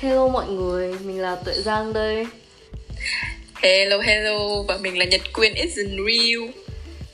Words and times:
Hello 0.00 0.28
mọi 0.28 0.48
người, 0.48 0.94
mình 1.04 1.20
là 1.20 1.36
Tuệ 1.44 1.54
Giang 1.54 1.92
đây. 1.92 2.26
Hello 3.62 4.00
hello 4.00 4.62
và 4.68 4.76
mình 4.76 4.98
là 4.98 5.04
Nhật 5.04 5.20
Quyên 5.32 5.54
isn't 5.54 6.06
real. 6.06 6.50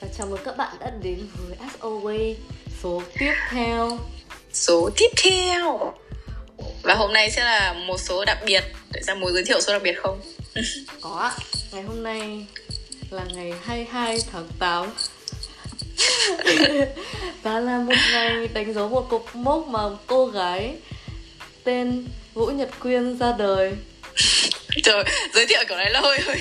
Và 0.00 0.08
chào 0.18 0.26
mừng 0.26 0.40
các 0.44 0.56
bạn 0.56 0.76
đã 0.80 0.92
đến 1.02 1.26
với 1.36 1.56
As 1.60 1.72
Always 1.80 2.34
số 2.82 3.02
tiếp 3.18 3.32
theo. 3.50 3.98
Số 4.52 4.90
tiếp 4.96 5.08
theo. 5.24 5.94
Và 6.82 6.94
hôm 6.94 7.12
nay 7.12 7.30
sẽ 7.30 7.44
là 7.44 7.72
một 7.72 8.00
số 8.00 8.24
đặc 8.24 8.38
biệt. 8.46 8.64
Tại 8.92 9.02
sao 9.02 9.16
muốn 9.16 9.32
giới 9.32 9.44
thiệu 9.44 9.60
số 9.60 9.72
đặc 9.72 9.82
biệt 9.82 9.98
không? 9.98 10.20
Có 11.00 11.10
ạ, 11.10 11.32
ngày 11.72 11.82
hôm 11.82 12.02
nay 12.02 12.46
là 13.10 13.24
ngày 13.34 13.52
22 13.62 14.18
tháng 14.32 14.48
8 14.58 14.90
Và 17.42 17.60
là 17.60 17.78
một 17.78 17.94
ngày 18.12 18.48
đánh 18.48 18.74
dấu 18.74 18.88
một 18.88 19.08
cột 19.10 19.22
mốc 19.34 19.68
mà 19.68 19.80
cô 20.06 20.26
gái 20.26 20.76
tên 21.64 22.06
Vũ 22.36 22.46
Nhật 22.46 22.68
Quyên 22.80 23.18
ra 23.18 23.32
đời 23.38 23.72
Trời, 24.84 25.04
giới 25.34 25.46
thiệu 25.46 25.60
kiểu 25.68 25.76
này 25.76 25.90
là 25.90 26.00
hơi 26.00 26.18
hơi 26.20 26.36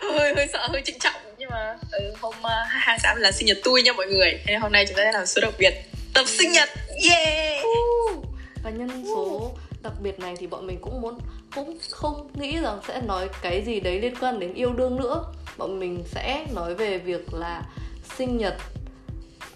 hơi 0.00 0.34
hơi 0.36 0.46
sợ, 0.52 0.66
hơi 0.70 0.82
trịnh 0.84 0.98
trọng 0.98 1.14
nhưng 1.38 1.50
mà 1.50 1.76
ừ, 1.92 2.12
hôm 2.20 2.34
uh, 2.38 2.50
22 2.68 2.98
tháng 3.02 3.16
là 3.16 3.32
sinh 3.32 3.46
nhật 3.46 3.58
tôi 3.64 3.82
nha 3.82 3.92
mọi 3.92 4.06
người. 4.06 4.40
Nên 4.46 4.60
hôm 4.60 4.72
nay 4.72 4.84
chúng 4.88 4.96
ta 4.96 5.02
sẽ 5.04 5.12
làm 5.12 5.26
số 5.26 5.40
đặc 5.42 5.54
biệt 5.58 5.74
tập 6.14 6.24
sinh 6.26 6.52
nhật. 6.52 6.68
Yeah. 7.10 7.64
Và 8.64 8.70
nhân 8.70 9.04
số 9.06 9.52
đặc 9.82 9.92
biệt 10.02 10.18
này 10.18 10.34
thì 10.38 10.46
bọn 10.46 10.66
mình 10.66 10.78
cũng 10.80 11.00
muốn 11.00 11.18
cũng 11.54 11.78
không 11.90 12.30
nghĩ 12.34 12.58
rằng 12.58 12.80
sẽ 12.88 13.00
nói 13.00 13.28
cái 13.42 13.62
gì 13.66 13.80
đấy 13.80 14.00
liên 14.00 14.14
quan 14.20 14.40
đến 14.40 14.54
yêu 14.54 14.72
đương 14.72 14.96
nữa. 14.96 15.24
Bọn 15.56 15.80
mình 15.80 16.04
sẽ 16.14 16.44
nói 16.54 16.74
về 16.74 16.98
việc 16.98 17.34
là 17.34 17.62
sinh 18.18 18.36
nhật 18.38 18.54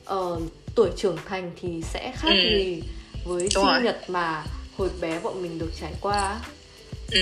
ở 0.05 0.39
tuổi 0.75 0.91
trưởng 0.97 1.19
thành 1.29 1.51
thì 1.61 1.83
sẽ 1.83 2.13
khác 2.17 2.29
Ừ. 2.31 2.59
gì 2.59 2.83
với 3.25 3.41
Đúng 3.41 3.51
sinh 3.51 3.65
rồi. 3.65 3.83
nhật 3.83 4.11
mà 4.11 4.45
hồi 4.83 4.91
bé 5.01 5.19
bọn 5.19 5.43
mình 5.43 5.59
được 5.59 5.71
trải 5.81 5.93
qua. 6.01 6.41
Ừ. 7.13 7.21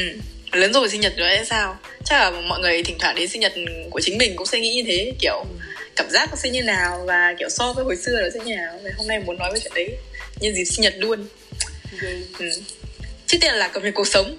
Lớn 0.53 0.73
rồi 0.73 0.89
sinh 0.89 1.01
nhật 1.01 1.13
rồi 1.17 1.29
hay 1.29 1.45
sao? 1.45 1.79
Chắc 2.05 2.19
là 2.19 2.41
mọi 2.41 2.61
người 2.61 2.83
thỉnh 2.83 2.97
thoảng 2.99 3.15
đến 3.15 3.29
sinh 3.29 3.41
nhật 3.41 3.53
của 3.91 4.01
chính 4.01 4.19
mình 4.19 4.37
cũng 4.37 4.47
sẽ 4.47 4.61
nghĩ 4.61 4.75
như 4.75 4.83
thế, 4.87 5.13
kiểu 5.21 5.45
cảm 5.97 6.11
giác 6.11 6.29
nó 6.31 6.37
sẽ 6.37 6.51
như 6.51 6.63
nào 6.63 7.05
và 7.07 7.35
kiểu 7.39 7.49
so 7.49 7.73
với 7.73 7.85
hồi 7.85 7.97
xưa 7.97 8.21
nó 8.23 8.29
sẽ 8.35 8.41
như 8.45 8.57
nào. 8.57 8.79
Và 8.85 8.91
hôm 8.97 9.09
nay 9.09 9.19
muốn 9.19 9.39
nói 9.39 9.51
về 9.55 9.61
chuyện 9.61 9.73
đấy 9.75 9.97
nhân 10.41 10.55
dịp 10.55 10.65
sinh 10.65 10.83
nhật 10.83 10.95
luôn. 10.99 11.27
Yay. 12.03 12.23
Ừ. 12.39 12.51
Trước 13.27 13.39
tiên 13.41 13.55
là 13.55 13.69
cập 13.69 13.83
nhật 13.83 13.95
cuộc 13.95 14.07
sống. 14.07 14.37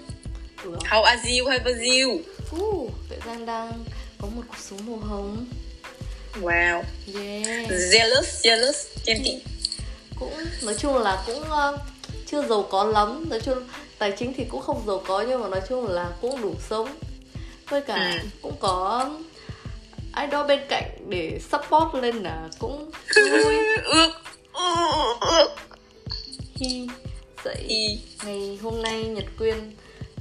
Ừ. 0.63 0.71
How 0.83 1.01
are 1.01 1.29
you? 1.29 1.47
How 1.47 1.59
are 1.65 2.01
you? 2.01 2.21
Uh, 2.61 2.91
Tuệ 3.09 3.17
Giang 3.25 3.45
đang 3.45 3.83
có 4.17 4.27
một 4.27 4.41
cuộc 4.47 4.57
sống 4.69 4.79
màu 4.85 4.97
hồng. 4.97 5.45
Wow. 6.41 6.83
Yeah. 7.15 7.69
Jealous, 7.69 8.41
jealous, 8.43 8.85
ghen 9.05 9.23
tị. 9.23 9.31
cũng 10.21 10.33
nói 10.61 10.75
chung 10.79 10.97
là 10.97 11.23
cũng 11.25 11.43
ờ, 11.43 11.77
chưa 12.31 12.41
giàu 12.47 12.67
có 12.71 12.83
lắm 12.83 13.29
nói 13.29 13.39
chung 13.45 13.67
tài 13.99 14.11
chính 14.11 14.33
thì 14.37 14.45
cũng 14.49 14.61
không 14.61 14.83
giàu 14.87 15.03
có 15.07 15.25
nhưng 15.29 15.41
mà 15.41 15.47
nói 15.49 15.61
chung 15.69 15.87
là 15.87 16.09
cũng 16.21 16.41
đủ 16.41 16.55
sống 16.69 16.89
với 17.69 17.81
cả 17.81 17.95
Ừ. 18.21 18.27
cũng 18.41 18.55
có 18.59 19.09
ai 20.13 20.27
đó 20.27 20.43
bên 20.47 20.59
cạnh 20.69 20.89
để 21.09 21.39
support 21.51 21.95
lên 22.03 22.15
là 22.15 22.49
cũng 22.59 22.91
vui 23.15 23.55
Ước. 23.83 24.11
Dậy 27.45 27.55
Hi. 27.69 27.99
ngày 28.25 28.59
hôm 28.61 28.81
nay 28.81 29.03
Nhật 29.03 29.25
Quyên 29.37 29.55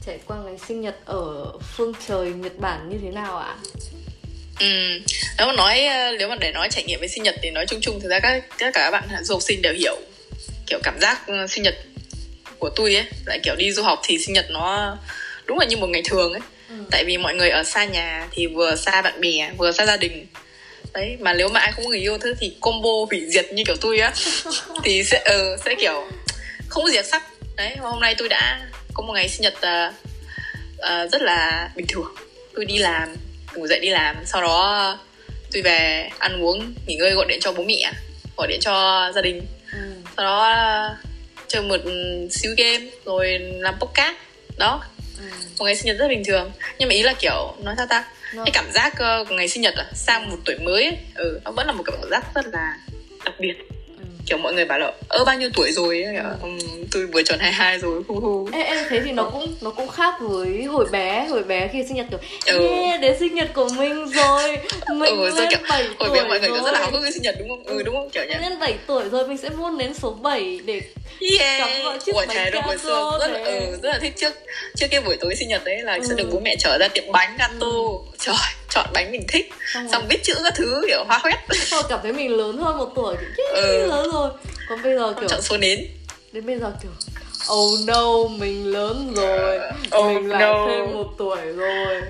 trải 0.07 0.19
qua 0.27 0.37
ngày 0.37 0.59
sinh 0.69 0.81
nhật 0.81 0.97
ở 1.05 1.45
phương 1.77 1.93
trời 2.09 2.33
Nhật 2.33 2.59
Bản 2.59 2.89
như 2.91 2.97
thế 3.03 3.11
nào 3.11 3.39
ạ? 3.39 3.57
Ừ. 4.61 4.67
Nếu 5.39 5.47
mà 5.47 5.53
nói 5.53 5.81
nếu 6.19 6.29
mà 6.29 6.37
để 6.41 6.53
nói 6.53 6.69
trải 6.71 6.85
nghiệm 6.85 6.99
với 6.99 7.09
sinh 7.09 7.23
nhật 7.23 7.35
thì 7.43 7.51
nói 7.51 7.67
chung 7.67 7.81
chung 7.83 8.01
thực 8.01 8.09
ra 8.09 8.21
các 8.21 8.45
tất 8.59 8.71
cả 8.75 8.81
các 8.81 8.91
bạn 8.91 9.25
du 9.25 9.35
học 9.35 9.43
sinh 9.43 9.63
đều 9.63 9.73
hiểu 9.75 9.97
kiểu 10.67 10.79
cảm 10.83 11.01
giác 11.01 11.21
sinh 11.49 11.63
nhật 11.63 11.75
của 12.61 12.71
tôi 12.71 12.95
ấy 12.95 13.05
lại 13.27 13.41
kiểu 13.43 13.57
đi 13.57 13.73
du 13.73 13.83
học 13.83 14.01
thì 14.05 14.19
sinh 14.19 14.35
nhật 14.35 14.47
nó 14.51 14.97
đúng 15.47 15.59
là 15.59 15.65
như 15.65 15.77
một 15.77 15.87
ngày 15.87 16.03
thường 16.05 16.33
ấy. 16.33 16.41
Ừ. 16.69 16.75
tại 16.91 17.05
vì 17.05 17.17
mọi 17.19 17.35
người 17.35 17.51
ở 17.51 17.63
xa 17.63 17.85
nhà 17.85 18.29
thì 18.31 18.47
vừa 18.47 18.77
xa 18.77 19.03
bạn 19.03 19.21
bè 19.21 19.51
vừa 19.57 19.73
xa 19.73 19.87
gia 19.87 19.97
đình. 19.97 20.27
Đấy 20.95 21.17
mà 21.21 21.33
nếu 21.33 21.49
mà 21.49 21.61
ai 21.61 21.73
không 21.73 21.85
có 21.85 21.91
người 21.91 21.99
yêu 22.01 22.19
thế 22.19 22.31
thì 22.41 22.53
combo 22.61 22.91
hủy 23.11 23.27
diệt 23.29 23.53
như 23.53 23.63
kiểu 23.67 23.77
tôi 23.81 23.99
á. 23.99 24.13
Thì 24.85 25.05
sẽ 25.05 25.23
ờ, 25.25 25.57
sẽ 25.65 25.75
kiểu 25.75 26.09
không 26.69 26.85
có 26.85 26.91
đặc 26.95 27.05
sắc. 27.05 27.23
Đấy 27.57 27.77
hôm 27.77 28.01
nay 28.01 28.15
tôi 28.19 28.29
đã 28.29 28.61
có 28.95 29.03
một 29.03 29.13
ngày 29.13 29.29
sinh 29.29 29.43
nhật 29.43 29.55
ờ, 29.61 29.93
ờ, 30.79 31.09
rất 31.13 31.23
là 31.23 31.71
bình 31.77 31.87
thường. 31.89 32.15
Tôi 32.55 32.65
đi 32.65 32.79
làm 32.79 33.15
ngủ 33.55 33.67
dậy 33.67 33.81
đi 33.81 33.89
làm 33.89 34.17
sau 34.27 34.43
đó 34.43 34.99
tôi 35.53 35.63
về 35.63 36.09
ăn 36.19 36.45
uống 36.45 36.75
nghỉ 36.87 36.95
ngơi 36.95 37.15
gọi 37.15 37.27
điện 37.29 37.39
cho 37.41 37.53
bố 37.53 37.63
mẹ 37.63 37.93
gọi 38.37 38.49
điện 38.49 38.61
cho 38.61 39.05
gia 39.15 39.23
đình. 39.23 39.47
Ừ. 39.73 39.79
sau 40.17 40.27
đó 40.27 40.97
chơi 41.51 41.63
một 41.63 41.77
xíu 42.31 42.55
game 42.57 42.87
rồi 43.05 43.39
làm 43.39 43.75
podcast 43.81 44.17
đó 44.59 44.85
Ừ. 45.19 45.25
một 45.59 45.65
ngày 45.65 45.77
sinh 45.77 45.87
nhật 45.87 45.97
rất 45.99 46.09
bình 46.09 46.23
thường 46.27 46.53
nhưng 46.79 46.89
mà 46.89 46.95
ý 46.95 47.03
là 47.03 47.15
kiểu 47.21 47.55
nói 47.63 47.75
sao 47.77 47.87
ta 47.87 48.05
Nó- 48.35 48.45
cái 48.45 48.51
cảm 48.55 48.73
giác 48.75 48.99
ờ, 48.99 49.25
của 49.29 49.35
ngày 49.35 49.49
sinh 49.49 49.63
nhật 49.63 49.75
à, 49.77 49.85
sang 49.95 50.31
một 50.31 50.37
tuổi 50.45 50.59
mới 50.59 50.85
ấy, 50.85 50.97
ừ, 51.15 51.41
nó 51.45 51.51
vẫn 51.51 51.67
là 51.67 51.73
một 51.73 51.83
cảm 51.87 51.95
giác 52.11 52.25
rất 52.35 52.47
là 52.53 52.77
đặc 53.25 53.35
biệt 53.41 53.55
Ừ. 53.69 53.75
kiểu 54.31 54.39
mọi 54.39 54.55
người 54.55 54.65
bảo 54.65 54.79
là 54.79 54.93
ơ 55.09 55.25
bao 55.25 55.37
nhiêu 55.37 55.51
tuổi 55.55 55.73
rồi? 55.73 56.03
Ấy, 56.03 56.15
kiểu, 56.15 56.23
"Ừm, 56.43 56.59
tôi 56.93 57.07
vừa 57.07 57.23
tròn 57.23 57.39
22 57.39 57.79
rồi. 57.79 58.03
Hu 58.09 58.21
hu. 58.21 58.49
Ê, 58.53 58.63
ê, 58.63 58.85
thế 58.91 59.01
thì 59.05 59.13
nó 59.13 59.25
cũng 59.33 59.55
nó 59.61 59.71
cũng 59.71 59.89
khác 59.89 60.15
với 60.21 60.63
hồi 60.65 60.85
bé 60.93 61.27
hồi 61.31 61.43
bé 61.43 61.69
khi 61.73 61.85
sinh 61.89 61.97
nhật 61.97 62.07
kiểu 62.11 62.19
Ừ. 62.59 62.69
yeah, 62.69 63.01
đến 63.01 63.17
sinh 63.21 63.35
nhật 63.35 63.51
của 63.55 63.69
mình 63.69 64.07
rồi 64.15 64.59
mình 64.89 65.17
ừ, 65.21 65.31
lên 65.37 65.49
kiểu, 65.51 65.59
7 65.69 65.83
hồi 65.83 65.95
tuổi 65.99 66.11
bé 66.11 66.29
mọi 66.29 66.41
người 66.41 66.49
kiểu 66.49 66.57
rất 66.65 66.73
là 66.73 66.81
rồi. 66.81 66.91
háo 66.91 67.01
với 67.01 67.13
sinh 67.13 67.23
nhật 67.23 67.35
đúng 67.39 67.49
không? 67.49 67.65
Ừ 67.65 67.83
đúng 67.83 67.95
không? 67.95 68.11
Kiểu 68.11 68.25
nhá 68.25 68.39
lên 68.39 68.59
7 68.59 68.75
tuổi 68.87 69.09
rồi 69.09 69.29
mình 69.29 69.37
sẽ 69.39 69.49
muốn 69.51 69.79
đến 69.79 69.95
số 69.95 70.11
7 70.11 70.61
để 70.65 70.81
yeah. 71.39 71.59
cắm 71.59 71.69
vào 71.85 71.99
chiếc 71.99 72.13
Ủa, 72.15 72.25
bánh 72.29 72.37
xưa 72.53 72.61
gato 72.61 73.19
rất 73.21 73.27
là, 73.31 73.45
ừ, 73.45 73.77
rất 73.83 73.89
là 73.91 73.99
thích 73.99 74.13
trước 74.17 74.33
trước 74.77 74.87
cái 74.91 75.01
buổi 75.01 75.17
tối 75.21 75.35
sinh 75.35 75.49
nhật 75.49 75.63
đấy 75.65 75.79
là 75.83 75.99
sẽ 76.03 76.09
Ừ. 76.11 76.15
được 76.17 76.29
bố 76.33 76.41
mẹ 76.41 76.57
chở 76.59 76.79
ra 76.81 76.89
tiệm 76.89 77.05
bánh 77.13 77.37
gato 77.39 77.67
trời 78.19 78.35
chọn 78.71 78.87
bánh 78.95 79.13
mình 79.13 79.23
thích 79.29 79.51
Xong 79.75 79.83
rồi. 79.83 79.93
xong 79.93 80.07
viết 80.09 80.23
chữ 80.23 80.35
các 80.45 80.55
thứ 80.57 80.83
kiểu 80.87 81.05
hoa 81.07 81.19
hoét 81.23 81.35
Xong 81.51 81.81
rồi 81.81 81.83
cảm 81.89 82.01
thấy 82.03 82.13
mình 82.13 82.37
lớn 82.37 82.57
hơn 82.59 82.79
một 82.79 82.89
tuổi 82.95 83.17
yeah, 83.39 83.55
Ừ. 83.55 83.87
lớn 83.87 84.11
rồi 84.13 84.20
còn 84.69 84.83
bây 84.83 84.95
giờ 84.95 85.15
kiểu 85.21 85.29
chọn 85.29 85.43
số 85.43 85.57
nến. 85.57 85.87
Đến 86.33 86.47
bây 86.47 86.59
giờ 86.59 86.73
kiểu 86.83 86.91
oh 87.53 87.81
no 87.87 88.13
mình 88.39 88.67
lớn 88.73 89.13
rồi. 89.17 89.59
Oh 89.99 90.07
mình 90.15 90.29
lại 90.29 90.41
no. 90.41 90.67
thêm 90.69 90.95
một 90.95 91.15
tuổi 91.19 91.41
rồi. 91.57 92.03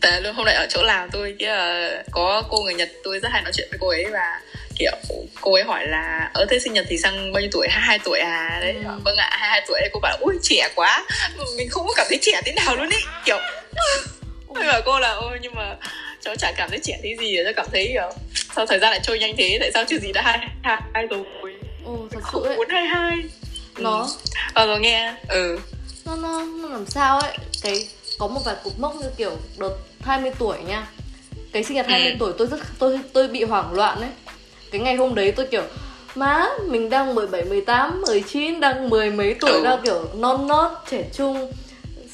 Tại 0.00 0.20
luôn 0.22 0.34
hôm 0.34 0.46
nay 0.46 0.54
ở 0.54 0.66
chỗ 0.70 0.82
làm 0.82 1.08
tôi 1.12 1.36
kia 1.38 1.46
là 1.46 2.02
có 2.10 2.42
cô 2.50 2.62
người 2.62 2.74
Nhật 2.74 2.88
tôi 3.04 3.18
rất 3.20 3.28
hay 3.32 3.42
nói 3.42 3.52
chuyện 3.56 3.68
với 3.70 3.78
cô 3.82 3.88
ấy 3.88 4.06
và 4.12 4.40
kiểu 4.78 4.92
cô 5.40 5.52
ấy 5.54 5.62
hỏi 5.62 5.86
là 5.86 6.30
ở 6.34 6.46
thế 6.50 6.58
sinh 6.58 6.72
nhật 6.72 6.86
thì 6.88 6.98
sang 6.98 7.32
bao 7.32 7.40
nhiêu 7.40 7.50
tuổi? 7.52 7.68
22 7.70 7.98
tuổi 8.04 8.18
à. 8.18 8.58
Đấy 8.60 8.74
Ừ. 8.84 8.90
vâng 9.04 9.16
ạ 9.16 9.28
22 9.32 9.64
tuổi. 9.68 9.80
Cô 9.92 10.00
bảo 10.00 10.16
ui 10.20 10.34
trẻ 10.42 10.68
quá. 10.74 11.04
Mình 11.56 11.68
không 11.70 11.86
có 11.86 11.92
cảm 11.96 12.06
thấy 12.08 12.18
trẻ 12.22 12.40
thế 12.44 12.52
nào 12.52 12.76
luôn 12.76 12.90
ý. 12.90 12.98
Kiểu 13.24 13.38
tôi 14.54 14.64
bảo 14.66 14.80
cô 14.84 14.98
là 14.98 15.10
ôi 15.12 15.38
nhưng 15.42 15.54
mà 15.54 15.76
cháu 16.20 16.36
chả 16.36 16.52
cảm 16.56 16.70
thấy 16.70 16.78
trẻ 16.82 16.98
thế 17.02 17.16
gì 17.20 17.36
cháu 17.44 17.52
cảm 17.56 17.66
thấy 17.72 17.88
kiểu 17.92 18.10
sao 18.56 18.66
thời 18.66 18.78
gian 18.78 18.90
lại 18.90 19.00
trôi 19.02 19.18
nhanh 19.18 19.36
thế? 19.36 19.56
Tại 19.60 19.70
sao 19.74 19.84
chưa 19.88 19.98
gì 19.98 20.12
đã 20.12 20.22
hai 20.22 20.38
hai 20.62 20.80
hai 20.94 21.06
rồi 21.06 21.24
ừ, 21.84 21.92
thật 22.10 22.20
sự 22.32 22.42
ấy. 22.44 22.56
muốn 22.56 22.68
hai 22.70 22.86
hai 22.86 23.18
nó? 23.78 24.08
Ờ 24.54 24.66
rồi 24.66 24.80
nghe. 24.80 25.14
Ừ. 25.28 25.58
Nó, 26.04 26.16
nó 26.16 26.44
nó 26.62 26.68
làm 26.68 26.86
sao 26.86 27.18
ấy? 27.20 27.38
Cái 27.62 27.88
có 28.18 28.26
một 28.26 28.40
vài 28.44 28.54
cục 28.64 28.78
mốc 28.78 28.94
như 28.96 29.06
kiểu 29.16 29.30
đợt 29.58 29.76
20 30.00 30.30
tuổi 30.38 30.58
nha. 30.68 30.86
Cái 31.52 31.64
sinh 31.64 31.76
nhật 31.76 31.86
20 31.88 32.10
Ừ. 32.10 32.16
tuổi 32.18 32.32
tôi 32.38 32.46
rất 32.48 32.60
tôi 32.78 33.00
tôi 33.12 33.28
bị 33.28 33.44
hoảng 33.44 33.72
loạn 33.74 34.00
ấy. 34.00 34.10
Cái 34.70 34.80
ngày 34.80 34.94
hôm 34.94 35.14
đấy 35.14 35.32
tôi 35.32 35.46
kiểu 35.46 35.62
má 36.14 36.44
mình 36.68 36.90
đang 36.90 37.14
17, 37.14 37.44
18, 37.44 38.02
19 38.06 38.60
đang 38.60 38.90
mười 38.90 39.10
mấy 39.10 39.34
tuổi 39.40 39.50
Ừ. 39.52 39.60
đang 39.64 39.82
kiểu 39.82 40.04
non 40.14 40.46
nớt 40.48 40.70
trẻ 40.90 41.04
trung. 41.14 41.52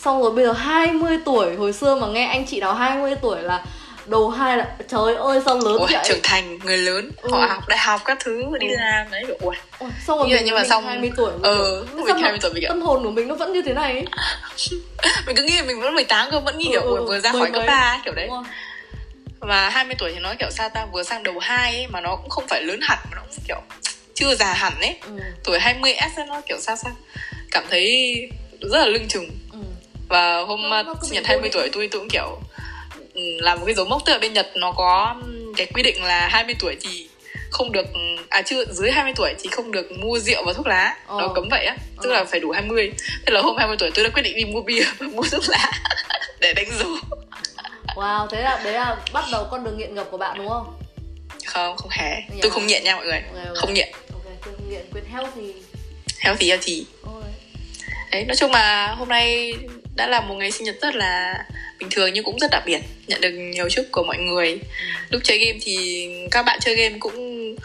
Xong 0.01 0.23
rồi 0.23 0.31
bây 0.33 0.45
giờ 0.45 0.53
20 0.53 1.19
tuổi 1.25 1.55
hồi 1.57 1.73
xưa 1.73 1.95
mà 1.95 2.07
nghe 2.07 2.25
anh 2.27 2.47
chị 2.47 2.61
nào 2.61 2.75
20 2.75 3.15
tuổi 3.23 3.43
là 3.43 3.65
đầu 4.07 4.29
hai 4.31 4.57
là 4.59 4.69
trời 4.89 5.15
ơi 5.15 5.41
sao 5.45 5.55
lớn 5.55 5.77
Ủa, 5.79 5.87
vậy 5.87 6.03
trưởng 6.09 6.21
thành 6.23 6.59
người 6.65 6.79
lớn 6.79 7.11
Ừ. 7.23 7.31
họ 7.33 7.47
học 7.47 7.69
đại 7.69 7.79
học 7.79 8.01
các 8.05 8.19
thứ 8.25 8.43
đi 8.61 8.67
Ừ. 8.69 8.75
làm 8.79 9.11
đấy 9.11 9.25
ui 9.41 9.55
Ôi, 9.79 9.91
xong 10.07 10.19
rồi 10.19 10.27
Nhưng 10.29 10.37
mình, 10.37 10.45
nhưng 10.47 10.55
mà 10.55 10.61
mình 10.61 10.71
xong- 10.71 10.85
20 10.85 11.11
tuổi 11.17 11.33
mình 11.33 11.43
ờ, 11.43 11.85
kiểu, 11.87 11.97
mình 11.97 12.05
sao 12.07 12.15
mà 12.17 12.23
20 12.23 12.39
tuổi 12.43 12.51
mình 12.55 12.65
tâm 12.69 12.83
hồn 12.83 13.03
của 13.05 13.11
mình 13.11 13.29
nó 13.29 13.35
vẫn 13.35 13.53
như 13.53 13.63
thế 13.63 13.73
này 13.75 14.05
mình 15.27 15.37
cứ 15.37 15.43
nghĩ 15.43 15.63
mình 15.67 15.81
vẫn 15.81 15.95
18 15.95 16.29
cơ 16.31 16.41
vẫn 16.41 16.59
nghĩ 16.59 16.69
kiểu 16.71 16.81
Ừ, 16.83 16.97
ừ, 16.97 17.05
vừa, 17.07 17.15
ừ, 17.15 17.21
ra 17.21 17.33
khỏi 17.33 17.51
cấp. 17.53 17.63
3 17.67 18.01
kiểu 18.05 18.15
đấy 18.15 18.27
Đúng 18.27 18.45
và 19.41 19.69
20 19.71 19.95
tuổi 19.99 20.13
thì 20.15 20.21
nó 20.21 20.35
kiểu 20.39 20.51
sao 20.51 20.69
ta 20.69 20.87
vừa 20.93 21.03
sang 21.03 21.23
đầu 21.23 21.39
hai 21.39 21.75
ấy 21.75 21.87
mà 21.87 22.01
nó 22.01 22.17
cũng 22.17 22.29
không 22.31 22.49
phải 22.49 22.63
lớn 22.63 22.81
hẳn 22.83 22.99
mà 23.05 23.11
nó 23.17 23.23
cũng 23.31 23.45
kiểu 23.49 23.57
chưa 24.15 24.35
già 24.35 24.53
hẳn 24.55 24.73
ấy 24.81 24.97
Ừ, 25.07 25.11
tuổi 25.45 25.59
20 25.59 25.95
s 26.17 26.19
nó 26.29 26.41
kiểu 26.41 26.57
sao 26.61 26.77
sao 26.77 26.93
cảm 27.51 27.65
thấy 27.71 28.17
rất 28.61 28.79
là 28.79 28.87
lưng 28.87 29.09
chừng 29.09 29.31
ừ. 29.53 29.59
và 30.09 30.41
hôm 30.41 30.63
Nó- 30.71 30.83
nó 30.83 30.95
sinh 31.03 31.13
nhật 31.13 31.23
vô 31.25 31.29
20 31.29 31.43
định. 31.43 31.53
tuổi 31.53 31.69
tôi 31.73 31.89
tôi 31.93 32.01
cũng 32.01 32.09
kiểu 32.09 32.39
làm 33.15 33.59
một 33.61 33.67
cái 33.67 33.75
dấu 33.75 33.85
mốc 33.87 34.03
tức 34.07 34.13
là 34.13 34.19
bên 34.19 34.33
Nhật 34.33 34.51
nó 34.55 34.73
có 34.73 35.17
cái 35.57 35.67
quy 35.67 35.83
định 35.83 36.03
là 36.05 36.29
20 36.29 36.55
tuổi 36.61 36.77
thì 36.81 37.09
không 37.51 37.73
được 37.73 37.87
à 38.29 38.43
chưa 38.43 38.65
dưới 38.65 38.91
20 38.91 39.13
tuổi 39.17 39.35
thì 39.39 39.49
không 39.53 39.73
được 39.73 39.93
mua 39.93 40.19
rượu 40.19 40.43
và 40.47 40.53
thuốc 40.53 40.67
lá 40.67 40.97
Ờ. 41.07 41.17
nó 41.21 41.29
cấm 41.35 41.49
vậy 41.51 41.65
á 41.65 41.77
tức 42.03 42.11
Ờ. 42.11 42.15
là 42.19 42.25
phải 42.25 42.41
đủ 42.41 42.51
20 42.51 42.93
thế 43.27 43.33
là 43.33 43.41
hôm 43.41 43.57
20 43.57 43.77
tuổi 43.79 43.91
tôi 43.95 44.05
đã 44.05 44.11
quyết 44.15 44.23
định 44.23 44.37
đi 44.37 44.45
mua 44.45 44.61
bia 44.63 44.85
và 44.99 45.07
mua 45.07 45.23
thuốc 45.33 45.43
lá 45.49 45.71
để 46.41 46.53
đánh 46.53 46.67
dấu 46.79 46.89
Wow, 47.97 48.27
thế 48.27 48.43
là 48.43 48.61
đấy 48.65 48.73
là 48.73 48.97
bắt 49.13 49.25
đầu 49.33 49.47
con 49.51 49.65
đường 49.65 49.79
nghiện 49.79 49.95
ngập 49.95 50.07
của 50.11 50.17
bạn 50.19 50.39
đúng 50.39 50.49
không? 50.49 50.77
không 51.47 51.77
không 51.77 51.91
hề 51.91 52.11
Dạ. 52.29 52.39
tôi 52.43 52.51
không 52.51 52.67
nghiện 52.67 52.85
nha 52.85 52.97
mọi 52.97 53.05
người 53.07 53.23
Ok, 53.35 53.47
ok. 53.49 53.57
không 53.57 53.75
nghiện 53.75 53.89
Ok, 54.13 54.25
tôi 54.45 54.55
không 54.57 54.71
nghiện, 54.71 54.83
quên 54.93 55.05
healthy. 55.13 55.53
healthy 56.19 56.49
healthy 56.49 56.85
Ôi. 57.03 57.23
đấy 58.13 58.25
nói 58.25 58.37
chung 58.37 58.51
là 58.53 58.95
hôm 58.99 59.09
nay 59.09 59.53
đã 60.01 60.07
là 60.07 60.21
một 60.21 60.35
ngày 60.35 60.51
sinh 60.51 60.65
nhật 60.65 60.77
rất 60.83 60.95
là 60.95 61.45
bình 61.79 61.89
thường 61.91 62.11
nhưng 62.13 62.25
cũng 62.25 62.39
rất 62.39 62.51
đặc 62.51 62.63
biệt 62.67 62.81
nhận 63.07 63.21
được 63.21 63.31
nhiều 63.31 63.69
chúc 63.69 63.87
của 63.93 64.03
mọi 64.03 64.19
người. 64.19 64.61
Lúc 65.11 65.21
chơi 65.25 65.39
game 65.39 65.59
thì 65.63 66.09
các 66.31 66.43
bạn 66.43 66.59
chơi 66.63 66.77
game 66.77 66.99
cũng 66.99 67.57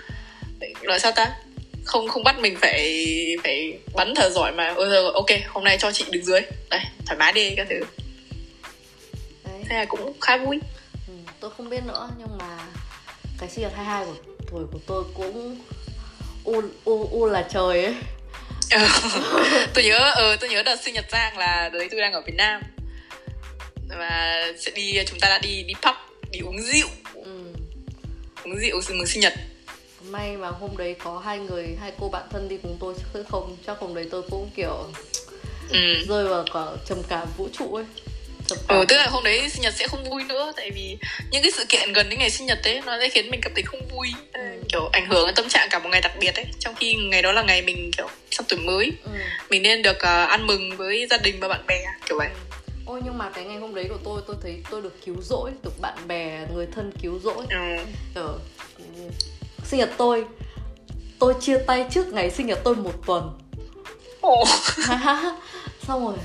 nói 0.83 0.99
sao 0.99 1.11
ta? 1.11 1.35
Không 1.83 2.07
không 2.07 2.23
bắt 2.23 2.39
mình 2.39 2.57
phải 2.61 3.05
phải 3.43 3.77
bắn 3.93 4.13
thở 4.15 4.29
giỏi 4.29 4.51
mà. 4.51 4.73
Ôi 4.75 4.89
giờ 4.89 5.11
ok 5.13 5.25
hôm 5.47 5.63
nay 5.63 5.77
cho 5.79 5.91
chị 5.91 6.05
đứng 6.11 6.25
dưới. 6.25 6.41
Đây 6.69 6.79
thoải 7.05 7.17
mái 7.17 7.33
đi 7.33 7.53
các 7.57 7.67
thứ. 7.69 7.79
Đấy. 9.45 9.63
Thế 9.69 9.75
là 9.75 9.85
cũng 9.85 10.13
khá 10.21 10.38
vui. 10.38 10.59
Ừ, 11.07 11.13
tôi 11.39 11.51
không 11.57 11.69
biết 11.69 11.83
nữa 11.88 12.09
nhưng 12.19 12.38
mà 12.38 12.57
cái 13.39 13.49
sinh 13.49 13.61
nhật 13.61 13.73
22 13.75 14.05
của 14.05 14.33
tuổi 14.51 14.63
của 14.71 14.79
tôi 14.88 15.03
cũng 15.13 15.57
u 16.43 16.61
u 16.85 17.07
u 17.11 17.25
là 17.25 17.47
trời 17.53 17.83
ấy 17.83 17.95
tôi 19.73 19.83
nhớ 19.83 19.97
ờ 20.15 20.35
tôi 20.35 20.50
nhớ 20.50 20.63
đợt 20.63 20.75
sinh 20.83 20.94
nhật 20.94 21.06
giang 21.12 21.38
là 21.38 21.69
đấy 21.73 21.88
tôi 21.91 22.01
đang 22.01 22.13
ở 22.13 22.21
việt 22.21 22.35
nam 22.35 22.62
và 23.88 24.44
sẽ 24.59 24.71
đi 24.71 24.94
chúng 25.07 25.19
ta 25.19 25.29
đã 25.29 25.39
đi 25.39 25.63
đi 25.63 25.73
pub 25.73 25.95
đi 26.31 26.39
uống 26.39 26.62
rượu 26.62 26.88
ừ. 27.13 27.53
uống 28.44 28.59
rượu 28.59 28.81
mừng 28.89 29.07
sinh 29.07 29.21
nhật 29.21 29.33
may 30.09 30.38
mà 30.38 30.50
hôm 30.50 30.77
đấy 30.77 30.95
có 31.00 31.19
hai 31.19 31.39
người 31.39 31.77
hai 31.81 31.91
cô 32.00 32.09
bạn 32.09 32.23
thân 32.29 32.50
đi 32.50 32.57
cùng 32.63 32.77
tôi 32.79 32.94
chứ 33.13 33.23
không 33.29 33.57
chắc 33.67 33.79
hôm 33.79 33.94
đấy 33.94 34.07
tôi 34.12 34.21
cũng 34.29 34.50
kiểu 34.56 34.88
ừ. 35.69 36.03
rơi 36.07 36.27
vào 36.27 36.45
cả 36.53 36.65
trầm 36.85 37.03
cảm 37.09 37.27
vũ 37.38 37.50
trụ 37.53 37.75
ấy 37.75 37.85
Ừ, 38.68 38.86
tức 38.89 38.95
là 38.97 39.07
hôm 39.07 39.24
đấy 39.24 39.50
sinh 39.50 39.62
nhật 39.62 39.74
sẽ 39.77 39.88
không 39.88 40.09
vui 40.09 40.24
nữa 40.24 40.53
tại 40.56 40.71
vì 40.71 40.97
những 41.31 41.44
cái 41.44 41.51
sự 41.57 41.65
kiện 41.69 41.94
gần 41.94 42.09
đến 42.09 42.19
ngày 42.19 42.30
sinh 42.30 42.47
nhật 42.47 42.59
ấy 42.63 42.81
nó 42.86 42.97
sẽ 43.00 43.09
khiến 43.09 43.30
mình 43.31 43.39
cảm 43.44 43.51
thấy 43.56 43.63
không 43.63 43.88
vui 43.88 44.07
Ừ. 44.33 44.42
kiểu 44.69 44.89
ảnh 44.92 45.06
hưởng 45.09 45.25
đến 45.25 45.36
tâm 45.36 45.50
trạng 45.50 45.68
cả 45.71 45.80
một 45.80 45.89
ngày 45.92 46.01
đặc 46.01 46.12
biệt 46.19 46.36
ấy 46.36 46.45
trong 46.59 46.75
khi 46.75 46.94
ngày 46.95 47.21
đó 47.21 47.31
là 47.31 47.42
ngày 47.44 47.62
mình 47.62 47.92
kiểu 47.97 48.07
sắp 48.31 48.45
tuổi 48.50 48.59
mới 48.59 48.92
ừ. 49.03 49.12
mình 49.50 49.63
nên 49.63 49.81
được 49.81 50.00
ờ, 50.00 50.25
ăn 50.25 50.47
mừng 50.47 50.77
với 50.77 51.07
gia 51.09 51.18
đình 51.18 51.39
và 51.39 51.47
bạn 51.47 51.65
bè 51.68 51.80
kiểu 52.06 52.18
vậy 52.18 52.30
ôi 52.86 53.01
nhưng 53.06 53.18
mà 53.18 53.30
cái 53.30 53.44
ngày 53.44 53.57
hôm 53.57 53.75
đấy 53.75 53.86
của 53.89 53.97
tôi 54.03 54.21
tôi 54.27 54.36
thấy 54.44 54.57
tôi 54.71 54.81
được 54.81 55.06
cứu 55.06 55.15
rỗi 55.21 55.51
được 55.63 55.81
bạn 55.81 55.98
bè 56.07 56.39
người 56.53 56.68
thân 56.75 56.91
cứu 57.01 57.19
rỗi 57.24 57.45
ừ. 57.50 57.77
ở 58.15 58.39
sinh 59.65 59.80
nhật 59.80 59.89
tôi 59.98 60.25
tôi 61.19 61.33
chia 61.41 61.57
tay 61.68 61.86
trước 61.91 62.13
ngày 62.13 62.31
sinh 62.31 62.48
nhật 62.48 62.59
tôi 62.63 62.75
một 62.75 62.94
tuần 63.06 63.39
Ồ. 64.21 64.44
xong 65.88 66.06
rồi 66.06 66.15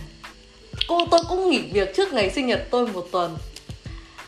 cô 0.91 1.07
tôi 1.11 1.21
cũng 1.29 1.51
nghỉ 1.51 1.59
việc 1.59 1.95
trước 1.97 2.13
ngày 2.13 2.31
sinh 2.31 2.47
nhật 2.47 2.61
tôi 2.71 2.87
một 2.87 3.07
tuần. 3.13 3.37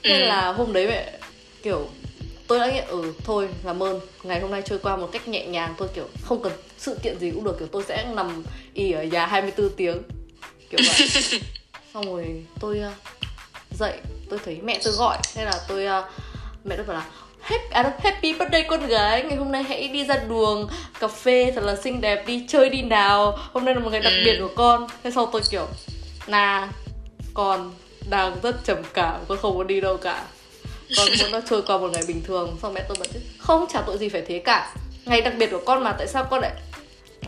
Thế 0.03 0.21
Ừ. 0.21 0.25
là 0.29 0.53
hôm 0.53 0.73
đấy 0.73 0.87
mẹ 0.87 1.13
kiểu 1.63 1.89
tôi 2.47 2.59
đã 2.59 2.67
nghĩ 2.73 2.81
ừ 2.89 3.13
thôi 3.25 3.49
làm 3.65 3.83
ơn. 3.83 4.01
Ngày 4.23 4.41
hôm 4.41 4.51
nay 4.51 4.63
trôi 4.65 4.79
qua 4.79 4.97
một 4.97 5.09
cách 5.13 5.29
nhẹ 5.29 5.47
nhàng 5.47 5.75
tôi 5.79 5.89
kiểu 5.95 6.09
không 6.23 6.43
cần 6.43 6.53
sự 6.79 6.99
kiện 7.03 7.19
gì 7.19 7.31
cũng 7.31 7.45
được. 7.45 7.57
Kiểu 7.59 7.69
tôi 7.73 7.83
sẽ 7.89 8.07
nằm 8.15 8.43
ì 8.75 8.93
ở 8.93 9.03
nhà 9.03 9.27
24 9.27 9.71
tiếng. 9.77 10.03
Kiểu 10.71 10.81
vậy. 10.89 11.09
Xong 11.95 12.05
rồi 12.15 12.45
tôi 12.61 12.79
ờ, 12.79 12.93
dậy 13.79 13.93
tôi 14.31 14.39
thấy 14.45 14.59
mẹ 14.65 14.81
tôi 14.85 14.93
gọi. 14.93 15.19
Thế 15.35 15.45
là 15.45 15.53
tôi 15.69 15.87
ờ, 15.87 16.05
mẹ 16.65 16.77
tôi 16.77 16.85
bảo 16.87 16.97
là 16.97 17.07
happy, 17.41 17.65
à, 17.71 17.95
happy 18.03 18.33
birthday 18.33 18.63
con 18.69 18.87
gái. 18.87 19.23
Ngày 19.23 19.37
hôm 19.37 19.53
nay 19.53 19.63
hãy 19.63 19.89
đi 19.89 20.05
ra 20.05 20.17
đường 20.29 20.69
cà 21.01 21.09
phê 21.09 21.53
thật 21.55 21.65
là 21.65 21.77
xinh 21.77 22.01
đẹp 22.01 22.27
đi 22.27 22.45
chơi 22.49 22.69
đi 22.71 22.83
nào. 22.83 23.39
Hôm 23.53 23.65
nay 23.65 23.75
là 23.75 23.81
một 23.81 23.91
ngày 23.93 24.01
đặc 24.01 24.13
Ừ. 24.17 24.23
biệt 24.25 24.37
của 24.41 24.51
con. 24.57 24.87
Thế 25.05 25.11
sau 25.11 25.27
tôi 25.33 25.43
kiểu 25.51 25.67
nà 26.27 26.69
con 27.35 27.73
đang 28.11 28.37
rất 28.43 28.65
trầm 28.65 28.79
cảm 28.95 29.21
con 29.29 29.39
không 29.39 29.55
muốn 29.55 29.67
đi 29.67 29.81
đâu 29.81 29.97
cả. 29.97 30.25
Con 30.97 31.09
muốn 31.21 31.31
nó 31.31 31.41
trôi 31.41 31.63
qua 31.63 31.79
một 31.79 31.91
ngày 31.93 32.03
bình 32.09 32.23
thường. 32.25 32.57
Xong 32.63 32.75
mẹ 32.75 32.85
tôi 32.89 32.97
chứ 33.13 33.21
không 33.39 33.67
chả 33.73 33.81
tội 33.81 33.99
gì 33.99 34.09
phải 34.09 34.23
thế 34.23 34.39
cả. 34.39 34.75
Ngày 35.05 35.21
đặc 35.21 35.35
biệt 35.39 35.51
của 35.51 35.61
con 35.67 35.85
mà 35.85 35.93
tại 35.93 36.07
sao 36.07 36.25
con 36.25 36.41
lại 36.41 36.53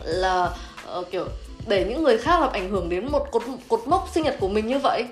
là 0.03 0.49
ờ, 0.85 1.03
kiểu 1.11 1.25
để 1.67 1.85
những 1.89 2.03
người 2.03 2.17
khác 2.17 2.39
làm 2.41 2.51
ảnh 2.51 2.69
hưởng 2.69 2.89
đến 2.89 3.11
một 3.11 3.27
cột 3.31 3.43
cột 3.67 3.87
mốc 3.87 4.09
sinh 4.13 4.23
nhật 4.23 4.35
của 4.39 4.47
mình 4.47 4.67
như 4.67 4.79
vậy? 4.79 5.05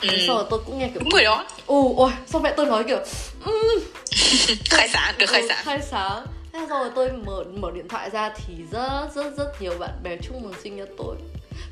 Ừ. 0.00 0.08
Sau 0.26 0.36
rồi 0.36 0.44
tôi 0.50 0.60
cũng 0.66 0.78
nghe 0.78 0.88
kiểu 0.88 1.00
đúng 1.00 1.10
rồi 1.12 1.24
đó. 1.24 1.46
Ù 1.66 1.96
ôi 1.98 2.10
xong 2.26 2.42
mẹ 2.42 2.54
tôi 2.56 2.66
nói 2.66 2.84
kiểu 2.84 2.98
khai 4.70 4.88
sáng 4.88 5.14
được 5.18 5.26
khai 5.28 5.40
ừ, 5.40 5.46
sáng. 5.48 5.64
khai 5.64 5.80
sáng. 5.90 6.26
Thế 6.52 6.66
rồi 6.70 6.90
tôi 6.94 7.10
mở 7.26 7.44
mở 7.56 7.70
điện 7.74 7.88
thoại 7.88 8.10
ra 8.10 8.30
thì 8.36 8.54
rất 8.70 9.08
rất 9.14 9.36
rất 9.36 9.62
nhiều 9.62 9.72
bạn 9.78 9.90
bè 10.02 10.16
chúc 10.22 10.42
mừng 10.42 10.54
sinh 10.62 10.76
nhật 10.76 10.88
tôi 10.98 11.16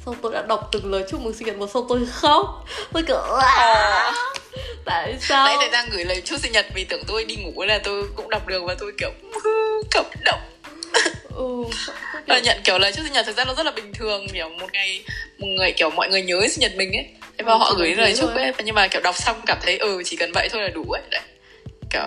xong 0.07 0.15
tôi 0.23 0.33
đã 0.33 0.43
đọc 0.43 0.69
từng 0.73 0.91
lời 0.91 1.05
chúc 1.09 1.21
mừng 1.21 1.35
sinh 1.35 1.47
nhật 1.47 1.57
một 1.57 1.71
xong 1.75 1.87
tôi 1.89 2.07
khóc. 2.13 2.65
Tôi 2.93 3.03
kiểu 3.03 3.17
"À, 3.41 4.13
tại 4.85 5.17
sao? 5.21 5.47
Đấy 5.47 5.57
tại 5.61 5.69
đang 5.71 5.89
gửi 5.91 6.05
lời 6.05 6.23
chúc 6.25 6.41
sinh 6.41 6.53
nhật 6.53 6.67
vì 6.75 6.85
tưởng 6.85 7.03
tôi 7.07 7.25
đi 7.25 7.37
ngủ 7.37 7.63
là 7.63 7.79
tôi 7.85 8.05
cũng 8.17 8.31
đọc 8.31 8.47
được 8.47 8.63
và 8.67 8.75
tôi 8.79 8.93
kiểu 8.99 9.11
cảm 9.91 10.05
động. 10.25 10.41
Ừ, 11.37 11.65
nhận 12.43 12.59
kiểu 12.65 12.79
lời 12.79 12.93
chúc 12.93 13.05
sinh 13.05 13.13
nhật 13.13 13.27
thực 13.27 13.37
ra 13.37 13.45
nó 13.45 13.55
rất 13.55 13.67
là 13.67 13.73
bình 13.73 13.93
thường 13.95 14.27
kiểu 14.33 14.49
một 14.49 14.73
ngày 14.73 15.05
một 15.39 15.47
người 15.49 15.73
kiểu 15.73 15.91
mọi 15.91 16.09
người 16.09 16.23
nhớ 16.23 16.41
sinh 16.51 16.61
nhật 16.61 16.73
mình 16.77 16.93
ấy. 16.93 17.07
Thế 17.39 17.45
và 17.45 17.53
Ừ, 17.53 17.59
họ 17.59 17.75
gửi 17.79 17.95
lời 17.95 18.15
chúc 18.19 18.31
thôi. 18.35 18.43
ấy 18.43 18.53
nhưng 18.65 18.75
mà 18.75 18.89
kiểu 18.89 19.01
đọc 19.03 19.17
xong 19.19 19.41
cảm 19.47 19.59
thấy 19.63 19.79
ừ 19.79 20.03
chỉ 20.05 20.17
cần 20.17 20.33
vậy 20.35 20.49
thôi 20.53 20.63
là 20.63 20.69
đủ 20.69 20.85
ấy. 20.91 21.03
Đấy. 21.11 21.21
Kiểu 21.91 22.03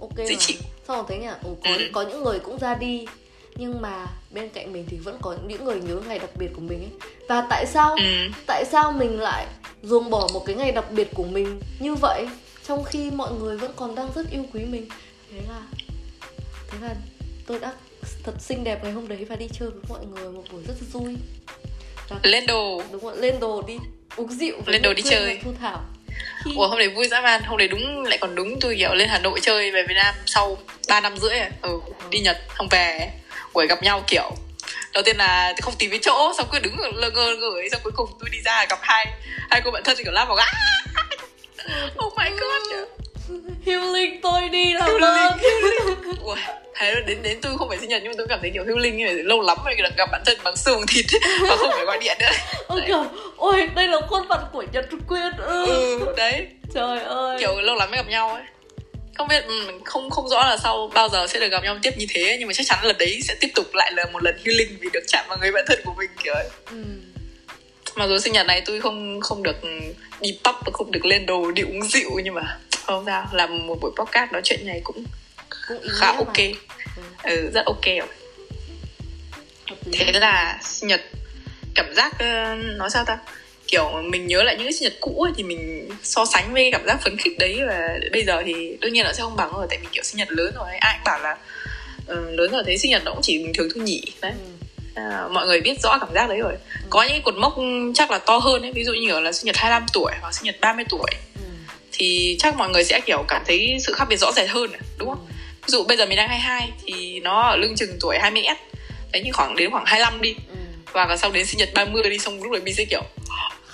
ok 0.00 0.16
dễ 0.28 0.34
chịu. 0.38 0.56
xong 0.88 0.96
rồi 0.96 1.04
thấy 1.08 1.18
nhỉ? 1.18 1.26
Ừ, 1.44 1.50
có, 1.64 1.70
Ừ. 1.78 1.88
có 1.92 2.02
những 2.02 2.24
người 2.24 2.38
cũng 2.38 2.58
ra 2.58 2.74
đi 2.74 3.06
nhưng 3.54 3.80
mà 3.82 4.06
bên 4.36 4.48
cạnh 4.48 4.72
mình 4.72 4.84
thì 4.88 4.96
vẫn 4.96 5.18
có 5.22 5.36
những 5.46 5.64
người 5.64 5.80
nhớ 5.80 6.00
ngày 6.08 6.18
đặc 6.18 6.30
biệt 6.38 6.48
của 6.54 6.60
mình 6.60 6.78
ấy. 6.78 7.10
Và 7.28 7.46
tại 7.50 7.66
sao 7.66 7.94
ừ. 7.94 8.28
tại 8.46 8.64
sao 8.64 8.92
mình 8.92 9.20
lại 9.20 9.46
ruồng 9.82 10.10
bỏ 10.10 10.28
một 10.32 10.46
cái 10.46 10.56
ngày 10.56 10.72
đặc 10.72 10.90
biệt 10.90 11.08
của 11.14 11.24
mình 11.24 11.60
như 11.80 11.94
vậy 11.94 12.26
trong 12.68 12.84
khi 12.84 13.10
mọi 13.10 13.32
người 13.32 13.56
vẫn 13.56 13.72
còn 13.76 13.94
đang 13.94 14.08
rất 14.14 14.30
yêu 14.30 14.44
quý 14.52 14.60
mình? 14.64 14.88
Thế 15.32 15.38
là 15.48 15.60
thế 16.70 16.78
là 16.82 16.94
tôi 17.46 17.58
đã 17.58 17.72
thật 18.24 18.32
xinh 18.40 18.64
đẹp 18.64 18.84
ngày 18.84 18.92
hôm 18.92 19.08
đấy 19.08 19.26
và 19.28 19.36
đi 19.36 19.46
chơi 19.60 19.70
với 19.70 19.80
mọi 19.88 20.06
người 20.06 20.32
một 20.32 20.42
buổi 20.52 20.62
rất 20.68 20.74
vui. 20.92 21.16
Và 22.08 22.16
lên 22.22 22.46
đồ. 22.46 22.82
Đúng 22.92 23.04
rồi 23.04 23.16
lên 23.16 23.40
đồ 23.40 23.62
đi 23.66 23.76
uống 24.16 24.28
rượu 24.28 24.60
với 24.64 24.72
Lên 24.72 24.82
đồ 24.82 24.94
đi 24.94 25.02
chơi. 25.02 25.40
thu 25.44 25.52
thảo. 25.60 25.84
Ủa 26.56 26.68
hôm 26.68 26.78
đấy 26.78 26.88
vui 26.88 27.08
dã 27.08 27.20
man 27.20 27.42
Hôm 27.42 27.58
đấy 27.58 27.68
đúng 27.68 28.02
lại 28.02 28.18
còn 28.18 28.34
đúng 28.34 28.60
tôi 28.60 28.76
kiểu 28.78 28.94
lên 28.94 29.08
Hà 29.08 29.18
Nội 29.18 29.40
chơi 29.42 29.70
về 29.70 29.82
Việt 29.88 29.94
Nam 29.94 30.14
sau 30.26 30.58
3 30.88 31.00
năm 31.00 31.16
rưỡi 31.16 31.38
à. 31.38 31.50
ừ, 31.62 31.80
đi 32.10 32.20
Nhật 32.20 32.36
không 32.48 32.68
về 32.70 33.10
buổi 33.56 33.66
gặp 33.66 33.82
nhau 33.82 34.04
kiểu 34.06 34.30
đầu 34.94 35.02
tiên 35.02 35.16
là 35.16 35.54
không 35.62 35.74
tìm 35.78 35.90
cái 35.90 35.98
chỗ 36.02 36.32
xong 36.38 36.46
cứ 36.52 36.58
đứng 36.58 36.76
lơ 36.94 37.10
ngơ 37.10 37.36
ấy 37.56 37.70
xong 37.70 37.80
cuối 37.84 37.92
cùng 37.96 38.10
tôi 38.20 38.28
đi 38.32 38.38
ra 38.44 38.66
gặp 38.70 38.78
hai 38.82 39.06
hai 39.50 39.60
cô 39.64 39.70
bạn 39.70 39.82
thân 39.84 39.96
kiểu 40.04 40.12
lao 40.12 40.26
vào 40.26 40.36
gã 40.36 40.44
oh 42.04 42.12
my 42.16 42.30
god. 42.30 42.88
Healing 43.66 44.20
tôi 44.22 44.48
đi 44.48 44.72
làm 44.72 44.90
ơn 45.02 45.38
Ui, 46.22 46.36
thế 46.74 46.94
đến 47.06 47.22
đến 47.22 47.38
tôi 47.42 47.58
không 47.58 47.68
phải 47.68 47.78
sinh 47.78 47.88
nhật 47.88 48.02
nhưng 48.02 48.12
mà 48.12 48.16
tôi 48.18 48.26
cảm 48.28 48.38
thấy 48.42 48.50
kiểu 48.54 48.64
healing 48.64 48.96
như 48.96 49.04
này 49.04 49.14
lâu 49.14 49.40
lắm 49.40 49.58
rồi 49.64 49.74
được 49.74 49.96
gặp 49.96 50.08
bạn 50.12 50.22
thân 50.26 50.38
bằng 50.44 50.56
xương 50.56 50.86
thịt 50.88 51.06
và 51.48 51.56
không 51.56 51.70
phải 51.72 51.84
gọi 51.84 51.98
điện 51.98 52.16
nữa. 52.20 52.36
Ôi 52.66 52.82
kiểu 52.86 53.04
ôi 53.36 53.68
đây 53.74 53.88
là 53.88 54.00
khuôn 54.08 54.28
mặt 54.28 54.40
của 54.52 54.64
nhật 54.72 54.84
quyên. 55.08 55.32
Ừ. 55.38 55.66
ừ 55.66 56.14
đấy. 56.16 56.46
Trời 56.74 57.00
ơi. 57.00 57.36
Kiểu 57.40 57.60
lâu 57.60 57.76
lắm 57.76 57.90
mới 57.90 57.96
gặp 57.96 58.08
nhau 58.08 58.28
ấy 58.28 58.42
không 59.16 59.28
biết 59.28 59.44
ừ, 59.46 59.80
không 59.84 60.10
không 60.10 60.28
rõ 60.28 60.46
là 60.48 60.56
sau 60.56 60.90
bao 60.94 61.08
giờ 61.08 61.26
sẽ 61.26 61.40
được 61.40 61.48
gặp 61.48 61.62
nhau 61.62 61.78
tiếp 61.82 61.90
như 61.96 62.06
thế 62.08 62.36
nhưng 62.38 62.48
mà 62.48 62.54
chắc 62.54 62.66
chắn 62.66 62.78
lần 62.84 62.98
đấy 62.98 63.20
sẽ 63.22 63.34
tiếp 63.40 63.48
tục 63.54 63.66
lại 63.74 63.92
là 63.92 64.06
một 64.12 64.22
lần 64.22 64.38
healing 64.44 64.78
vì 64.80 64.88
được 64.92 65.04
chạm 65.06 65.24
vào 65.28 65.38
người 65.38 65.52
bạn 65.52 65.64
thân 65.68 65.78
của 65.84 65.94
mình 65.98 66.10
kiểu 66.22 66.34
ấy. 66.34 66.48
Ừ. 66.70 66.76
mặc 67.96 68.06
dù 68.06 68.18
sinh 68.18 68.32
nhật 68.32 68.46
này 68.46 68.62
tôi 68.66 68.80
không 68.80 69.20
không 69.20 69.42
được 69.42 69.56
đi 70.20 70.38
pub 70.44 70.54
và 70.66 70.72
không 70.72 70.90
được 70.92 71.04
lên 71.04 71.26
đồ 71.26 71.50
đi 71.50 71.62
uống 71.62 71.82
rượu 71.82 72.20
nhưng 72.24 72.34
mà 72.34 72.58
không 72.86 73.04
sao 73.06 73.26
làm 73.32 73.66
một 73.66 73.78
buổi 73.80 73.90
podcast 73.96 74.32
nói 74.32 74.42
chuyện 74.44 74.66
này 74.66 74.80
cũng 74.84 75.04
cũng 75.68 75.80
khá 75.90 76.06
ok 76.06 76.38
mà. 76.38 76.54
Ừ, 76.96 77.02
ừ, 77.22 77.50
rất 77.54 77.66
ok 77.66 77.84
rồi. 77.84 78.08
Thế 79.92 80.12
là 80.12 80.58
sinh 80.62 80.88
nhật 80.88 81.00
cảm 81.74 81.94
giác 81.94 82.12
ờ, 82.18 82.54
nói 82.54 82.90
sao 82.90 83.04
ta 83.04 83.18
kiểu 83.68 84.02
mình 84.04 84.26
nhớ 84.26 84.42
lại 84.42 84.54
những 84.56 84.66
cái 84.66 84.72
sinh 84.72 84.82
nhật 84.82 84.96
cũ 85.00 85.22
ấy, 85.22 85.32
thì 85.36 85.42
mình 85.42 85.88
so 86.02 86.24
sánh 86.24 86.52
với 86.52 86.62
cái 86.62 86.72
cảm 86.72 86.86
giác 86.86 86.98
phấn 87.04 87.16
khích 87.16 87.38
đấy 87.38 87.60
và 87.66 87.98
bây 88.12 88.24
giờ 88.24 88.42
thì 88.46 88.76
đương 88.80 88.92
nhiên 88.92 89.04
nó 89.04 89.12
sẽ 89.12 89.22
không 89.22 89.36
bằng 89.36 89.52
rồi 89.52 89.66
tại 89.70 89.78
vì 89.82 89.86
kiểu 89.92 90.02
sinh 90.02 90.18
nhật 90.18 90.28
lớn 90.30 90.52
rồi 90.56 90.68
ai 90.80 90.94
cũng 90.98 91.04
bảo 91.04 91.18
là 91.22 91.36
ừ, 92.06 92.30
lớn 92.30 92.52
rồi 92.52 92.62
thấy 92.66 92.78
sinh 92.78 92.90
nhật 92.90 93.02
nó 93.04 93.12
cũng 93.12 93.22
chỉ 93.22 93.38
bình 93.38 93.52
thường 93.54 93.68
thôi 93.74 93.84
nhỉ. 93.84 94.02
Đấy. 94.22 94.32
Ừ. 94.94 95.02
à, 95.02 95.28
mọi 95.30 95.46
người 95.46 95.60
biết 95.60 95.80
rõ 95.82 95.98
cảm 95.98 96.14
giác 96.14 96.28
đấy 96.28 96.38
rồi. 96.38 96.54
Có 96.90 97.02
những 97.02 97.10
cái 97.10 97.20
cột 97.24 97.34
mốc 97.36 97.54
chắc 97.94 98.10
là 98.10 98.18
to 98.18 98.38
hơn 98.38 98.62
ấy 98.62 98.72
ví 98.72 98.84
dụ 98.84 98.92
như 98.92 99.06
kiểu 99.06 99.20
là 99.20 99.32
sinh 99.32 99.46
nhật 99.46 99.56
25 99.56 99.86
tuổi 99.92 100.12
hoặc 100.20 100.34
sinh 100.34 100.44
nhật 100.44 100.56
30 100.60 100.84
tuổi. 100.88 101.10
Ừ. 101.34 101.40
thì 101.92 102.36
chắc 102.38 102.56
mọi 102.56 102.68
người 102.68 102.84
sẽ 102.84 103.00
kiểu 103.06 103.24
cảm 103.28 103.42
thấy 103.46 103.76
sự 103.80 103.92
khác 103.92 104.04
biệt 104.08 104.16
rõ 104.16 104.32
rệt 104.32 104.48
hơn 104.48 104.70
đúng 104.98 105.08
không? 105.08 105.26
Ví 105.66 105.70
dụ 105.70 105.84
bây 105.84 105.96
giờ 105.96 106.06
mình 106.06 106.16
đang 106.16 106.28
22 106.28 106.70
thì 106.86 107.20
nó 107.20 107.42
ở 107.42 107.56
lưng 107.56 107.74
chừng 107.76 107.96
tuổi 108.00 108.18
20s 108.18 108.54
đấy 109.12 109.22
nhưng 109.24 109.32
khoảng 109.32 109.56
đến 109.56 109.70
khoảng 109.70 109.84
25 109.86 110.20
đi. 110.20 110.34
Ừ. 110.50 110.56
và 110.92 111.16
sau 111.16 111.30
đến 111.30 111.46
sinh 111.46 111.58
nhật 111.58 111.68
30 111.74 112.02
đi 112.10 112.18
xong 112.18 112.42
lúc 112.42 112.52
đấy 112.52 112.62
mình 112.64 112.74
sẽ 112.74 112.84
kiểu 112.84 113.02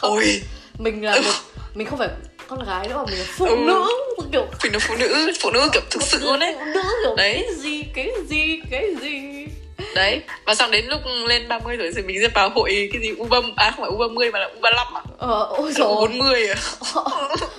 ôi. 0.03 0.43
Mình 0.79 1.05
là 1.05 1.21
một 1.21 1.33
mình 1.75 1.87
không 1.87 1.99
phải 1.99 2.09
con 2.49 2.65
gái 2.67 2.89
nữa 2.89 2.95
mà 2.97 3.05
mình 3.11 3.19
là 3.19 3.25
phụ 3.37 3.45
Ừ. 3.47 3.57
nữ 3.57 3.89
kiểu 4.33 4.47
mình 4.63 4.73
là 4.73 4.79
phụ 4.79 4.95
nữ 4.99 5.33
phụ 5.41 5.51
nữ 5.51 5.69
kiểu 5.73 5.83
thực 5.91 6.03
sự 6.03 6.19
luôn 6.25 6.39
đấy 6.41 6.55
phụ 6.59 6.65
nữ 6.75 6.83
kiểu 7.05 7.17
Đấy. 7.17 7.33
cái 7.47 7.55
gì 7.57 7.83
cái 7.95 8.09
gì 8.29 8.61
cái 8.71 8.95
gì? 9.03 9.47
Đấy. 9.95 10.21
Và 10.47 10.55
xong 10.55 10.71
đến 10.71 10.85
lúc 10.87 11.01
lên 11.27 11.49
30 11.49 11.77
tuổi 11.77 11.93
thì 11.97 12.03
mình 12.03 12.17
sẽ 12.23 12.29
vào 12.35 12.51
hội 12.55 12.89
cái 12.93 13.03
gì 13.03 13.11
u 13.19 13.25
băm 13.25 13.53
à 13.57 13.71
không 13.77 13.81
phải 13.85 13.91
u 13.91 13.97
30 13.99 14.31
mà 14.31 14.39
là 14.39 14.47
u 14.47 14.61
35 14.61 14.95
à 14.95 15.03
ờ 15.19 15.47
ôi 15.51 15.69
u 15.69 15.73
trời 15.77 15.87
40 15.89 16.49
à 16.49 16.57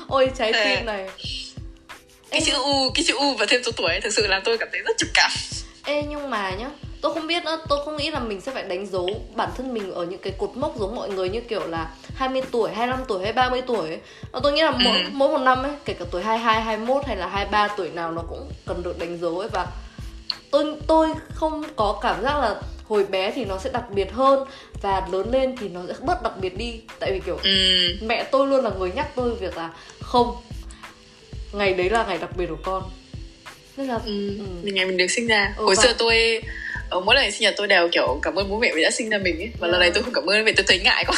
ôi 0.07 0.29
trái 0.37 0.53
tim 0.53 0.85
này. 0.85 1.09
Cái 2.29 2.41
chữ 2.41 2.53
u 2.53 2.91
cái 2.95 3.05
chữ 3.07 3.15
u 3.15 3.33
và 3.33 3.45
thêm 3.45 3.63
số 3.63 3.71
tuổi 3.77 3.99
thực 4.03 4.13
sự 4.13 4.27
làm 4.27 4.41
tôi 4.45 4.57
cảm 4.57 4.69
thấy 4.71 4.81
rất 4.81 4.97
trầm 4.97 5.09
cảm. 5.13 5.31
Ê 5.85 6.01
nhưng 6.09 6.29
mà 6.29 6.51
nhá 6.51 6.69
tôi 7.03 7.13
không 7.13 7.27
biết 7.27 7.43
nữa 7.43 7.59
tôi 7.69 7.79
không 7.85 7.97
nghĩ 7.97 8.11
là 8.11 8.19
mình 8.19 8.41
sẽ 8.41 8.51
phải 8.51 8.63
đánh 8.63 8.85
dấu 8.85 9.09
bản 9.35 9.49
thân 9.57 9.73
mình 9.73 9.93
ở 9.93 10.05
những 10.05 10.19
cái 10.21 10.33
cột 10.37 10.49
mốc 10.55 10.77
giống 10.79 10.95
mọi 10.95 11.09
người 11.09 11.29
như 11.29 11.41
kiểu 11.41 11.67
là 11.67 11.89
20 12.15 12.41
tuổi 12.51 12.71
25 12.71 13.05
tuổi 13.07 13.23
hay 13.23 13.33
30 13.33 13.61
tuổi 13.61 13.87
ấy. 13.89 13.99
Và 14.31 14.39
tôi 14.43 14.53
nghĩ 14.53 14.61
là 14.61 14.71
mỗi 14.71 14.97
Ừ. 14.97 15.03
mỗi 15.11 15.29
một 15.29 15.37
năm 15.37 15.63
ấy 15.63 15.71
kể 15.85 15.93
cả 15.93 16.05
tuổi 16.11 16.23
22 16.23 16.61
21 16.61 17.05
hay 17.05 17.15
là 17.15 17.27
23 17.27 17.67
tuổi 17.77 17.89
nào 17.89 18.11
nó 18.11 18.21
cũng 18.29 18.49
cần 18.65 18.83
được 18.83 18.99
đánh 18.99 19.17
dấu 19.17 19.39
ấy 19.39 19.49
và 19.53 19.67
tôi 20.51 20.75
tôi 20.87 21.09
không 21.33 21.63
có 21.75 21.99
cảm 22.01 22.21
giác 22.23 22.39
là 22.39 22.55
hồi 22.89 23.05
bé 23.05 23.31
thì 23.31 23.45
nó 23.45 23.57
sẽ 23.57 23.69
đặc 23.73 23.83
biệt 23.95 24.11
hơn 24.13 24.47
và 24.81 25.07
lớn 25.11 25.31
lên 25.31 25.55
thì 25.57 25.69
nó 25.69 25.81
sẽ 25.87 25.93
bớt 26.01 26.23
đặc 26.23 26.33
biệt 26.41 26.57
đi 26.57 26.81
tại 26.99 27.11
vì 27.11 27.19
kiểu 27.19 27.39
ừ. 27.43 27.49
mẹ 28.01 28.23
tôi 28.23 28.47
luôn 28.47 28.63
là 28.63 28.69
người 28.79 28.91
nhắc 28.95 29.07
tôi 29.15 29.35
việc 29.35 29.57
là 29.57 29.69
không 30.01 30.35
ngày 31.53 31.73
đấy 31.73 31.89
là 31.89 32.05
ngày 32.05 32.17
đặc 32.17 32.29
biệt 32.37 32.47
của 32.49 32.57
con 32.63 32.83
nên 33.77 33.87
là 33.87 33.95
Ừ. 34.05 34.27
ừ. 34.39 34.45
Mình 34.63 34.75
ngày 34.75 34.85
mình 34.85 34.97
được 34.97 35.07
sinh 35.11 35.27
ra. 35.27 35.53
Ừ, 35.57 35.63
hồi 35.65 35.75
và- 35.77 35.83
xưa 35.83 35.93
tôi 35.97 36.41
ở 36.89 36.99
mỗi 36.99 37.15
lần 37.15 37.31
sinh 37.31 37.41
nhật 37.41 37.53
tôi 37.57 37.67
đều 37.67 37.89
kiểu 37.91 38.19
cảm 38.21 38.35
ơn 38.35 38.49
bố 38.49 38.59
mẹ 38.59 38.71
vì 38.75 38.83
đã 38.83 38.91
sinh 38.91 39.09
ra 39.09 39.17
mình 39.17 39.37
ấy. 39.39 39.51
Và 39.59 39.67
lần 39.67 39.79
này 39.79 39.91
tôi 39.93 40.03
không 40.03 40.13
cảm 40.13 40.25
ơn 40.25 40.45
vì 40.45 40.53
tôi 40.53 40.63
thấy 40.67 40.79
ngại 40.79 41.05
quá. 41.07 41.17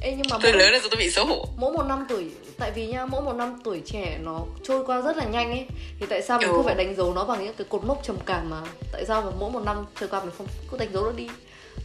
Ê, 0.00 0.10
nhưng 0.16 0.26
mà 0.30 0.38
tôi 0.42 0.52
mỗi, 0.52 0.60
lớn 0.62 0.72
rồi 0.72 0.80
tôi 0.90 0.98
bị 0.98 1.10
xấu 1.10 1.24
hổ. 1.26 1.48
mỗi 1.56 1.72
một 1.72 1.82
năm 1.82 2.06
tuổi 2.08 2.24
tại 2.58 2.70
vì 2.74 2.86
nha 2.86 3.06
mỗi 3.06 3.22
một 3.22 3.32
năm 3.32 3.60
tuổi 3.64 3.82
trẻ 3.86 4.18
nó 4.22 4.40
trôi 4.64 4.84
qua 4.86 5.00
rất 5.00 5.16
là 5.16 5.24
nhanh 5.24 5.50
ấy. 5.50 5.66
Thì 6.00 6.06
tại 6.10 6.22
sao 6.22 6.38
mình 6.38 6.48
Ừ. 6.48 6.54
cứ 6.56 6.62
phải 6.62 6.74
đánh 6.74 6.94
dấu 6.96 7.14
nó 7.14 7.24
bằng 7.24 7.44
những 7.44 7.54
cái 7.58 7.66
cột 7.70 7.84
mốc 7.84 8.02
trầm 8.06 8.16
cảm 8.26 8.50
mà? 8.50 8.60
Tại 8.92 9.04
sao 9.08 9.22
mà 9.22 9.30
mỗi 9.40 9.50
một 9.50 9.60
năm 9.64 9.76
trôi 10.00 10.08
qua 10.08 10.20
mình 10.20 10.30
không 10.38 10.46
cứ 10.70 10.76
đánh 10.78 10.88
dấu 10.94 11.04
nó 11.04 11.12
đi? 11.16 11.26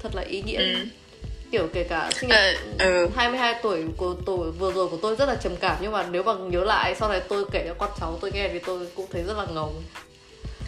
Thật 0.03 0.15
là 0.15 0.21
ý 0.21 0.41
nghĩa 0.41 0.57
Ừ. 0.57 0.75
kiểu 1.51 1.67
kể 1.73 1.83
cả 1.83 2.11
sinh 2.19 2.29
nhật 2.29 2.55
Ờ, 2.79 2.87
ừ. 2.87 3.07
22 3.15 3.55
tuổi 3.63 3.83
của 3.97 4.15
tuổi 4.25 4.51
vừa 4.51 4.71
rồi 4.73 4.87
của 4.87 4.97
tôi 5.01 5.15
rất 5.15 5.25
là 5.29 5.35
trầm 5.43 5.55
cảm 5.55 5.77
nhưng 5.81 5.91
mà 5.91 6.05
nếu 6.11 6.23
mà 6.23 6.33
nhớ 6.49 6.63
lại 6.63 6.95
sau 6.99 7.09
này 7.09 7.21
tôi 7.29 7.45
kể 7.51 7.63
cho 7.67 7.73
con 7.73 7.89
cháu 7.99 8.17
tôi 8.21 8.31
nghe 8.33 8.49
thì 8.53 8.59
tôi 8.65 8.87
cũng 8.95 9.07
thấy 9.11 9.23
rất 9.27 9.37
là 9.37 9.45
ngầu 9.53 9.73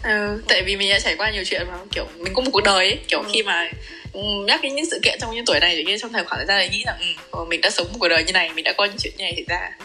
Ừ, 0.04 0.42
tại 0.48 0.62
vì 0.62 0.76
mình 0.76 0.90
đã 0.90 0.98
trải 0.98 1.16
qua 1.16 1.30
nhiều 1.30 1.42
chuyện 1.46 1.66
mà 1.70 1.78
kiểu 1.92 2.04
mình 2.18 2.34
có 2.34 2.42
một 2.42 2.50
cuộc 2.52 2.60
đời 2.64 2.86
ấy 2.88 2.98
kiểu 3.08 3.18
Ừ. 3.22 3.28
khi 3.32 3.42
mà 3.42 3.70
ừ, 4.12 4.20
nhắc 4.46 4.60
đến 4.62 4.74
những 4.74 4.86
sự 4.90 5.00
kiện 5.02 5.18
trong 5.20 5.34
những 5.34 5.44
tuổi 5.46 5.60
này 5.60 5.84
thì 5.86 5.96
trong 5.98 6.12
thời 6.12 6.24
khoảng 6.24 6.38
thời 6.38 6.46
gian 6.46 6.56
này 6.58 6.68
nghĩ 6.68 6.82
rằng 6.86 6.96
ừ, 7.00 7.06
ờ, 7.30 7.44
mình 7.44 7.60
đã 7.60 7.70
sống 7.70 7.86
một 7.92 7.96
cuộc 8.00 8.08
đời 8.08 8.24
như 8.24 8.32
này 8.32 8.50
mình 8.54 8.64
đã 8.64 8.72
có 8.72 8.84
những 8.84 8.96
chuyện 9.00 9.12
như 9.16 9.24
này 9.24 9.32
xảy 9.36 9.44
ra 9.48 9.70
ừ. 9.78 9.84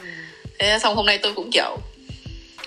thế 0.59 0.79
xong 0.83 0.95
hôm 0.95 1.05
nay 1.05 1.17
tôi 1.17 1.33
cũng 1.33 1.51
kiểu 1.51 1.77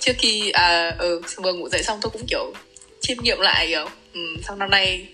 trước 0.01 0.13
khi 0.19 0.51
à 0.51 0.95
ừ, 0.99 1.21
vừa 1.37 1.53
ngủ 1.53 1.69
dậy 1.69 1.83
xong 1.83 1.99
tôi 2.03 2.11
cũng 2.11 2.27
kiểu 2.27 2.53
chiêm 3.01 3.17
nghiệm 3.23 3.39
lại 3.41 3.67
kiểu 3.67 3.87
ừ, 4.15 4.21
sau 4.47 4.57
năm 4.57 4.71
nay 4.71 5.07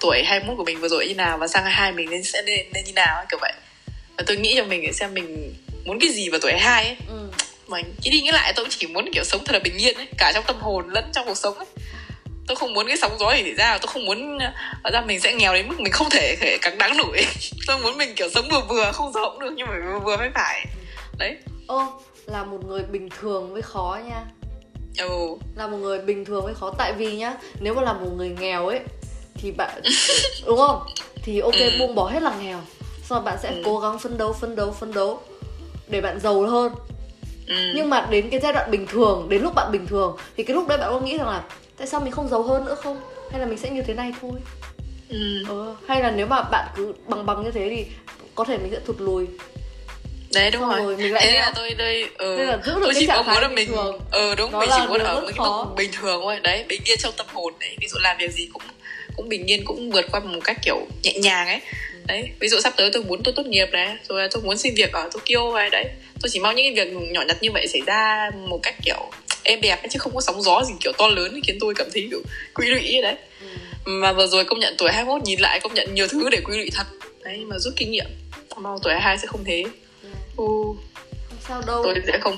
tuổi 0.00 0.22
21 0.22 0.56
của 0.56 0.64
mình 0.64 0.80
vừa 0.80 0.88
rồi 0.88 1.06
như 1.08 1.14
nào 1.14 1.38
và 1.38 1.48
sang 1.48 1.64
22 1.64 1.92
mình 1.92 2.10
nên 2.10 2.22
sẽ 2.22 2.42
lên 2.42 2.66
lên 2.74 2.84
như 2.84 2.92
nào 2.92 3.16
ấy, 3.16 3.26
kiểu 3.30 3.38
vậy. 3.40 3.52
Và 4.16 4.24
tôi 4.26 4.36
nghĩ 4.36 4.54
cho 4.56 4.64
mình 4.64 4.82
để 4.82 4.92
xem 4.92 5.14
mình 5.14 5.54
muốn 5.84 5.98
cái 6.00 6.10
gì 6.10 6.28
vào 6.28 6.40
tuổi 6.42 6.52
22 6.52 6.84
ấy. 6.84 6.96
Ừ. 7.08 7.30
mà 7.66 7.78
nghĩ 8.02 8.10
đi 8.10 8.20
nghĩ 8.20 8.30
lại 8.30 8.52
tôi 8.56 8.64
cũng 8.64 8.74
chỉ 8.78 8.86
muốn 8.86 9.12
kiểu 9.14 9.24
sống 9.24 9.44
thật 9.44 9.52
là 9.52 9.58
bình 9.58 9.76
yên 9.76 9.96
ấy 9.96 10.06
cả 10.18 10.32
trong 10.34 10.44
tâm 10.46 10.56
hồn 10.60 10.90
lẫn 10.90 11.04
trong 11.12 11.26
cuộc 11.26 11.36
sống 11.36 11.58
ấy. 11.58 11.66
Tôi 12.46 12.56
không 12.56 12.72
muốn 12.72 12.86
cái 12.86 12.96
sóng 12.96 13.16
gió 13.18 13.34
gì 13.34 13.42
xảy 13.42 13.54
ra 13.54 13.78
tôi 13.78 13.92
không 13.92 14.04
muốn 14.04 14.38
ở 14.82 14.90
ra 14.92 15.00
mình 15.00 15.20
sẽ 15.20 15.32
nghèo 15.32 15.54
đến 15.54 15.68
mức 15.68 15.80
mình 15.80 15.92
không 15.92 16.10
thể 16.10 16.36
thể 16.40 16.58
cắn 16.62 16.78
đáng 16.78 16.96
nổi. 16.96 17.26
Tôi 17.66 17.78
muốn 17.78 17.98
mình 17.98 18.14
kiểu 18.16 18.28
sống 18.34 18.48
vừa 18.50 18.60
vừa 18.68 18.92
không 18.92 19.12
giàu 19.12 19.30
cũng 19.30 19.40
được 19.40 19.52
nhưng 19.56 19.66
mà 19.66 19.74
vừa 19.84 19.98
vừa 19.98 20.16
mới 20.16 20.30
phải. 20.34 20.66
Đấy. 21.18 21.36
Ô 21.66 22.00
là 22.26 22.44
một 22.44 22.58
người 22.66 22.82
bình 22.82 23.08
thường 23.20 23.52
mới 23.52 23.62
khó 23.62 23.98
nha. 24.08 24.24
Ừ 24.98 25.36
là 25.56 25.66
một 25.66 25.76
người 25.76 25.98
bình 25.98 26.24
thường 26.24 26.44
mới 26.44 26.54
khó. 26.54 26.74
Tại 26.78 26.92
vì 26.92 27.16
nhá 27.16 27.34
nếu 27.60 27.74
mà 27.74 27.82
là 27.82 27.92
một 27.92 28.10
người 28.16 28.28
nghèo 28.28 28.66
ấy 28.66 28.80
thì 29.42 29.50
bạn 29.50 29.80
đúng 30.46 30.58
không? 30.58 30.82
Thì 31.22 31.40
ok 31.40 31.54
Ừ. 31.54 31.70
buông 31.78 31.94
bỏ 31.94 32.08
hết 32.10 32.22
là 32.22 32.34
nghèo. 32.42 32.60
Rồi 33.08 33.20
bạn 33.20 33.38
sẽ 33.42 33.48
Ừ. 33.48 33.62
cố 33.64 33.78
gắng 33.80 33.98
phấn 33.98 34.18
đấu 34.18 34.32
phấn 34.32 34.56
đấu 34.56 34.72
phấn 34.80 34.92
đấu 34.94 35.22
để 35.88 36.00
bạn 36.00 36.20
giàu 36.20 36.40
hơn. 36.42 36.72
Ừ. 37.48 37.54
Nhưng 37.74 37.90
mà 37.90 38.06
đến 38.10 38.30
cái 38.30 38.40
giai 38.40 38.52
đoạn 38.52 38.70
bình 38.70 38.86
thường 38.86 39.26
đến 39.28 39.42
lúc 39.42 39.54
bạn 39.54 39.72
bình 39.72 39.86
thường 39.86 40.16
thì 40.36 40.44
cái 40.44 40.54
lúc 40.54 40.68
đấy 40.68 40.78
bạn 40.78 40.90
có 40.90 41.00
nghĩ 41.00 41.18
rằng 41.18 41.26
là 41.28 41.42
tại 41.78 41.86
sao 41.86 42.00
mình 42.00 42.12
không 42.12 42.28
giàu 42.28 42.42
hơn 42.42 42.64
nữa 42.64 42.74
không? 42.82 43.00
Hay 43.30 43.40
là 43.40 43.46
mình 43.46 43.58
sẽ 43.58 43.70
như 43.70 43.82
thế 43.82 43.94
này 43.94 44.12
thôi? 44.20 44.32
Ừ. 45.08 45.44
Ờ, 45.48 45.74
hay 45.88 46.02
là 46.02 46.10
nếu 46.10 46.26
mà 46.26 46.42
bạn 46.42 46.68
cứ 46.76 46.92
bằng 47.06 47.26
bằng 47.26 47.44
như 47.44 47.50
thế 47.50 47.68
thì 47.76 47.86
có 48.34 48.44
thể 48.44 48.58
mình 48.58 48.72
sẽ 48.72 48.80
thụt 48.86 48.96
lùi. 49.00 49.26
Đấy 50.34 50.50
đúng 50.50 50.62
Xong 50.62 50.70
rồi, 50.70 50.80
rồi 50.82 50.96
mình 50.96 51.12
lại 51.14 51.26
thế 51.26 51.32
là 51.38 51.52
tôi 51.56 51.70
đây 51.74 52.08
ừ, 52.18 52.34
Nên 52.38 52.46
là 52.46 52.58
giữ 52.64 52.74
được 52.74 52.80
tôi 52.84 52.94
cái 52.94 53.00
chỉ 53.00 53.06
trạng 53.06 53.16
mong 53.16 53.26
muốn 53.26 53.34
thái 53.34 53.42
là 53.42 53.48
bình 53.48 53.54
mình 53.56 53.68
thường. 53.68 54.00
ừ 54.12 54.34
đúng 54.34 54.52
Nó 54.52 54.60
mình 54.60 54.70
chỉ 54.76 54.86
muốn 54.88 55.00
ở 55.00 55.14
một 55.20 55.26
cái 55.36 55.38
mức 55.48 55.74
bình 55.76 55.90
thường 56.00 56.20
thôi. 56.22 56.40
Đấy 56.42 56.64
bình 56.68 56.80
yên 56.84 56.98
trong 56.98 57.12
tâm 57.16 57.26
hồn 57.32 57.54
đấy 57.60 57.76
ví 57.80 57.88
dụ 57.88 57.96
làm 58.02 58.16
việc 58.18 58.32
gì 58.32 58.48
cũng 58.52 58.62
cũng 59.16 59.28
bình 59.28 59.46
yên 59.46 59.64
cũng 59.64 59.90
vượt 59.90 60.06
qua 60.10 60.20
một 60.20 60.40
cách 60.44 60.56
kiểu 60.62 60.86
nhẹ 61.02 61.12
nhàng 61.18 61.46
ấy. 61.46 61.60
Đấy 62.06 62.30
ví 62.40 62.48
dụ 62.48 62.60
sắp 62.60 62.72
tới 62.76 62.90
tôi 62.92 63.02
muốn 63.02 63.22
tôi 63.22 63.34
tốt 63.36 63.46
nghiệp 63.46 63.68
này 63.72 63.96
rồi 64.08 64.28
tôi 64.30 64.42
muốn 64.42 64.58
xin 64.58 64.74
việc 64.74 64.92
ở 64.92 65.08
Tokyo 65.12 65.54
này 65.54 65.70
đấy. 65.70 65.84
Tôi 66.22 66.30
chỉ 66.32 66.40
mong 66.40 66.56
những 66.56 66.74
cái 66.74 66.84
việc 66.84 66.92
nhỏ 66.92 67.22
nhặt 67.28 67.36
như 67.40 67.50
vậy 67.52 67.66
xảy 67.68 67.80
ra 67.86 68.30
một 68.48 68.60
cách 68.62 68.74
kiểu 68.84 69.10
êm 69.42 69.60
đẹp 69.60 69.82
ấy, 69.82 69.88
chứ 69.90 69.98
không 69.98 70.14
có 70.14 70.20
sóng 70.20 70.42
gió 70.42 70.64
gì 70.64 70.74
kiểu 70.80 70.92
to 70.98 71.08
lớn 71.08 71.40
khiến 71.46 71.56
tôi 71.60 71.74
cảm 71.74 71.86
thấy 71.94 72.06
kiểu 72.10 72.22
quỹ 72.54 72.66
lụy 72.66 72.80
ấy 72.80 73.02
đấy. 73.02 73.16
Ừ. 73.40 73.46
mà 73.84 74.12
vừa 74.12 74.26
rồi 74.26 74.44
công 74.44 74.58
nhận 74.58 74.74
tuổi 74.78 74.92
21 74.92 75.22
nhìn 75.22 75.40
lại 75.40 75.60
công 75.60 75.74
nhận 75.74 75.94
nhiều 75.94 76.08
thứ 76.08 76.30
để 76.30 76.40
quy 76.44 76.56
lụy 76.56 76.70
thật. 76.74 76.86
Đấy 77.24 77.38
mà 77.46 77.58
rút 77.58 77.74
kinh 77.76 77.90
nghiệm 77.90 78.06
mong 78.62 78.78
tuổi 78.82 78.92
22 78.92 79.18
sẽ 79.18 79.26
không 79.26 79.44
thế. 79.44 79.64
Ừ, 80.36 80.44
không 81.28 81.38
sao 81.48 81.62
đâu? 81.66 81.82
Tôi 81.84 81.94
sẽ 82.06 82.18
không 82.18 82.36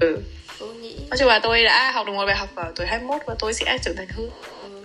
ừ, 0.00 0.18
tôi 0.58 0.74
nghĩ 0.74 0.94
nói 1.10 1.18
chung 1.18 1.28
là 1.28 1.38
tôi 1.38 1.64
đã 1.64 1.90
học 1.90 2.06
được 2.06 2.12
một 2.12 2.26
bài 2.26 2.36
học 2.36 2.48
ở 2.54 2.72
tuổi 2.76 2.86
21 2.86 3.22
và 3.26 3.34
tôi 3.38 3.54
sẽ 3.54 3.78
trưởng 3.84 3.96
thành 3.96 4.08
hơn. 4.08 4.30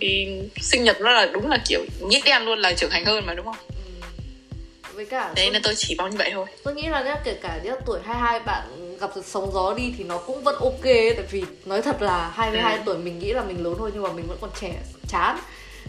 Thì 0.01 0.27
sinh 0.61 0.83
nhật 0.83 1.01
nó 1.01 1.11
là 1.11 1.25
đúng 1.25 1.49
là 1.49 1.57
kiểu 1.67 1.81
nghĩa 2.01 2.19
đen 2.25 2.41
luôn 2.45 2.59
là 2.59 2.73
trưởng 2.73 2.89
thành 2.89 3.05
hơn 3.05 3.25
mà 3.25 3.33
đúng 3.33 3.45
không 3.45 3.55
Ừ. 3.69 4.95
với 4.95 5.05
cả 5.05 5.33
đấy 5.35 5.45
tôi, 5.45 5.49
nên 5.53 5.61
tôi 5.63 5.73
chỉ 5.77 5.95
mong 5.97 6.09
như 6.09 6.17
vậy 6.17 6.29
thôi 6.33 6.45
tôi 6.63 6.75
nghĩ 6.75 6.87
là 6.87 7.03
nhá 7.03 7.15
kể 7.23 7.33
cả 7.41 7.59
nhá 7.63 7.71
tuổi 7.85 7.99
22 8.03 8.39
bạn 8.39 8.97
gặp 8.99 9.09
được 9.15 9.25
sóng 9.25 9.51
gió 9.53 9.73
đi 9.77 9.93
thì 9.97 10.03
nó 10.03 10.17
cũng 10.17 10.43
vẫn 10.43 10.55
ok 10.59 10.83
tại 10.83 11.25
vì 11.31 11.43
nói 11.65 11.81
thật 11.81 12.01
là 12.01 12.31
22 12.35 12.75
Ừ. 12.75 12.81
tuổi 12.85 12.97
mình 12.97 13.19
nghĩ 13.19 13.33
là 13.33 13.43
mình 13.43 13.63
lớn 13.63 13.75
thôi 13.77 13.91
nhưng 13.93 14.03
mà 14.03 14.11
mình 14.11 14.27
vẫn 14.27 14.37
còn 14.41 14.49
trẻ 14.61 14.73
chán 15.09 15.39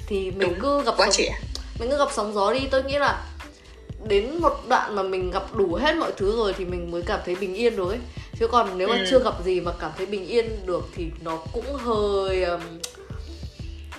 thì 0.07 0.17
mình 0.31 0.39
Đúng, 0.39 0.55
cứ 0.61 0.83
gặp 0.85 0.95
quá 0.97 1.07
sóng, 1.07 1.15
trẻ 1.17 1.39
mình 1.81 1.91
cứ 1.91 1.99
gặp 1.99 2.09
sóng 2.13 2.33
gió 2.35 2.53
đi 2.53 2.61
tôi 2.71 2.83
nghĩ 2.85 2.99
là 2.99 3.25
đến 4.07 4.37
một 4.41 4.63
đoạn 4.69 4.95
mà 4.97 5.03
mình 5.03 5.31
gặp 5.31 5.55
đủ 5.55 5.75
hết 5.75 5.97
mọi 5.97 6.13
thứ 6.17 6.37
rồi 6.37 6.55
thì 6.59 6.65
mình 6.65 6.91
mới 6.91 7.03
cảm 7.07 7.21
thấy 7.27 7.35
bình 7.35 7.55
yên 7.55 7.77
được 7.77 7.89
ấy 7.89 7.99
chứ 8.41 8.47
còn 8.49 8.79
nếu 8.79 8.89
mà 8.89 8.97
Ừ. 8.97 9.05
chưa 9.11 9.19
gặp 9.25 9.35
gì 9.45 9.61
mà 9.61 9.73
cảm 9.81 9.91
thấy 9.97 10.07
bình 10.07 10.27
yên 10.27 10.67
được 10.67 10.89
thì 10.97 11.05
nó 11.21 11.37
cũng 11.53 11.75
hơi 11.75 12.45
um, 12.45 12.61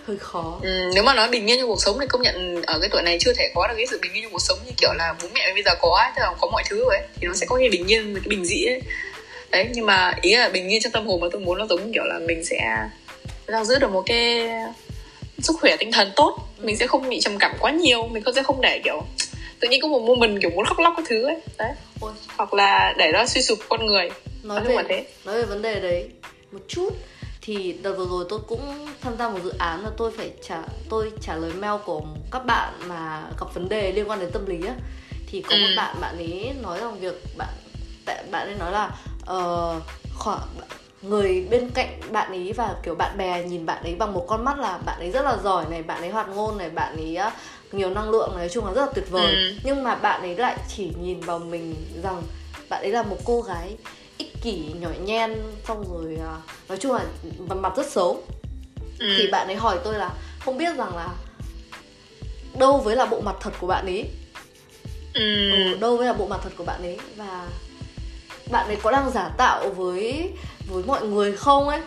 hơi 0.07 0.17
khó. 0.17 0.59
Ừ, 0.61 0.91
nếu 0.93 1.03
mà 1.03 1.13
nói 1.13 1.29
bình 1.29 1.49
yên 1.49 1.59
trong 1.59 1.69
cuộc 1.69 1.81
sống 1.81 1.97
thì 1.99 2.07
công 2.07 2.21
nhận 2.21 2.61
ở 2.61 2.79
cái 2.79 2.89
tuổi 2.91 3.01
này 3.01 3.17
chưa 3.19 3.33
thể 3.33 3.51
có 3.55 3.67
được 3.67 3.73
cái 3.77 3.87
sự 3.87 3.99
bình 4.01 4.13
yên 4.13 4.23
trong 4.23 4.31
cuộc 4.31 4.41
sống 4.41 4.57
như 4.65 4.71
kiểu 4.77 4.93
là 4.93 5.15
bố 5.21 5.27
mẹ 5.33 5.53
bây 5.53 5.63
giờ 5.63 5.71
có 5.81 5.89
ấy, 6.03 6.11
tức 6.15 6.21
là 6.21 6.33
có 6.41 6.47
mọi 6.51 6.63
thứ 6.69 6.79
rồi 6.79 6.97
ấy 6.97 7.07
thì 7.15 7.27
nó 7.27 7.33
sẽ 7.33 7.45
có 7.45 7.57
cái 7.57 7.69
bình 7.69 7.91
yên 7.91 8.15
cái 8.15 8.27
bình 8.27 8.45
dị 8.45 8.65
ấy. 8.65 8.81
Đấy 9.51 9.67
nhưng 9.73 9.85
mà 9.85 10.13
ý 10.21 10.35
là 10.35 10.49
bình 10.49 10.69
yên 10.69 10.81
trong 10.81 10.91
tâm 10.91 11.07
hồn 11.07 11.21
mà 11.21 11.27
tôi 11.31 11.41
muốn 11.41 11.57
nó 11.57 11.65
giống 11.69 11.93
kiểu 11.93 12.03
là 12.03 12.19
mình 12.19 12.45
sẽ 12.45 12.77
đang 13.47 13.65
giữ 13.65 13.79
được 13.79 13.91
một 13.91 14.03
cái 14.05 14.49
sức 15.39 15.55
khỏe 15.61 15.77
tinh 15.77 15.91
thần 15.91 16.11
tốt. 16.15 16.37
Mình 16.59 16.77
sẽ 16.77 16.87
không 16.87 17.09
bị 17.09 17.19
trầm 17.21 17.37
cảm 17.39 17.55
quá 17.59 17.71
nhiều 17.71 18.07
mình 18.07 18.23
không 18.23 18.33
sẽ 18.33 18.43
không 18.43 18.61
để 18.61 18.81
kiểu 18.83 19.03
tự 19.59 19.69
nhiên 19.69 19.81
có 19.81 19.87
một 19.87 19.99
moment 19.99 20.41
kiểu 20.41 20.51
muốn 20.51 20.65
khóc 20.65 20.79
lóc 20.79 20.93
cái 20.97 21.05
thứ 21.09 21.25
ấy. 21.25 21.37
Đấy. 21.57 21.71
Ôi, 21.99 22.11
hoặc 22.37 22.53
là 22.53 22.93
để 22.97 23.11
nó 23.13 23.25
suy 23.25 23.41
sụp 23.41 23.59
con 23.69 23.85
người. 23.85 24.09
Nói 24.43 24.61
về 24.63 24.77
thế. 24.89 25.05
nói 25.25 25.37
về 25.37 25.43
vấn 25.43 25.61
đề 25.61 25.79
đấy 25.79 26.09
một 26.51 26.59
chút 26.67 26.89
thì 27.45 27.73
đợt 27.81 27.93
vừa 27.93 28.05
rồi 28.05 28.25
tôi 28.29 28.39
cũng 28.47 28.87
tham 29.01 29.17
gia 29.19 29.29
một 29.29 29.39
dự 29.43 29.53
án 29.59 29.83
là 29.83 29.89
tôi 29.97 30.11
phải 30.11 30.31
trả 30.47 30.63
tôi 30.89 31.11
trả 31.21 31.35
lời 31.35 31.53
mail 31.53 31.81
của 31.85 32.01
các 32.31 32.45
bạn 32.45 32.73
mà 32.87 33.23
gặp 33.39 33.53
vấn 33.53 33.69
đề 33.69 33.91
liên 33.91 34.09
quan 34.09 34.19
đến 34.19 34.29
tâm 34.33 34.45
lý 34.45 34.67
á 34.67 34.75
thì 35.27 35.41
có 35.41 35.55
một 35.55 35.67
Ừ. 35.69 35.73
bạn 35.77 35.95
bạn 36.01 36.17
ấy 36.17 36.53
nói 36.61 36.79
rằng 36.79 36.99
việc 36.99 37.23
bạn 37.37 37.49
tại 38.05 38.23
bạn 38.31 38.47
ấy 38.47 38.55
nói 38.55 38.71
là 38.71 38.85
uh, 39.37 39.83
khoảng 40.17 40.47
người 41.01 41.47
bên 41.49 41.69
cạnh 41.69 41.99
bạn 42.11 42.31
ấy 42.31 42.53
và 42.53 42.75
kiểu 42.83 42.95
bạn 42.95 43.17
bè 43.17 43.43
nhìn 43.43 43.65
bạn 43.65 43.83
ấy 43.83 43.95
bằng 43.95 44.13
một 44.13 44.25
con 44.27 44.43
mắt 44.45 44.59
là 44.59 44.77
bạn 44.85 44.99
ấy 44.99 45.11
rất 45.11 45.21
là 45.21 45.37
giỏi 45.43 45.65
này 45.69 45.83
bạn 45.83 46.01
ấy 46.01 46.09
hoạt 46.09 46.29
ngôn 46.29 46.57
này 46.57 46.69
bạn 46.69 46.95
ấy 46.97 47.17
nhiều 47.71 47.89
năng 47.89 48.09
lượng 48.09 48.29
này 48.29 48.37
nói 48.39 48.49
chung 48.49 48.65
là 48.65 48.73
rất 48.73 48.81
là 48.85 48.91
tuyệt 48.95 49.09
vời 49.09 49.35
Ừ. 49.35 49.53
nhưng 49.63 49.83
mà 49.83 49.95
bạn 49.95 50.21
ấy 50.21 50.35
lại 50.35 50.57
chỉ 50.75 50.91
nhìn 51.01 51.19
vào 51.19 51.39
mình 51.39 51.75
rằng 52.03 52.23
bạn 52.69 52.81
ấy 52.81 52.91
là 52.91 53.03
một 53.03 53.17
cô 53.25 53.41
gái 53.41 53.77
kỷ 54.43 54.65
nhỏ 54.79 54.89
nhen 55.05 55.33
xong 55.67 55.85
rồi 55.93 56.17
à, 56.21 56.35
nói 56.69 56.77
chung 56.77 56.93
là 56.93 57.05
mặt 57.37 57.55
mặt 57.55 57.73
rất 57.77 57.91
xấu. 57.91 58.23
Ừ. 58.99 59.13
thì 59.17 59.27
bạn 59.27 59.47
ấy 59.47 59.55
hỏi 59.55 59.79
tôi 59.83 59.93
là 59.93 60.09
không 60.39 60.57
biết 60.57 60.77
rằng 60.77 60.95
là 60.95 61.09
đâu 62.59 62.77
với 62.77 62.95
là 62.95 63.05
bộ 63.05 63.21
mặt 63.21 63.35
thật 63.39 63.53
của 63.59 63.67
bạn 63.67 63.85
ấy? 63.85 64.09
Ừ. 65.13 65.51
ừ, 65.51 65.77
đâu 65.79 65.97
với 65.97 66.07
là 66.07 66.13
bộ 66.13 66.27
mặt 66.27 66.39
thật 66.43 66.49
của 66.57 66.63
bạn 66.63 66.81
ấy? 66.81 66.97
Và 67.15 67.47
bạn 68.51 68.67
ấy 68.67 68.77
có 68.83 68.91
đang 68.91 69.11
giả 69.11 69.29
tạo 69.37 69.69
với 69.69 70.29
với 70.67 70.83
mọi 70.83 71.07
người 71.07 71.31
không 71.37 71.67
ấy? 71.67 71.81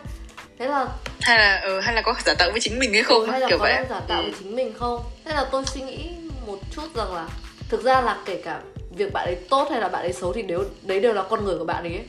Thế 0.58 0.68
là 0.68 0.88
hay 1.20 1.38
là 1.38 1.60
ừ, 1.60 1.80
hay 1.80 1.94
là 1.94 2.02
có 2.02 2.14
giả 2.24 2.34
tạo 2.34 2.50
với 2.50 2.60
chính 2.60 2.78
mình 2.78 2.92
hay 2.92 3.02
không? 3.02 3.20
Ừ, 3.20 3.30
hay 3.30 3.40
là 3.40 3.48
kiểu 3.48 3.58
có 3.58 3.64
vậy. 3.64 3.72
đang 3.72 3.86
giả 3.90 4.00
tạo 4.00 4.22
ừ. 4.22 4.22
với 4.22 4.34
chính 4.38 4.56
mình 4.56 4.72
không? 4.78 5.02
Thế 5.24 5.34
là 5.34 5.44
tôi 5.50 5.64
suy 5.66 5.80
nghĩ 5.80 6.08
một 6.46 6.58
chút 6.70 6.94
rằng 6.94 7.14
là 7.14 7.28
thực 7.68 7.82
ra 7.82 8.00
là 8.00 8.18
kể 8.24 8.42
cả 8.44 8.60
việc 8.96 9.12
bạn 9.12 9.24
ấy 9.26 9.36
tốt 9.50 9.68
hay 9.70 9.80
là 9.80 9.88
bạn 9.88 10.02
ấy 10.02 10.12
xấu 10.12 10.32
thì 10.32 10.42
đều 10.42 10.64
đấy 10.82 11.00
đều 11.00 11.12
là 11.12 11.22
con 11.22 11.44
người 11.44 11.58
của 11.58 11.64
bạn 11.64 11.84
ấy 11.84 12.00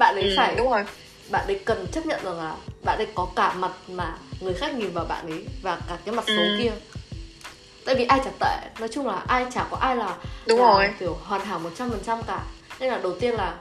bạn 0.00 0.14
ấy 0.14 0.24
Ừ, 0.24 0.34
phải 0.36 0.54
đúng 0.56 0.70
rồi 0.70 0.84
bạn 1.30 1.46
ấy 1.46 1.60
cần 1.64 1.86
chấp 1.92 2.06
nhận 2.06 2.24
rằng 2.24 2.38
là 2.38 2.54
bạn 2.84 2.98
ấy 2.98 3.06
có 3.14 3.28
cả 3.36 3.52
mặt 3.54 3.72
mà 3.88 4.14
người 4.40 4.54
khác 4.54 4.74
nhìn 4.74 4.92
vào 4.92 5.04
bạn 5.04 5.26
ấy 5.30 5.44
và 5.62 5.78
cả 5.88 5.98
cái 6.04 6.14
mặt 6.14 6.24
xấu 6.26 6.44
Ừ. 6.44 6.54
kia 6.58 6.72
tại 7.84 7.94
vì 7.94 8.04
ai 8.04 8.20
chả 8.24 8.30
tệ 8.40 8.70
nói 8.80 8.88
chung 8.92 9.06
là 9.06 9.24
ai 9.26 9.46
chả 9.54 9.66
có 9.70 9.76
ai 9.76 9.96
là 9.96 10.16
Đúng 10.46 10.58
là 10.58 10.66
rồi. 10.72 10.88
kiểu 11.00 11.18
hoàn 11.22 11.44
hảo 11.44 11.58
một 11.58 11.70
trăm 11.78 11.90
phần 11.90 12.00
trăm 12.06 12.22
cả 12.26 12.42
nên 12.80 12.90
là 12.90 12.98
đầu 12.98 13.12
tiên 13.20 13.34
là 13.34 13.54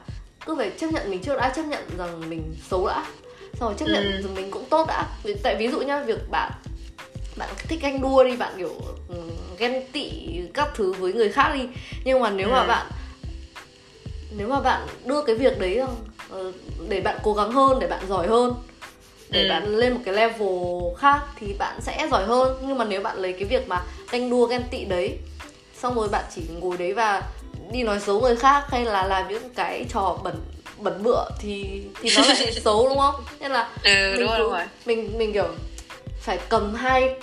cứ 0.46 0.56
phải 0.56 0.72
chấp 0.78 0.88
nhận 0.92 1.10
mình 1.12 1.22
trước 1.24 1.36
đã 1.38 1.50
chấp 1.56 1.64
nhận 1.64 1.84
rằng 1.98 2.30
mình 2.30 2.56
xấu 2.70 2.88
đã 2.88 3.06
xong 3.60 3.70
rồi 3.70 3.74
chấp 3.78 3.86
nhận 3.86 4.04
Ừ. 4.16 4.22
rằng 4.24 4.36
mình 4.36 4.52
cũng 4.52 4.66
tốt 4.70 4.86
đã 4.88 5.06
tại 5.44 5.56
ví 5.56 5.68
dụ 5.68 5.80
nhá 5.82 6.02
việc 6.04 6.30
bạn 6.32 6.52
bạn 7.38 7.50
thích 7.68 7.80
ganh 7.82 8.02
đua 8.02 8.24
đi 8.24 8.36
bạn 8.38 8.54
kiểu 8.58 8.76
ừ, 9.10 9.16
ghen 9.58 9.84
tị 9.92 10.12
các 10.54 10.68
thứ 10.76 10.92
với 10.94 11.14
người 11.14 11.30
khác 11.30 11.52
đi 11.54 11.68
nhưng 12.04 12.20
mà 12.20 12.30
nếu 12.30 12.50
mà 12.50 12.62
Ừ. 12.62 12.68
bạn 12.68 12.88
nếu 14.32 14.48
mà 14.48 14.62
bạn 14.62 14.88
đưa 15.06 15.22
cái 15.22 15.36
việc 15.36 15.60
đấy 15.60 15.82
để 16.90 17.02
bạn 17.02 17.18
cố 17.24 17.34
gắng 17.34 17.52
hơn 17.52 17.80
để 17.80 17.88
bạn 17.88 18.06
giỏi 18.10 18.28
hơn 18.28 18.54
để 19.30 19.44
Ừ. 19.44 19.50
bạn 19.50 19.76
lên 19.78 19.94
một 19.94 20.00
cái 20.06 20.14
level 20.14 20.50
khác 20.98 21.20
thì 21.40 21.54
bạn 21.54 21.82
sẽ 21.82 22.08
giỏi 22.12 22.26
hơn. 22.26 22.58
Nhưng 22.68 22.78
mà 22.78 22.86
nếu 22.86 23.02
bạn 23.02 23.18
lấy 23.18 23.34
cái 23.34 23.44
việc 23.44 23.68
mà 23.68 23.82
ganh 24.12 24.30
đua 24.30 24.46
ghen 24.46 24.64
tị 24.72 24.86
đấy 24.86 25.18
xong 25.82 25.96
rồi 25.96 26.08
bạn 26.08 26.24
chỉ 26.36 26.42
ngồi 26.60 26.78
đấy 26.78 26.94
và 26.94 27.22
đi 27.72 27.84
nói 27.84 28.00
xấu 28.00 28.20
người 28.22 28.36
khác 28.36 28.64
hay 28.70 28.86
là 28.86 29.06
làm 29.08 29.28
những 29.28 29.50
cái 29.56 29.86
trò 29.94 30.18
bẩn 30.24 30.36
bẩn 30.78 31.04
bựa 31.04 31.26
thì 31.40 31.82
thì 32.02 32.10
nó 32.16 32.22
lại 32.28 32.52
xấu 32.64 32.90
đúng 32.90 32.98
không? 32.98 33.16
Nên 33.40 33.52
là 33.52 33.70
ừ 33.84 33.90
mình 34.12 34.20
đúng 34.20 34.30
rồi 34.30 34.40
đúng 34.40 34.52
rồi. 34.52 34.64
mình 34.86 35.18
mình 35.18 35.34
kiểu 35.34 35.48
phải 36.22 36.40
cầm 36.50 36.74
hai 36.76 37.16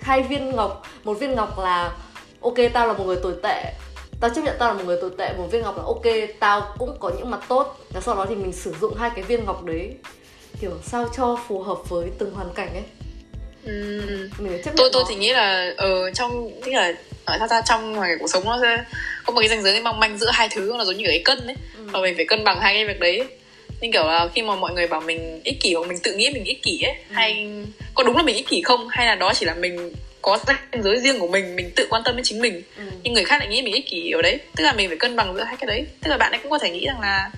hai 0.00 0.22
viên 0.22 0.50
ngọc 0.56 0.82
một 1.04 1.14
viên 1.14 1.34
ngọc 1.34 1.58
là 1.58 1.92
ok 2.40 2.54
tao 2.72 2.86
là 2.86 2.92
một 2.92 3.04
người 3.06 3.16
tồi 3.22 3.34
tệ 3.42 3.72
tao 4.20 4.30
chấp 4.34 4.40
nhận 4.44 4.56
tao 4.58 4.68
là 4.68 4.74
một 4.78 4.84
người 4.86 4.96
tồi 5.00 5.10
tệ 5.18 5.32
một 5.38 5.46
viên 5.52 5.62
ngọc 5.62 5.76
là 5.78 5.82
ok 5.84 6.02
tao 6.40 6.74
cũng 6.78 6.96
có 7.00 7.10
những 7.18 7.30
mặt 7.30 7.40
tốt 7.48 7.78
và 7.90 8.00
sau 8.00 8.14
đó 8.14 8.26
thì 8.28 8.34
mình 8.34 8.52
sử 8.52 8.74
dụng 8.80 8.94
hai 8.94 9.10
cái 9.14 9.24
viên 9.24 9.44
ngọc 9.44 9.64
đấy 9.64 9.90
kiểu 10.60 10.70
sao 10.86 11.08
cho 11.16 11.38
phù 11.48 11.62
hợp 11.62 11.88
với 11.88 12.08
từng 12.18 12.30
hoàn 12.34 12.48
cảnh 12.54 12.68
ấy 12.74 12.82
ừ. 13.64 13.72
mình 14.38 14.52
phải 14.52 14.62
chấp 14.64 14.70
tôi 14.76 14.90
tôi 14.92 15.02
nó. 15.02 15.08
thì 15.10 15.16
nghĩ 15.16 15.32
là 15.32 15.74
ở 15.76 16.10
trong 16.10 16.50
tức 16.64 16.72
là 16.72 16.92
ở 17.24 17.36
sao 17.38 17.48
ta 17.48 17.62
trong 17.68 17.92
ngoài 17.92 18.10
cuộc 18.20 18.26
sống 18.26 18.44
nó 18.44 18.58
sẽ 18.62 18.84
có 19.26 19.32
một 19.32 19.40
cái 19.40 19.48
ranh 19.48 19.62
giới 19.62 19.82
mong 19.82 20.00
manh 20.00 20.18
giữa 20.18 20.30
hai 20.32 20.48
thứ 20.54 20.74
nó 20.78 20.84
giống 20.84 20.96
như 20.96 21.04
cái 21.06 21.22
cân 21.24 21.46
đấy 21.46 21.56
Ừ. 21.76 21.86
và 21.92 22.00
mình 22.00 22.16
phải 22.16 22.24
cân 22.26 22.44
bằng 22.44 22.60
hai 22.60 22.74
cái 22.74 22.86
việc 22.86 23.00
đấy 23.00 23.24
nhưng 23.80 23.92
kiểu 23.92 24.06
là 24.06 24.28
khi 24.34 24.42
mà 24.42 24.54
mọi 24.56 24.72
người 24.74 24.86
bảo 24.86 25.00
mình 25.00 25.40
ích 25.44 25.60
kỷ 25.60 25.74
hoặc 25.74 25.88
mình 25.88 25.98
tự 26.02 26.14
nghĩ 26.14 26.30
mình 26.34 26.44
ích 26.44 26.62
kỷ 26.62 26.80
ấy 26.82 26.94
Ừ. 26.94 27.14
hay 27.14 27.48
có 27.94 28.02
đúng 28.04 28.16
là 28.16 28.22
mình 28.22 28.36
ích 28.36 28.48
kỷ 28.48 28.62
không 28.62 28.88
hay 28.88 29.06
là 29.06 29.14
đó 29.14 29.32
chỉ 29.34 29.46
là 29.46 29.54
mình 29.54 29.92
có 30.22 30.38
ranh 30.46 30.82
giới 30.82 31.00
riêng 31.00 31.18
của 31.20 31.28
mình 31.28 31.56
mình 31.56 31.70
tự 31.76 31.86
quan 31.90 32.02
tâm 32.04 32.16
đến 32.16 32.24
chính 32.24 32.40
mình 32.40 32.62
ừ. 32.76 32.82
nhưng 33.02 33.14
người 33.14 33.24
khác 33.24 33.38
lại 33.38 33.48
nghĩ 33.48 33.62
mình 33.62 33.74
ích 33.74 33.86
kỷ 33.90 34.10
ở 34.10 34.22
đấy 34.22 34.40
tức 34.56 34.64
là 34.64 34.72
mình 34.72 34.88
phải 34.88 34.96
cân 34.96 35.16
bằng 35.16 35.34
giữa 35.34 35.44
hai 35.44 35.56
cái 35.56 35.66
đấy 35.66 35.86
tức 36.02 36.10
là 36.10 36.16
bạn 36.16 36.32
ấy 36.32 36.40
cũng 36.42 36.50
có 36.50 36.58
thể 36.58 36.70
nghĩ 36.70 36.86
rằng 36.86 37.00
là 37.00 37.30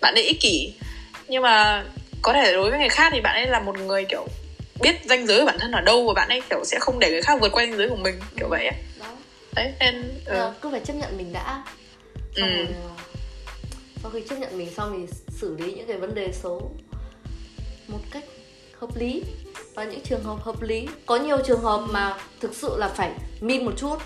bạn 0.00 0.14
ấy 0.14 0.24
ích 0.24 0.40
kỷ 0.40 0.72
nhưng 1.28 1.42
mà 1.42 1.84
có 2.22 2.32
thể 2.32 2.52
đối 2.52 2.70
với 2.70 2.78
người 2.78 2.88
khác 2.88 3.12
thì 3.14 3.20
bạn 3.20 3.34
ấy 3.34 3.46
là 3.46 3.60
một 3.60 3.78
người 3.78 4.04
kiểu 4.04 4.26
biết 4.82 4.96
ranh 5.04 5.26
giới 5.26 5.40
của 5.40 5.46
bản 5.46 5.58
thân 5.60 5.72
ở 5.72 5.80
đâu 5.80 6.06
và 6.06 6.14
bạn 6.14 6.28
ấy 6.28 6.42
kiểu 6.50 6.64
sẽ 6.64 6.78
không 6.80 6.98
để 6.98 7.10
người 7.10 7.22
khác 7.22 7.38
vượt 7.40 7.52
qua 7.52 7.66
ranh 7.66 7.76
giới 7.76 7.88
của 7.88 7.96
mình 7.96 8.14
kiểu 8.38 8.48
vậy 8.48 8.66
ấy. 8.66 8.76
đó 9.00 9.06
đấy 9.54 9.72
nên. 9.80 10.02
Ờ, 10.24 10.54
cứ 10.60 10.68
phải 10.70 10.80
chấp 10.80 10.92
nhận 10.94 11.16
mình 11.16 11.32
đã 11.32 11.62
xong 12.36 12.48
Ừ. 12.48 12.56
rồi 12.56 12.66
ờ, 12.82 12.90
sau 14.02 14.10
khi 14.10 14.20
chấp 14.28 14.36
nhận 14.38 14.58
mình 14.58 14.70
xong 14.76 15.06
thì 15.08 15.14
xử 15.40 15.56
lý 15.58 15.72
những 15.72 15.86
cái 15.86 15.96
vấn 15.96 16.14
đề 16.14 16.32
xấu 16.32 16.72
một 17.88 18.00
cách 18.10 18.24
hợp 18.80 18.96
lý 18.96 19.22
và 19.74 19.84
những 19.84 20.00
trường 20.00 20.22
hợp 20.22 20.36
hợp 20.44 20.62
lý 20.62 20.88
có 21.06 21.16
nhiều 21.16 21.38
trường 21.46 21.60
hợp 21.60 21.80
mà 21.90 22.14
thực 22.40 22.54
sự 22.54 22.76
là 22.78 22.88
phải 22.88 23.10
min 23.40 23.64
một 23.64 23.72
chút 23.76 23.96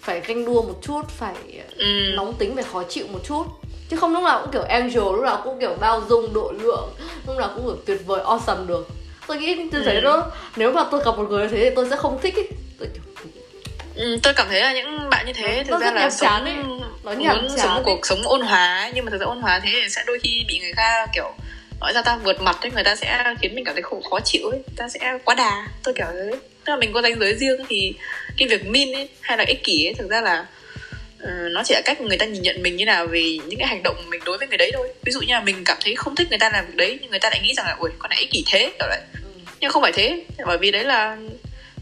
phải 0.00 0.20
ganh 0.20 0.44
đua 0.44 0.62
một 0.62 0.78
chút 0.82 1.02
phải 1.08 1.34
Ừ. 1.76 1.86
nóng 2.14 2.34
tính 2.38 2.54
phải 2.54 2.64
khó 2.64 2.82
chịu 2.88 3.06
một 3.12 3.18
chút 3.24 3.44
chứ 3.90 3.96
không 3.96 4.12
lúc 4.14 4.22
nào 4.22 4.40
cũng 4.42 4.52
kiểu 4.52 4.62
angel 4.62 4.96
lúc 4.98 5.22
nào 5.24 5.40
cũng 5.44 5.60
kiểu 5.60 5.76
bao 5.80 6.02
dung 6.08 6.32
độ 6.34 6.52
lượng 6.58 6.90
lúc 7.26 7.36
nào 7.38 7.50
cũng 7.54 7.64
kiểu 7.64 7.76
tuyệt 7.86 8.06
vời 8.06 8.20
awesome 8.24 8.66
được 8.66 8.88
tôi 9.26 9.36
nghĩ 9.38 9.68
tôi 9.72 9.82
thấy 9.84 9.94
Ừ. 9.94 10.00
đó 10.00 10.30
nếu 10.56 10.72
mà 10.72 10.84
tôi 10.90 11.00
gặp 11.04 11.16
một 11.16 11.26
người 11.30 11.42
như 11.42 11.48
thế 11.48 11.70
thì 11.70 11.76
tôi 11.76 11.90
sẽ 11.90 11.96
không 11.96 12.18
thích 12.22 12.34
ấy. 12.36 12.48
Tôi 12.78 12.88
kiểu, 12.94 13.02
Ừ, 13.94 14.18
tôi 14.22 14.34
cảm 14.34 14.46
thấy 14.48 14.60
là 14.60 14.72
những 14.72 15.10
bạn 15.10 15.26
như 15.26 15.32
thế 15.32 15.64
Nó 15.68 15.78
thực 15.78 15.80
ra 15.84 15.90
rất 15.90 15.94
là 15.94 16.10
sống 16.10 16.20
chán 16.28 16.44
ấy. 16.44 16.54
Nó 17.02 17.32
muốn 17.34 17.48
sống 17.58 17.74
một 17.74 17.82
cuộc 17.84 18.06
sống 18.06 18.18
ôn 18.24 18.40
hòa 18.40 18.90
nhưng 18.94 19.04
mà 19.04 19.10
thực 19.10 19.20
ra 19.20 19.26
ôn 19.26 19.40
hòa 19.40 19.60
thế 19.64 19.70
thì 19.74 19.88
sẽ 19.88 20.02
đôi 20.06 20.18
khi 20.22 20.44
bị 20.48 20.58
người 20.58 20.72
ta 20.76 21.06
kiểu 21.14 21.30
nói 21.80 21.92
ra 21.92 22.02
ta 22.02 22.16
vượt 22.16 22.40
mặt 22.40 22.56
ấy 22.62 22.70
người 22.70 22.84
ta 22.84 22.96
sẽ 22.96 23.34
khiến 23.42 23.54
mình 23.54 23.64
cảm 23.64 23.74
thấy 23.74 23.82
khó, 23.82 23.96
khó 24.10 24.20
chịu 24.20 24.48
ấy 24.50 24.60
ta 24.76 24.88
sẽ 24.88 25.18
quá 25.24 25.34
đà. 25.34 25.66
Tôi 25.84 25.94
kiểu 25.94 26.06
thế. 26.12 26.30
Tức 26.64 26.72
là 26.72 26.76
mình 26.76 26.92
có 26.92 27.02
ranh 27.02 27.18
giới 27.20 27.34
riêng 27.34 27.60
thì 27.68 27.94
cái 28.36 28.48
việc 28.48 28.66
min 28.66 28.92
ấy 28.92 29.08
hay 29.20 29.38
là 29.38 29.44
ích 29.48 29.64
kỷ 29.64 29.86
ấy 29.86 29.94
thực 29.94 30.10
ra 30.10 30.20
là 30.20 30.46
ừ, 31.18 31.28
nó 31.52 31.62
chỉ 31.64 31.74
là 31.74 31.80
cách 31.84 32.00
người 32.00 32.18
ta 32.18 32.26
nhìn 32.26 32.42
nhận 32.42 32.62
mình 32.62 32.76
như 32.76 32.84
nào 32.84 33.06
vì 33.06 33.40
những 33.46 33.58
cái 33.58 33.68
hành 33.68 33.82
động 33.82 33.96
mình 34.10 34.20
đối 34.24 34.38
với 34.38 34.48
người 34.48 34.58
đấy 34.58 34.70
thôi. 34.74 34.88
Ví 35.04 35.12
dụ 35.12 35.20
như 35.20 35.34
là 35.34 35.40
mình 35.40 35.62
cảm 35.64 35.76
thấy 35.84 35.96
không 35.96 36.14
thích 36.16 36.26
người 36.30 36.38
ta 36.38 36.50
làm 36.50 36.66
việc 36.66 36.76
đấy 36.76 36.98
nhưng 37.02 37.10
người 37.10 37.20
ta 37.20 37.30
lại 37.30 37.40
nghĩ 37.42 37.54
rằng 37.56 37.66
là 37.66 37.76
ui 37.78 37.90
con 37.98 38.10
này 38.10 38.18
ích 38.20 38.30
kỷ 38.30 38.44
thế 38.46 38.58
kiểu 38.78 38.88
vậy. 38.88 39.00
Ừ. 39.22 39.28
nhưng 39.60 39.70
không 39.70 39.82
phải 39.82 39.92
thế. 39.92 40.24
Bởi 40.46 40.58
vì 40.58 40.70
đấy 40.70 40.84
là 40.84 41.16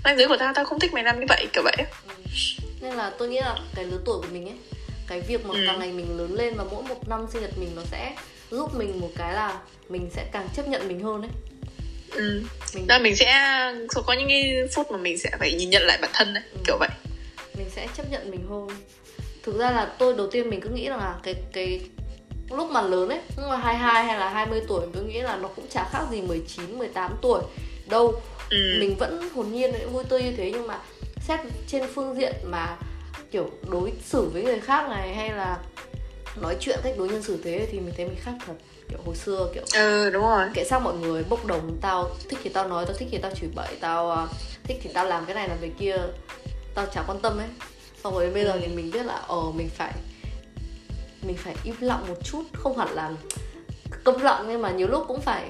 ranh 0.05 0.19
giới 0.19 0.29
của 0.29 0.37
ta 0.37 0.53
ta 0.55 0.65
không 0.65 0.81
thích 0.81 0.93
mày 0.95 1.05
làm 1.05 1.21
như 1.21 1.27
vậy 1.29 1.47
kiểu 1.53 1.63
vậy 1.65 1.77
nên 2.81 2.95
là 2.95 3.11
tôi 3.19 3.29
nghĩ 3.29 3.39
là 3.41 3.55
cái 3.75 3.85
lứa 3.85 3.99
tuổi 4.05 4.19
của 4.23 4.29
mình 4.33 4.45
ấy 4.49 4.55
cái 5.09 5.21
việc 5.21 5.47
mà 5.47 5.55
Ừ. 5.55 5.65
càng 5.67 5.79
ngày 5.79 5.89
mình 5.93 6.19
lớn 6.19 6.35
lên 6.35 6.55
và 6.57 6.65
mỗi 6.71 6.83
một 6.83 7.09
năm 7.09 7.27
sinh 7.33 7.43
nhật 7.43 7.51
mình 7.59 7.71
nó 7.77 7.83
sẽ 7.91 8.13
giúp 8.51 8.75
mình 8.75 9.01
một 9.01 9.11
cái 9.19 9.33
là 9.35 9.59
mình 9.89 10.11
sẽ 10.15 10.27
càng 10.33 10.49
chấp 10.57 10.69
nhận 10.69 10.89
mình 10.89 11.01
hơn 11.01 11.23
ấy 11.23 11.31
ừ. 12.13 12.43
mình 12.75 12.87
Đó, 12.87 12.99
mình 12.99 13.17
sẽ 13.17 13.33
có 14.07 14.13
những 14.13 14.29
cái 14.29 14.53
phút 14.75 14.91
mà 14.91 14.99
mình 14.99 15.19
sẽ 15.19 15.31
phải 15.39 15.53
nhìn 15.53 15.71
nhận 15.71 15.83
lại 15.83 15.99
bản 16.03 16.11
thân 16.15 16.35
đấy 16.35 16.43
Ừ. 16.53 16.59
kiểu 16.67 16.77
vậy 16.81 16.89
mình 17.59 17.67
sẽ 17.71 17.87
chấp 17.97 18.11
nhận 18.11 18.31
mình 18.31 18.47
hơn 18.51 18.69
thực 19.43 19.59
ra 19.59 19.71
là 19.71 19.95
tôi 19.99 20.15
đầu 20.17 20.31
tiên 20.31 20.51
mình 20.51 20.61
cứ 20.61 20.69
nghĩ 20.69 20.89
rằng 20.89 20.99
là 20.99 21.15
cái 21.23 21.35
cái 21.53 21.81
lúc 22.51 22.71
mà 22.71 22.83
lớn 22.83 23.09
ấy 23.09 23.21
lúc 23.37 23.47
mà 23.49 23.57
22 23.57 24.05
hay 24.05 24.19
là 24.19 24.31
20 24.31 24.61
tuổi 24.69 24.87
tôi 24.95 25.05
nghĩ 25.05 25.21
là 25.21 25.37
nó 25.37 25.49
cũng 25.49 25.67
chả 25.71 25.89
khác 25.93 26.03
gì 26.11 26.21
19, 26.21 26.79
18 26.79 27.17
tuổi 27.23 27.43
đâu 27.89 28.23
ừ. 28.51 28.77
mình 28.81 28.97
vẫn 28.99 29.29
hồn 29.35 29.53
nhiên 29.53 29.73
vui 29.93 30.05
tươi 30.05 30.23
như 30.23 30.33
thế 30.37 30.51
nhưng 30.55 30.67
mà 30.67 30.79
xét 31.29 31.41
trên 31.69 31.83
phương 31.95 32.15
diện 32.17 32.35
mà 32.45 32.77
kiểu 33.31 33.51
đối 33.71 33.93
xử 34.05 34.29
với 34.33 34.43
người 34.43 34.61
khác 34.61 34.89
này 34.89 35.15
hay 35.15 35.31
là 35.31 35.59
nói 36.43 36.57
chuyện 36.61 36.79
cách 36.85 36.95
đối 36.99 37.09
nhân 37.09 37.23
xử 37.23 37.39
thế 37.45 37.67
thì 37.73 37.81
mình 37.81 37.95
thấy 37.97 38.07
mình 38.07 38.19
khác 38.21 38.33
thật 38.47 38.53
kiểu 38.89 38.99
hồi 39.07 39.17
xưa 39.17 39.49
kiểu 39.55 39.63
ừ 39.75 40.11
đúng 40.11 40.23
rồi. 40.23 40.45
Kệ 40.55 40.65
sao 40.65 40.81
mọi 40.81 40.95
người 40.95 41.23
bốc 41.29 41.47
đồng 41.47 41.79
tao 41.81 42.11
thích 42.29 42.39
thì 42.45 42.51
tao 42.51 42.69
nói 42.69 42.85
tao 42.87 42.97
thích 42.97 43.09
thì 43.13 43.19
tao 43.19 43.31
chửi 43.41 43.49
bậy 43.55 43.69
tao 43.81 44.11
à, 44.11 44.27
thích 44.65 44.77
thì 44.83 44.91
tao 44.95 45.05
làm 45.07 45.27
cái 45.27 45.35
này 45.35 45.49
làm 45.49 45.59
cái 45.61 45.71
kia 45.79 45.97
tao 46.75 46.87
chả 46.95 47.03
quan 47.07 47.19
tâm 47.21 47.39
ấy. 47.39 47.47
Xong 48.05 48.15
rồi 48.15 48.31
bây 48.31 48.45
giờ 48.45 48.53
Ừ. 48.53 48.59
thì 48.63 48.67
mình 48.67 48.91
biết 48.91 49.07
là 49.07 49.15
ờ 49.15 49.41
mình 49.55 49.69
phải 49.77 49.93
mình 51.23 51.37
phải 51.37 51.55
im 51.65 51.75
lặng 51.81 52.05
một 52.09 52.15
chút 52.25 52.43
không 52.53 52.79
hẳn 52.79 52.89
là 52.95 53.11
câm 54.05 54.21
lặng 54.21 54.45
nhưng 54.49 54.63
mà 54.63 54.71
nhiều 54.71 54.89
lúc 54.89 55.05
cũng 55.09 55.21
phải 55.21 55.45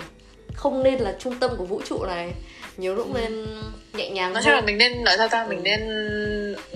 không 0.55 0.83
nên 0.83 0.99
là 0.99 1.17
trung 1.21 1.39
tâm 1.39 1.51
của 1.57 1.65
vũ 1.65 1.83
trụ 1.89 2.05
này. 2.05 2.33
Nhiều 2.77 2.95
lúc 2.95 3.15
nên 3.15 3.47
nhẹ 3.95 4.11
nhàng 4.11 4.33
nói 4.33 4.43
chung 4.45 4.53
là 4.53 4.61
mình 4.61 4.79
nên 4.79 5.05
nói 5.05 5.15
sao 5.19 5.29
ta 5.29 5.47
mình 5.49 5.59
Ừ. 5.59 5.63
nên 5.65 5.81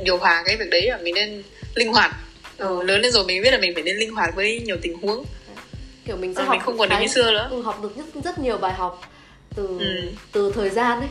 điều 0.04 0.18
hòa 0.18 0.42
cái 0.46 0.56
việc 0.56 0.70
đấy 0.70 0.88
và 0.90 0.98
mình 1.02 1.14
nên 1.14 1.42
linh 1.74 1.92
hoạt. 1.92 2.10
Ừ, 2.58 2.82
lớn 2.82 3.00
lên 3.00 3.12
rồi 3.12 3.24
mình 3.24 3.42
biết 3.42 3.50
là 3.50 3.58
mình 3.58 3.74
phải 3.74 3.82
nên 3.82 3.96
linh 3.96 4.14
hoạt 4.14 4.34
với 4.34 4.60
nhiều 4.60 4.76
tình 4.82 4.98
huống 5.02 5.24
kiểu 6.04 6.16
mình 6.16 6.34
sẽ 6.34 6.40
Ờ, 6.40 6.44
học 6.44 6.52
mình 6.54 6.60
không 6.60 6.78
còn 6.78 6.88
đến 6.88 7.00
như 7.00 7.06
xưa 7.06 7.30
nữa. 7.32 7.48
ừ, 7.50 7.62
học 7.62 7.82
được 7.82 7.96
rất 7.96 8.22
rất 8.24 8.38
nhiều 8.38 8.58
bài 8.58 8.72
học 8.72 9.02
từ 9.54 9.66
Ừ. 9.80 10.12
từ 10.32 10.52
thời 10.54 10.70
gian 10.70 10.98
ấy. 11.00 11.08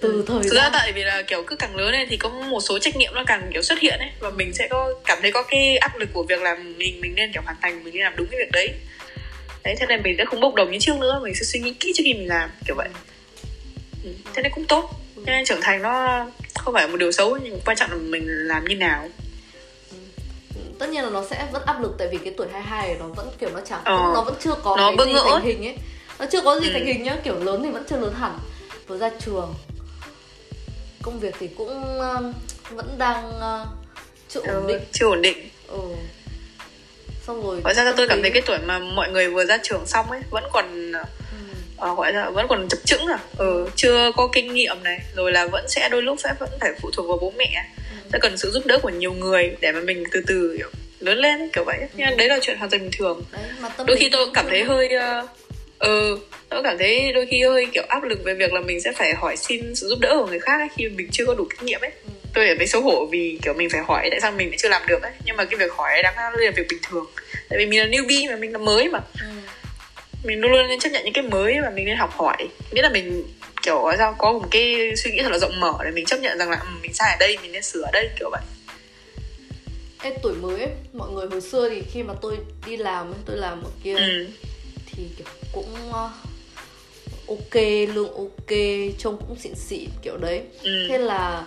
Từ 0.00 0.24
thời 0.28 0.42
thực 0.42 0.54
ra 0.56 0.70
tại 0.72 0.92
vì 0.92 1.04
là 1.04 1.22
kiểu 1.22 1.42
cứ 1.46 1.56
càng 1.56 1.76
lớn 1.76 1.92
lên 1.92 2.06
thì 2.10 2.16
có 2.16 2.28
một 2.28 2.60
số 2.60 2.78
trách 2.78 2.96
nhiệm 2.96 3.14
nó 3.14 3.24
càng 3.26 3.50
kiểu 3.52 3.62
xuất 3.62 3.78
hiện 3.78 3.98
ấy 3.98 4.08
và 4.20 4.30
mình 4.30 4.52
sẽ 4.54 4.68
có 4.70 4.94
cảm 5.04 5.18
thấy 5.22 5.32
có 5.32 5.42
cái 5.42 5.76
áp 5.76 5.98
lực 5.98 6.08
của 6.12 6.22
việc 6.22 6.42
là 6.42 6.54
mình 6.76 7.00
mình 7.00 7.14
nên 7.14 7.32
kiểu 7.32 7.42
hoàn 7.42 7.56
thành 7.62 7.84
mình 7.84 7.94
nên 7.94 8.02
làm 8.02 8.12
đúng 8.16 8.26
cái 8.30 8.38
việc 8.40 8.50
đấy. 8.52 8.68
Đấy 9.64 9.74
thế 9.80 9.86
nên 9.88 10.02
mình 10.02 10.14
sẽ 10.18 10.24
không 10.24 10.40
bốc 10.40 10.54
đồng 10.54 10.70
như 10.70 10.78
trước 10.80 10.96
nữa 11.00 11.20
mình 11.22 11.34
sẽ 11.34 11.42
suy 11.44 11.60
nghĩ 11.60 11.74
kỹ 11.80 11.92
trước 11.96 12.02
khi 12.06 12.14
mình 12.14 12.28
làm 12.28 12.50
kiểu 12.66 12.74
vậy. 12.76 12.88
Ừ. 14.04 14.10
thế 14.34 14.42
nên 14.42 14.52
cũng 14.54 14.64
tốt. 14.64 14.90
Cho 15.16 15.22
nên 15.32 15.44
trưởng 15.44 15.60
thành 15.62 15.82
nó 15.82 16.26
không 16.58 16.74
phải 16.74 16.88
một 16.88 16.96
điều 16.96 17.12
xấu 17.12 17.36
nhưng 17.36 17.60
quan 17.64 17.76
trọng 17.76 17.90
là 17.90 17.96
mình 17.96 18.26
làm 18.28 18.64
như 18.64 18.76
nào 18.76 19.08
tất 20.78 20.88
nhiên 20.90 21.04
là 21.04 21.10
nó 21.10 21.24
sẽ 21.30 21.48
vẫn 21.52 21.62
áp 21.66 21.80
lực 21.80 21.94
tại 21.98 22.08
vì 22.12 22.18
cái 22.24 22.34
tuổi 22.36 22.46
22 22.52 22.88
này 22.88 22.96
nó 23.00 23.06
vẫn 23.06 23.30
kiểu 23.38 23.50
nó 23.54 23.60
chẳng 23.68 23.80
Ờ. 23.84 24.10
nó 24.14 24.22
vẫn 24.22 24.34
chưa 24.40 24.54
có 24.64 24.76
Nó 24.76 24.92
cái 24.98 25.06
gì 25.06 25.12
thành 25.30 25.42
hình 25.42 25.66
ấy 25.66 25.76
nó 26.18 26.26
chưa 26.32 26.40
có 26.40 26.60
gì 26.60 26.68
Ừ. 26.68 26.72
thành 26.72 26.86
hình 26.86 27.02
nhá 27.02 27.16
kiểu 27.24 27.38
lớn 27.38 27.60
thì 27.64 27.70
vẫn 27.70 27.84
chưa 27.90 27.96
lớn 27.96 28.14
hẳn 28.20 28.38
vừa 28.86 28.98
ra 28.98 29.10
trường 29.24 29.54
công 31.02 31.20
việc 31.20 31.34
thì 31.40 31.48
cũng 31.48 31.98
um, 32.00 32.32
vẫn 32.70 32.94
đang 32.98 33.28
uh, 33.28 33.68
chưa 34.28 34.40
ổn 34.40 34.48
ừ, 34.48 34.64
định 34.68 34.80
chưa 34.92 35.06
ổn 35.06 35.22
định 35.22 35.48
ừ. 35.68 35.78
xong 37.26 37.42
rồi 37.46 37.60
Gọi 37.64 37.74
ra 37.74 37.92
tôi 37.96 38.08
cảm 38.08 38.22
thấy 38.22 38.30
cái 38.30 38.42
tuổi 38.46 38.58
mà 38.66 38.78
mọi 38.78 39.10
người 39.10 39.30
vừa 39.30 39.44
ra 39.44 39.58
trường 39.62 39.86
xong 39.86 40.10
ấy 40.10 40.20
vẫn 40.30 40.44
còn 40.52 40.92
Ừ. 40.92 41.38
ờ, 41.76 41.94
gọi 41.94 42.12
là 42.12 42.30
vẫn 42.30 42.46
còn 42.48 42.68
chập 42.68 42.78
chững 42.84 43.06
à 43.06 43.18
ừ, 43.38 43.68
chưa 43.76 44.12
có 44.16 44.28
kinh 44.32 44.54
nghiệm 44.54 44.82
này 44.82 44.98
rồi 45.16 45.32
là 45.32 45.46
vẫn 45.46 45.68
sẽ 45.68 45.88
đôi 45.88 46.02
lúc 46.02 46.18
sẽ 46.20 46.34
vẫn 46.40 46.48
phải 46.60 46.72
phụ 46.82 46.90
thuộc 46.90 47.06
vào 47.08 47.18
bố 47.20 47.32
mẹ 47.36 47.64
sẽ 48.14 48.18
cần 48.22 48.38
sự 48.38 48.50
giúp 48.50 48.66
đỡ 48.66 48.78
của 48.82 48.88
nhiều 48.88 49.12
người 49.12 49.56
để 49.60 49.72
mà 49.72 49.80
mình 49.80 50.04
từ 50.12 50.22
từ 50.26 50.54
kiểu 50.58 50.70
lớn 51.00 51.18
lên 51.18 51.50
kiểu 51.52 51.64
vậy 51.64 51.78
nhưng 51.94 52.06
mà 52.06 52.14
đấy 52.18 52.28
là 52.28 52.38
chuyện 52.42 52.58
hoàn 52.58 52.70
toàn 52.70 52.82
bình 52.82 52.90
thường. 52.98 53.22
Đấy 53.32 53.42
mà 53.60 53.68
đôi 53.86 53.96
khi 53.96 54.08
tôi 54.12 54.24
cũng 54.24 54.34
cảm 54.34 54.46
thấy 54.48 54.64
hơi 54.64 54.88
ờ, 54.88 55.26
ừ 55.78 56.18
tôi 56.48 56.62
cảm 56.62 56.78
thấy 56.78 57.12
đôi 57.12 57.26
khi 57.30 57.42
hơi 57.42 57.66
kiểu 57.72 57.82
áp 57.88 58.02
lực 58.02 58.24
về 58.24 58.34
việc 58.34 58.52
là 58.52 58.60
mình 58.60 58.80
sẽ 58.80 58.92
phải 58.92 59.14
hỏi 59.14 59.36
xin 59.36 59.74
sự 59.74 59.88
giúp 59.88 59.98
đỡ 60.00 60.16
của 60.18 60.26
người 60.26 60.40
khác 60.40 60.60
ấy, 60.60 60.68
khi 60.76 60.88
mình 60.88 61.08
chưa 61.12 61.26
có 61.26 61.34
đủ 61.34 61.44
kinh 61.50 61.66
nghiệm 61.66 61.80
ấy. 61.80 61.90
Ừ. 62.04 62.10
tôi 62.34 62.46
cảm 62.48 62.58
thấy 62.58 62.66
xấu 62.66 62.82
hổ 62.82 63.06
vì 63.06 63.38
kiểu 63.42 63.54
mình 63.54 63.70
phải 63.70 63.80
hỏi 63.80 64.08
tại 64.10 64.20
sao 64.20 64.32
mình 64.32 64.48
lại 64.48 64.58
chưa 64.58 64.68
làm 64.68 64.82
được 64.86 65.02
ấy. 65.02 65.12
Nhưng 65.24 65.36
mà 65.36 65.44
cái 65.44 65.58
việc 65.58 65.72
hỏi 65.72 65.92
ấy 65.92 66.02
đáng 66.02 66.14
ra 66.16 66.30
là 66.36 66.50
việc 66.56 66.66
bình 66.70 66.80
thường. 66.90 67.06
Tại 67.48 67.58
vì 67.58 67.66
mình 67.66 67.80
là 67.80 67.86
newbie 67.86 68.30
mà 68.30 68.36
mình 68.36 68.52
là 68.52 68.58
mới 68.58 68.88
mà. 68.88 68.98
Ừ. 69.20 69.26
mình 70.24 70.40
luôn 70.40 70.52
luôn 70.52 70.68
nên 70.68 70.80
chấp 70.80 70.90
nhận 70.92 71.04
những 71.04 71.14
cái 71.14 71.24
mới 71.24 71.56
và 71.62 71.70
mình 71.70 71.86
nên 71.86 71.96
học 71.96 72.10
hỏi. 72.12 72.48
Biết 72.72 72.82
là 72.82 72.88
mình 72.88 73.24
kiểu 73.64 73.90
sao 73.98 74.14
có 74.18 74.32
một 74.32 74.48
cái 74.50 74.96
suy 74.96 75.12
nghĩ 75.12 75.22
thật 75.22 75.32
là 75.32 75.38
rộng 75.38 75.60
mở 75.60 75.72
để 75.84 75.90
mình 75.90 76.06
chấp 76.06 76.20
nhận 76.20 76.38
rằng 76.38 76.50
là 76.50 76.56
ừ, 76.56 76.66
mình 76.82 76.94
sai 76.94 77.12
ở 77.12 77.16
đây 77.20 77.38
mình 77.42 77.52
nên 77.52 77.62
sửa 77.62 77.82
ở 77.82 77.90
đây 77.92 78.08
kiểu 78.18 78.30
vậy 78.30 78.42
Ê, 80.02 80.16
tuổi 80.22 80.34
mới 80.34 80.60
ấy, 80.60 80.72
mọi 80.92 81.10
người 81.10 81.26
hồi 81.26 81.40
xưa 81.40 81.68
thì 81.68 81.82
khi 81.92 82.02
mà 82.02 82.14
tôi 82.22 82.38
đi 82.66 82.76
làm 82.76 83.12
tôi 83.26 83.36
làm 83.36 83.62
ở 83.62 83.70
kia 83.84 83.96
ừ. 83.96 84.26
thì 84.86 85.02
kiểu 85.16 85.26
cũng 85.52 85.74
uh, 85.88 86.10
ok 87.28 87.62
lương 87.94 88.14
ok 88.14 88.58
trông 88.98 89.16
cũng 89.28 89.36
xịn 89.38 89.54
xịn 89.54 89.88
kiểu 90.02 90.16
đấy 90.16 90.42
ừ. 90.62 90.86
thế 90.88 90.98
là 90.98 91.46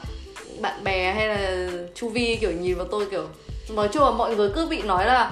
bạn 0.62 0.84
bè 0.84 1.13
hay 1.13 1.27
là 1.27 1.69
chu 1.95 2.10
vi 2.10 2.38
kiểu 2.41 2.51
nhìn 2.51 2.75
vào 2.75 2.88
tôi 2.91 3.06
kiểu 3.12 3.27
nói 3.69 3.89
chung 3.93 4.03
là 4.03 4.12
mọi 4.12 4.36
người 4.36 4.49
cứ 4.56 4.65
bị 4.65 4.82
nói 4.82 5.06
là 5.06 5.32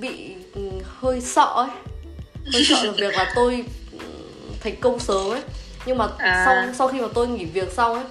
bị 0.00 0.34
ừ, 0.54 0.60
hơi 0.84 1.20
sợ 1.20 1.52
ấy 1.56 1.68
hơi 2.52 2.64
sợ 2.64 2.82
được 2.82 2.96
việc 2.98 3.14
là 3.14 3.32
tôi 3.34 3.64
thành 4.60 4.76
công 4.80 4.98
sớm 4.98 5.30
ấy. 5.30 5.42
Nhưng 5.86 5.98
mà 5.98 6.08
À. 6.18 6.42
sau 6.44 6.64
sau 6.78 6.88
khi 6.88 7.00
mà 7.00 7.08
tôi 7.14 7.28
nghỉ 7.28 7.44
việc 7.44 7.72
xong 7.72 7.94
ấy 7.94 8.04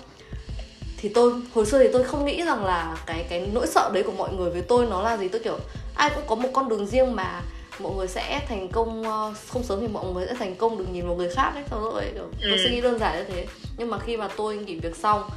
thì 0.97 1.09
tôi 1.09 1.33
hồi 1.53 1.65
xưa 1.65 1.79
thì 1.79 1.89
tôi 1.93 2.03
không 2.03 2.25
nghĩ 2.25 2.43
rằng 2.45 2.65
là 2.65 2.97
cái 3.05 3.25
cái 3.29 3.49
nỗi 3.53 3.67
sợ 3.67 3.91
đấy 3.93 4.03
của 4.03 4.11
mọi 4.11 4.33
người 4.33 4.49
với 4.49 4.61
tôi 4.61 4.85
nó 4.85 5.01
là 5.01 5.17
gì. 5.17 5.27
Tôi 5.27 5.41
kiểu 5.43 5.57
ai 5.95 6.09
cũng 6.15 6.23
có 6.27 6.35
một 6.35 6.49
con 6.53 6.69
đường 6.69 6.85
riêng 6.85 7.15
mà 7.15 7.41
mọi 7.79 7.93
người 7.95 8.07
sẽ 8.07 8.45
thành 8.49 8.67
công 8.71 9.03
ờ, 9.03 9.33
không 9.49 9.63
sớm 9.63 9.81
thì 9.81 9.87
mọi 9.87 10.05
người 10.13 10.25
sẽ 10.27 10.33
thành 10.33 10.55
công 10.55 10.77
đừng 10.77 10.93
nhìn 10.93 11.07
vào 11.07 11.15
người 11.15 11.29
khác 11.29 11.51
ấy. 11.55 11.63
Xong 11.71 11.81
rồi 11.83 12.03
kiểu, 12.13 12.27
tôi 12.41 12.51
Ừ. 12.51 12.57
suy 12.63 12.69
nghĩ 12.71 12.81
đơn 12.81 12.99
giản 12.99 13.17
như 13.17 13.23
thế. 13.23 13.45
Nhưng 13.77 13.89
mà 13.89 13.99
khi 13.99 14.17
mà 14.17 14.27
tôi 14.37 14.57
nghỉ 14.57 14.75
việc 14.79 14.95
xong 14.95 15.29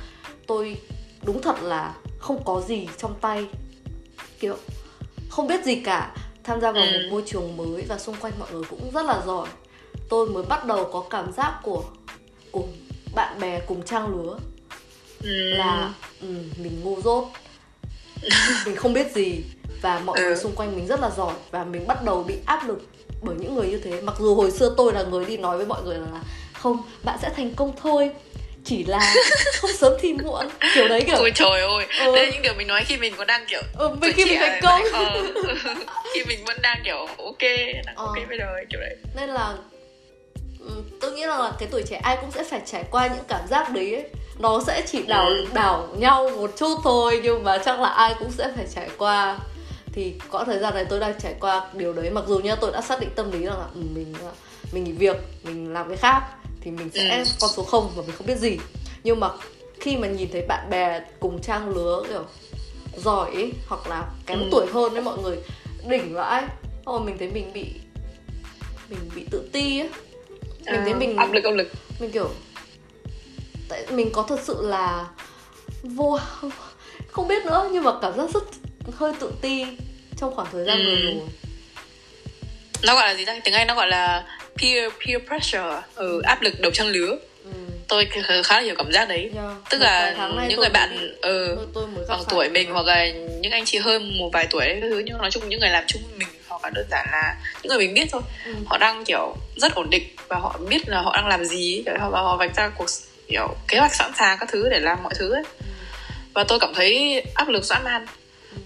tôi 0.46 0.76
đúng 1.22 1.42
thật 1.42 1.62
là 1.62 1.94
không 2.18 2.42
có 2.44 2.60
gì 2.60 2.88
trong 2.98 3.14
tay. 3.20 3.46
Kiểu 4.40 4.54
không 5.30 5.46
biết 5.46 5.64
gì 5.64 5.74
cả. 5.76 6.14
Tham 6.44 6.60
gia 6.60 6.72
vào 6.72 6.84
Ừ. 6.84 6.90
một 6.92 6.98
môi 7.10 7.22
trường 7.26 7.56
mới 7.56 7.84
và 7.88 7.98
xung 7.98 8.16
quanh 8.20 8.32
mọi 8.38 8.48
người 8.52 8.62
cũng 8.70 8.90
rất 8.94 9.04
là 9.06 9.22
giỏi 9.26 9.48
tôi 10.12 10.26
mới 10.26 10.42
bắt 10.42 10.66
đầu 10.66 10.90
có 10.92 11.04
cảm 11.10 11.32
giác 11.32 11.54
của 11.62 11.84
của 12.50 12.62
bạn 13.14 13.40
bè 13.40 13.60
cùng 13.66 13.82
trang 13.82 14.06
lứa 14.16 14.38
Ừ. 15.22 15.28
là 15.54 15.92
ừ, 16.20 16.26
mình 16.56 16.80
ngu 16.84 17.00
dốt 17.02 17.28
mình 18.66 18.76
không 18.76 18.92
biết 18.92 19.12
gì 19.14 19.40
và 19.82 20.00
mọi 20.04 20.18
Ừ. 20.20 20.24
người 20.24 20.36
xung 20.36 20.52
quanh 20.56 20.76
mình 20.76 20.86
rất 20.86 21.00
là 21.00 21.10
giỏi 21.10 21.34
và 21.50 21.64
mình 21.64 21.86
bắt 21.86 22.04
đầu 22.04 22.22
bị 22.22 22.34
áp 22.46 22.68
lực 22.68 22.82
bởi 23.22 23.36
những 23.40 23.54
người 23.54 23.68
như 23.68 23.78
thế 23.78 24.00
mặc 24.00 24.14
dù 24.18 24.34
hồi 24.34 24.50
xưa 24.50 24.74
tôi 24.76 24.92
là 24.92 25.02
người 25.02 25.24
đi 25.24 25.36
nói 25.36 25.56
với 25.56 25.66
mọi 25.66 25.82
người 25.82 25.98
là 25.98 26.06
không 26.52 26.82
bạn 27.04 27.18
sẽ 27.22 27.30
thành 27.36 27.54
công 27.54 27.72
thôi 27.82 28.10
chỉ 28.64 28.84
là 28.84 29.14
không 29.60 29.70
sớm 29.78 29.92
thì 30.00 30.12
muộn 30.12 30.46
kiểu 30.74 30.88
đấy 30.88 31.02
kiểu 31.06 31.16
Ôi 31.16 31.32
trời 31.34 31.60
ơi, 31.60 31.86
Ừ. 32.06 32.14
đây 32.16 32.26
là 32.26 32.32
những 32.32 32.42
điều 32.42 32.54
mình 32.54 32.66
nói 32.68 32.84
khi 32.86 32.96
mình 32.96 33.14
còn 33.18 33.26
đang 33.26 33.44
kiểu 33.48 33.62
ừ, 33.78 33.88
mình 34.00 34.12
khi 34.16 34.24
mình 34.24 34.38
thành 34.40 34.60
công 34.62 34.82
ờ, 34.92 35.22
khi 36.14 36.24
mình 36.24 36.44
vẫn 36.46 36.56
đang 36.62 36.80
kiểu 36.84 36.96
ok, 37.18 37.42
đang 37.86 37.96
Ờ. 37.96 38.04
ok 38.06 38.14
bây 38.28 38.38
giờ 38.38 38.44
kiểu 38.70 38.80
đấy. 38.80 38.96
nên 39.16 39.28
là 39.30 39.54
tôi 41.00 41.12
nghĩ 41.12 41.24
là 41.26 41.52
cái 41.58 41.68
tuổi 41.72 41.82
trẻ 41.82 41.96
ai 41.96 42.18
cũng 42.20 42.30
sẽ 42.30 42.44
phải 42.44 42.62
trải 42.66 42.84
qua 42.90 43.06
những 43.06 43.24
cảm 43.28 43.46
giác 43.50 43.70
đấy 43.72 43.94
ấy. 43.94 44.04
nó 44.38 44.60
sẽ 44.66 44.82
chỉ 44.86 45.02
đảo 45.02 45.26
Ừ. 45.26 45.46
đảo 45.54 45.88
nhau 45.98 46.30
một 46.36 46.50
chút 46.56 46.78
thôi 46.84 47.20
nhưng 47.24 47.44
mà 47.44 47.58
chắc 47.64 47.80
là 47.80 47.88
ai 47.88 48.14
cũng 48.18 48.30
sẽ 48.30 48.52
phải 48.56 48.66
trải 48.74 48.88
qua 48.98 49.38
thì 49.92 50.14
có 50.30 50.44
thời 50.44 50.58
gian 50.58 50.74
này 50.74 50.84
tôi 50.84 51.00
đang 51.00 51.12
trải 51.20 51.34
qua 51.40 51.66
điều 51.72 51.92
đấy 51.92 52.10
mặc 52.10 52.24
dù 52.28 52.38
nha 52.38 52.54
tôi 52.56 52.72
đã 52.72 52.80
xác 52.80 53.00
định 53.00 53.10
tâm 53.16 53.30
lý 53.30 53.44
rằng 53.46 53.58
là 53.58 53.66
ừ, 53.74 53.80
mình 53.94 54.14
ờ, 54.22 54.30
mình 54.72 54.84
nghỉ 54.84 54.92
việc 54.92 55.16
mình 55.42 55.72
làm 55.72 55.88
cái 55.88 55.96
khác 55.96 56.22
thì 56.60 56.70
mình 56.70 56.90
sẽ 56.94 57.18
Ừ. 57.18 57.24
con 57.40 57.50
số 57.56 57.64
không 57.64 57.90
và 57.96 58.02
mình 58.06 58.16
không 58.16 58.26
biết 58.26 58.38
gì 58.38 58.58
nhưng 59.04 59.20
mà 59.20 59.28
khi 59.80 59.96
mà 59.96 60.08
nhìn 60.08 60.28
thấy 60.32 60.42
bạn 60.48 60.70
bè 60.70 61.00
cùng 61.20 61.42
trang 61.42 61.68
lứa 61.68 62.02
kiểu 62.08 62.24
giỏi 62.96 63.30
ấy, 63.34 63.52
hoặc 63.68 63.86
là 63.86 64.04
kém 64.26 64.38
Ừ. 64.40 64.48
tuổi 64.50 64.66
hơn 64.72 64.94
ấy 64.94 65.02
mọi 65.02 65.18
người 65.18 65.36
đỉnh 65.88 66.14
vãi 66.14 66.44
rồi 66.86 67.00
mình 67.00 67.18
thấy 67.18 67.30
mình 67.30 67.50
bị 67.54 67.66
mình 68.88 69.10
bị 69.14 69.26
tự 69.30 69.48
ti 69.52 69.80
ấy 69.80 69.88
mình 70.66 70.80
thấy 70.84 70.92
Ờ, 70.92 70.98
mình 70.98 71.16
áp 71.16 71.32
lực 71.32 71.44
áp 71.44 71.50
lực. 71.50 71.68
mình 72.00 72.10
kiểu 72.10 72.30
tại 73.68 73.86
mình 73.90 74.10
có 74.12 74.22
thật 74.28 74.40
sự 74.44 74.56
là 74.66 75.06
vô 75.82 76.18
không 77.10 77.28
biết 77.28 77.44
nữa 77.46 77.68
nhưng 77.72 77.84
mà 77.84 77.92
cảm 78.02 78.16
giác 78.16 78.30
rất 78.34 78.42
hơi 78.96 79.12
tự 79.20 79.32
ti 79.40 79.64
trong 80.16 80.34
khoảng 80.34 80.48
thời 80.52 80.64
gian 80.64 80.78
Ừ. 80.78 80.84
vừa 80.84 81.10
rồi 81.10 81.28
Nó 82.82 82.94
gọi 82.94 83.08
là 83.08 83.14
gì 83.14 83.24
ta? 83.24 83.40
Tiếng 83.44 83.54
Anh 83.54 83.66
nó 83.66 83.74
gọi 83.74 83.88
là 83.88 84.24
peer 84.58 84.92
peer 85.06 85.22
pressure, 85.28 85.82
ừ, 85.94 86.20
áp 86.24 86.42
lực 86.42 86.60
đầu 86.60 86.72
trang 86.72 86.88
lứa. 86.88 87.16
ừ. 87.44 87.50
Tôi 87.88 88.08
khá 88.44 88.56
là 88.56 88.60
hiểu 88.60 88.74
cảm 88.78 88.92
giác 88.92 89.08
đấy. 89.08 89.30
Yeah. 89.34 89.56
Tức 89.70 89.78
Một 89.78 89.84
là 89.84 90.14
những 90.48 90.60
người 90.60 90.68
bạn 90.68 91.16
ừ, 91.22 91.56
tôi, 91.56 91.66
tôi 91.96 92.04
bằng 92.08 92.22
tuổi 92.28 92.48
mình 92.48 92.70
hoặc 92.70 92.86
là 92.86 93.08
những 93.40 93.52
anh 93.52 93.64
chị 93.64 93.78
hơn 93.78 94.18
một 94.18 94.30
vài 94.32 94.46
tuổi 94.50 94.64
ấy, 94.66 94.80
thứ 94.80 95.02
nhưng 95.06 95.18
nói 95.18 95.30
chung 95.30 95.48
những 95.48 95.60
người 95.60 95.70
làm 95.70 95.84
chung 95.86 96.02
với 96.08 96.18
mình 96.18 96.28
là 96.62 96.70
đơn 96.70 96.86
giản 96.90 97.06
là 97.12 97.36
những 97.62 97.70
người 97.70 97.78
mình 97.78 97.94
biết 97.94 98.06
thôi. 98.12 98.22
Ừ. 98.44 98.54
họ 98.66 98.78
đang 98.78 99.04
kiểu 99.04 99.36
rất 99.56 99.74
ổn 99.74 99.90
định 99.90 100.16
và 100.28 100.36
họ 100.36 100.58
biết 100.68 100.88
là 100.88 101.00
họ 101.00 101.16
đang 101.16 101.26
làm 101.26 101.44
gì 101.44 101.82
và 101.86 101.98
họ 101.98 102.36
vạch 102.36 102.56
ra 102.56 102.68
cuộc 102.68 102.86
kiểu 103.28 103.54
kế 103.68 103.78
hoạch 103.78 103.94
sẵn 103.94 104.12
sàng 104.18 104.38
các 104.40 104.48
thứ 104.52 104.68
để 104.68 104.80
làm 104.80 105.02
mọi 105.02 105.14
thứ 105.18 105.32
ấy. 105.32 105.42
Và 106.34 106.44
tôi 106.44 106.58
cảm 106.60 106.74
thấy 106.74 107.22
áp 107.34 107.48
lực 107.48 107.64
dã 107.64 107.78
man. 107.78 108.06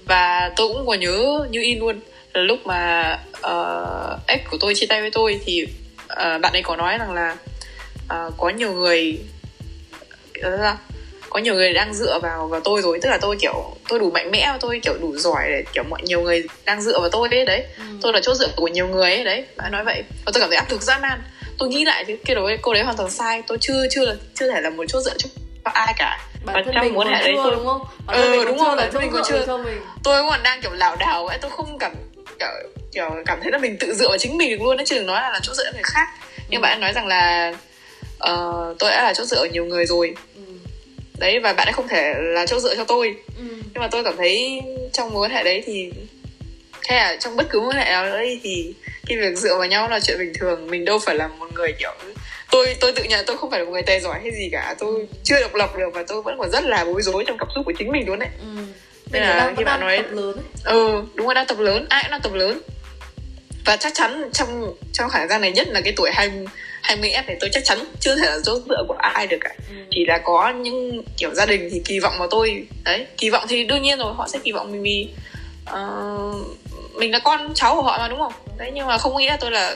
Và 0.05 0.53
tôi 0.57 0.69
cũng 0.69 0.87
còn 0.87 1.01
nhớ 1.01 1.47
như 1.51 1.63
in 1.63 1.79
luôn 1.79 2.01
là 2.35 2.43
lúc 2.43 2.67
mà 2.67 3.13
uh, 3.39 4.27
ex 4.27 4.41
của 4.51 4.57
tôi 4.61 4.75
chia 4.75 4.87
tay 4.87 5.01
với 5.01 5.11
tôi 5.11 5.41
thì 5.45 5.67
ờ, 6.09 6.39
bạn 6.39 6.53
ấy 6.53 6.63
có 6.63 6.77
nói 6.77 6.99
rằng 6.99 7.13
là 7.13 7.37
ờ, 8.09 8.31
có 8.37 8.49
nhiều 8.49 8.73
người? 8.73 9.19
Có 11.37 11.40
nhiều 11.40 11.55
người 11.55 11.72
đang 11.72 11.94
dựa 11.94 12.18
vào 12.22 12.49
vào 12.49 12.61
tôi 12.61 12.83
rồi. 12.83 12.99
Tức 13.03 13.09
là 13.09 13.18
tôi 13.18 13.37
kiểu 13.40 13.77
tôi 13.88 13.99
đủ 13.99 14.11
mạnh 14.11 14.31
mẽ 14.31 14.49
và 14.53 14.59
tôi 14.61 14.81
kiểu 14.83 14.94
đủ 15.01 15.16
giỏi 15.16 15.44
để 15.49 15.64
kiểu 15.72 15.85
mọi 15.85 16.03
nhiều 16.03 16.20
người 16.20 16.44
đang 16.64 16.83
dựa 16.83 17.01
vào 17.01 17.09
tôi 17.09 17.29
đấy 17.29 17.44
đấy. 17.44 17.64
Ừ. 17.77 17.83
tôi 18.03 18.12
là 18.12 18.20
chỗ 18.22 18.35
dựa 18.35 18.49
của 18.57 18.68
nhiều 18.68 18.88
người 18.88 19.11
ấy 19.14 19.25
đấy. 19.25 19.44
Bạn 19.57 19.72
nói 19.72 19.85
vậy. 19.85 20.03
Và 20.25 20.33
tôi 20.33 20.40
cảm 20.40 20.51
thấy 20.51 20.57
áp 20.57 20.70
lực 20.70 20.83
dã 20.83 20.99
man 20.99 21.22
tôi 21.59 21.68
nghĩ 21.68 21.85
lại 21.85 22.05
thì 22.07 22.16
cái 22.25 22.37
đấy 22.37 22.59
cô 22.62 22.75
đấy 22.75 22.83
hoàn 22.83 22.96
toàn 22.96 23.11
sai. 23.11 23.42
Tôi 23.46 23.59
chưa 23.61 23.87
chưa 23.90 24.05
là 24.05 24.14
chưa 24.35 24.51
thể 24.53 24.61
là 24.61 24.70
một 24.70 24.85
chỗ 24.88 25.01
dựa 25.01 25.14
cho 25.18 25.29
ai 25.64 25.94
cả. 25.99 26.20
Bản 26.44 26.64
thân 26.64 26.75
mình 26.81 26.99
quan 26.99 27.09
hệ 27.09 27.18
đấy 27.27 27.37
tôi 27.44 27.57
đúng 27.57 27.66
không? 27.66 27.81
Bản 28.07 28.16
Ừ, 28.16 28.44
đúng 28.44 28.59
rồi, 28.59 28.77
bản 28.77 28.92
thân 28.92 29.03
mình 29.03 29.11
còn 29.12 29.22
chưa. 29.29 29.46
tôi 30.05 30.22
còn 30.31 30.42
đang 30.42 30.61
kiểu 30.61 30.72
lảo 30.72 30.96
đảo 30.96 31.27
ấy. 31.27 31.38
Tôi 31.38 31.51
không 31.51 31.79
cảm 31.79 31.92
kiểu, 32.38 32.49
kiểu 32.92 33.11
cảm 33.27 33.40
thấy 33.42 33.53
là 33.53 33.59
mình 33.59 33.77
tự 33.81 33.94
dựa 33.94 34.09
vào 34.09 34.18
chính 34.18 34.37
mình 34.38 34.51
được 34.51 34.64
luôn 34.64 34.77
đấy 34.77 34.87
chứ 34.87 34.96
đừng 34.96 35.07
nói 35.07 35.20
là, 35.22 35.31
là 35.31 35.40
chỗ 35.42 35.55
dựa 35.55 35.72
người 35.72 35.83
khác. 35.85 36.09
Nhưng 36.49 36.61
Ừ. 36.61 36.62
bạn 36.62 36.81
nói 36.81 36.92
rằng 36.92 37.07
là 37.07 37.53
ờ, 38.18 38.75
tôi 38.79 38.90
đã 38.90 39.03
là 39.03 39.14
chỗ 39.14 39.25
dựa 39.25 39.37
ở 39.37 39.46
nhiều 39.53 39.64
người 39.64 39.87
rồi. 39.87 40.14
Đấy 41.18 41.40
và 41.40 41.52
bạn 41.52 41.66
ấy 41.68 41.72
không 41.72 41.88
thể 41.88 42.14
là 42.18 42.46
chỗ 42.46 42.61
dựa 42.61 42.76
cho 42.76 42.85
tôi. 42.85 43.16
Ừ. 43.38 43.44
nhưng 43.74 43.83
mà 43.83 43.88
tôi 43.88 44.05
cảm 44.05 44.16
thấy 44.16 44.62
trong 44.92 45.12
mối 45.12 45.24
quan 45.24 45.31
hệ 45.31 45.44
đấy 45.44 45.62
thì 45.66 45.90
hay 46.88 46.98
là 46.98 47.16
trong 47.20 47.37
bất 47.37 47.46
cứ 47.50 47.61
mối 47.61 47.68
quan 47.70 47.79
hệ 47.79 47.85
nào 47.85 48.07
nữa 48.07 48.20
đi 48.22 48.40
thì 48.42 48.74
cái 49.07 49.18
việc 49.18 49.37
dựa 49.37 49.57
vào 49.57 49.66
nhau 49.66 49.88
là 49.88 50.00
chuyện 50.00 50.18
bình 50.18 50.33
thường. 50.38 50.66
Mình 50.70 50.85
đâu 50.85 50.98
phải 50.98 51.14
là 51.14 51.29
một 51.29 51.46
người 51.55 51.72
kiểu 51.79 51.92
tôi 52.50 52.76
tôi 52.81 52.92
tự 52.92 53.05
nhận 53.05 53.24
tôi 53.26 53.37
không 53.37 53.50
phải 53.50 53.59
là 53.61 53.64
một 53.64 53.72
người 53.72 53.83
tài 53.83 54.00
giỏi 54.00 54.18
hay 54.22 54.31
gì 54.33 54.48
cả. 54.52 54.74
Tôi 54.79 55.07
chưa 55.24 55.40
độc 55.40 55.55
lập 55.55 55.76
được 55.79 55.88
và 55.94 56.05
tôi 56.09 56.22
vẫn 56.22 56.38
còn 56.38 56.50
rất 56.50 56.64
là 56.64 56.85
bối 56.85 57.02
rối 57.02 57.24
trong 57.26 57.38
cảm 57.38 57.48
xúc 57.55 57.64
của 57.66 57.72
chính 57.79 57.92
mình 57.92 58.07
luôn 58.09 58.18
đấy. 58.18 58.29
Ừ. 58.40 58.46
Nên 59.12 59.22
là 59.22 59.52
khi 59.57 59.64
bạn 59.64 59.81
nói- 59.81 59.96
tập 59.96 60.12
lớn 60.12 60.37
ừ 60.64 61.02
đúng 61.14 61.26
rồi 61.26 61.35
đang 61.35 61.46
tập 61.46 61.59
lớn. 61.59 61.87
Ai 61.88 62.02
cũng 62.02 62.11
đang 62.11 62.20
tập 62.20 62.33
lớn. 62.35 62.61
Và 63.64 63.76
chắc 63.76 63.94
chắn 63.94 64.31
trong 64.33 64.74
trong 64.92 65.11
khả 65.11 65.26
năng 65.26 65.40
này 65.40 65.52
nhất 65.52 65.68
là 65.68 65.81
cái 65.81 65.92
tuổi 65.96 66.11
20 66.14 66.46
20 66.87 67.11
f 67.11 67.22
này 67.27 67.37
tôi 67.40 67.51
chắc 67.53 67.64
chắn 67.64 67.79
chưa 68.01 68.14
thể 68.16 68.27
là 68.27 68.38
chỗ 68.44 68.59
dựa 68.68 68.85
của 68.88 68.94
ai 68.99 69.27
được 69.27 69.37
cả. 69.40 69.51
Ừ. 69.70 69.75
chỉ 69.90 70.05
là 70.07 70.18
có 70.25 70.51
những 70.51 71.03
kiểu 71.16 71.35
gia 71.35 71.46
đình 71.46 71.68
thì 71.72 71.83
kỳ 71.85 71.99
vọng 72.01 72.14
vào 72.18 72.29
tôi. 72.31 72.66
Đấy 72.85 73.07
kỳ 73.18 73.31
vọng 73.31 73.44
thì 73.49 73.64
đương 73.64 73.83
nhiên 73.83 73.99
rồi 73.99 74.14
họ 74.16 74.29
sẽ 74.29 74.38
kỳ 74.44 74.53
vọng 74.53 74.72
mình 74.72 74.83
vì 74.83 75.09
ờ, 75.64 76.01
mình 76.94 77.12
là 77.12 77.18
con 77.18 77.55
cháu 77.55 77.75
của 77.75 77.83
họ 77.83 77.99
mà 77.99 78.09
đúng 78.09 78.18
không? 78.18 78.33
Đấy 78.57 78.70
nhưng 78.75 78.87
mà 78.87 78.99
không 78.99 79.16
nghĩ 79.16 79.27
là 79.27 79.37
tôi 79.40 79.51
là 79.51 79.75